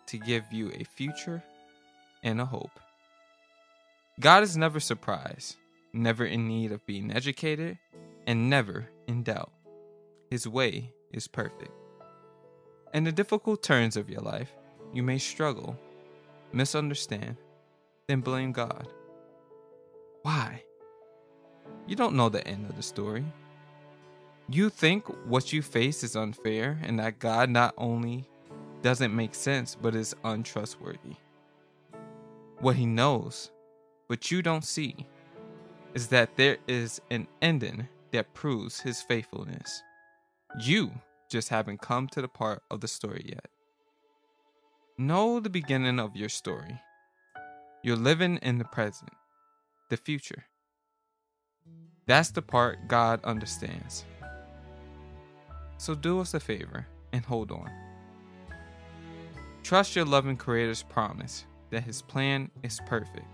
to 0.08 0.18
give 0.18 0.44
you 0.52 0.72
a 0.72 0.84
future 0.84 1.44
and 2.24 2.42
a 2.42 2.46
hope. 2.46 2.80
God 4.20 4.44
is 4.44 4.58
never 4.58 4.80
surprised, 4.80 5.58
never 5.94 6.26
in 6.26 6.48
need 6.48 6.72
of 6.72 6.86
being 6.86 7.12
educated, 7.12 7.78
and 8.26 8.50
never 8.50 8.90
in 9.08 9.24
doubt. 9.24 9.52
His 10.30 10.48
way 10.48 10.94
is 11.14 11.28
perfect. 11.28 11.72
In 12.94 13.04
the 13.04 13.12
difficult 13.12 13.62
turns 13.62 13.96
of 13.96 14.10
your 14.10 14.22
life, 14.22 14.52
you 14.94 15.04
may 15.04 15.20
struggle, 15.20 15.78
misunderstand, 16.52 17.38
then 18.08 18.22
blame 18.22 18.52
God. 18.52 18.88
Why? 20.24 20.64
You 21.88 21.96
don't 21.96 22.16
know 22.16 22.28
the 22.28 22.46
end 22.46 22.70
of 22.70 22.76
the 22.76 22.84
story. 22.84 23.26
You 24.50 24.70
think 24.70 25.06
what 25.26 25.54
you 25.54 25.62
face 25.62 26.04
is 26.04 26.18
unfair 26.18 26.78
and 26.84 27.00
that 27.00 27.20
God 27.20 27.50
not 27.50 27.74
only 27.78 28.28
doesn't 28.82 29.16
make 29.16 29.34
sense, 29.34 29.76
but 29.76 29.96
is 29.96 30.16
untrustworthy. 30.24 31.16
What 32.60 32.76
he 32.76 32.86
knows, 32.86 33.52
but 34.10 34.32
you 34.32 34.42
don't 34.42 34.66
see, 34.66 35.08
is 35.94 36.08
that 36.08 36.36
there 36.36 36.58
is 36.68 37.02
an 37.10 37.28
ending 37.42 37.88
that 38.12 38.34
proves 38.34 38.82
his 38.82 39.02
faithfulness. 39.02 39.82
You 40.64 40.92
just 41.30 41.50
haven't 41.50 41.82
come 41.82 42.08
to 42.10 42.22
the 42.22 42.28
part 42.28 42.64
of 42.70 42.82
the 42.82 42.88
story 42.88 43.26
yet. 43.28 43.48
Know 44.98 45.40
the 45.40 45.50
beginning 45.50 46.00
of 46.00 46.16
your 46.16 46.30
story. 46.30 46.82
You're 47.84 47.96
living 47.96 48.38
in 48.38 48.58
the 48.58 48.66
present, 48.66 49.12
the 49.90 49.98
future. 49.98 50.46
That's 52.08 52.32
the 52.32 52.42
part 52.42 52.88
God 52.88 53.24
understands. 53.24 54.06
So 55.78 55.94
do 55.94 56.20
us 56.22 56.34
a 56.34 56.40
favor 56.40 56.88
and 57.12 57.24
hold 57.24 57.52
on. 57.52 57.70
Trust 59.62 59.96
your 59.96 60.06
loving 60.06 60.38
Creator's 60.38 60.84
promise 60.84 61.46
that 61.70 61.84
His 61.84 62.02
plan 62.02 62.50
is 62.64 62.80
perfect 62.88 63.28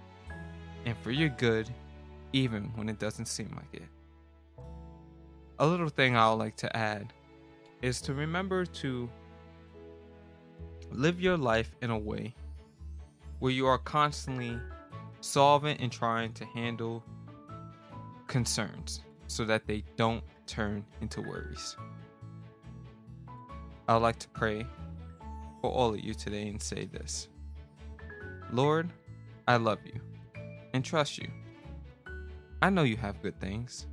and 0.86 0.98
for 0.98 1.12
your 1.12 1.30
good, 1.30 1.70
even 2.34 2.64
when 2.76 2.90
it 2.90 3.00
doesn't 3.00 3.28
seem 3.28 3.56
like 3.56 3.82
it. 3.82 3.88
A 5.60 5.66
little 5.66 5.88
thing 5.88 6.18
I 6.18 6.30
would 6.30 6.40
like 6.40 6.58
to 6.58 6.76
add 6.76 7.14
is 7.84 8.02
to 8.02 8.14
remember 8.14 8.66
to 8.66 9.08
live 10.92 11.22
your 11.22 11.38
life 11.38 11.76
in 11.82 11.92
a 11.92 11.98
way 11.98 12.34
where 13.40 13.52
you 13.52 13.68
are 13.68 13.78
constantly 13.78 14.60
solving 15.22 15.78
and 15.78 15.92
trying 15.92 16.34
to 16.34 16.46
handle 16.46 17.04
concerns 18.28 19.02
so 19.28 19.46
that 19.46 19.68
they 19.68 19.84
don't 19.96 20.24
turn 20.48 20.86
into 21.02 21.22
worries. 21.22 21.76
I 23.88 23.94
would 23.94 24.04
like 24.04 24.20
to 24.20 24.30
pray 24.30 24.66
for 25.62 25.72
all 25.72 25.94
of 25.94 26.00
you 26.00 26.14
today 26.14 26.48
and 26.48 26.62
say 26.62 26.86
this 26.86 27.30
Lord, 28.52 28.92
I 29.48 29.58
love 29.58 29.80
you 29.86 30.00
and 30.74 30.84
trust 30.84 31.18
you. 31.18 31.28
I 32.62 32.70
know 32.70 32.84
you 32.84 32.98
have 32.98 33.22
good 33.22 33.40
things, 33.40 33.88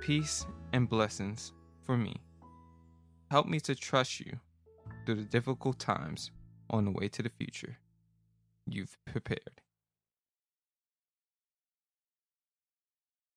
peace 0.00 0.46
and 0.72 0.88
blessings 0.88 1.52
for 1.82 1.96
me. 1.96 2.16
Help 3.30 3.46
me 3.46 3.60
to 3.60 3.74
trust 3.74 4.20
you 4.20 4.38
through 5.04 5.16
the 5.16 5.22
difficult 5.22 5.78
times 5.78 6.30
on 6.70 6.84
the 6.84 6.90
way 6.90 7.08
to 7.08 7.22
the 7.22 7.28
future 7.28 7.78
you've 8.66 8.96
prepared. 9.04 9.60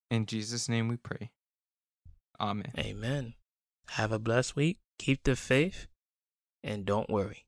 In 0.09 0.25
Jesus' 0.25 0.69
name 0.69 0.87
we 0.87 0.97
pray. 0.97 1.31
Amen. 2.39 2.71
Amen. 2.77 3.33
Have 3.91 4.11
a 4.11 4.19
blessed 4.19 4.55
week. 4.55 4.77
Keep 4.99 5.23
the 5.23 5.35
faith 5.35 5.87
and 6.63 6.85
don't 6.85 7.09
worry. 7.09 7.46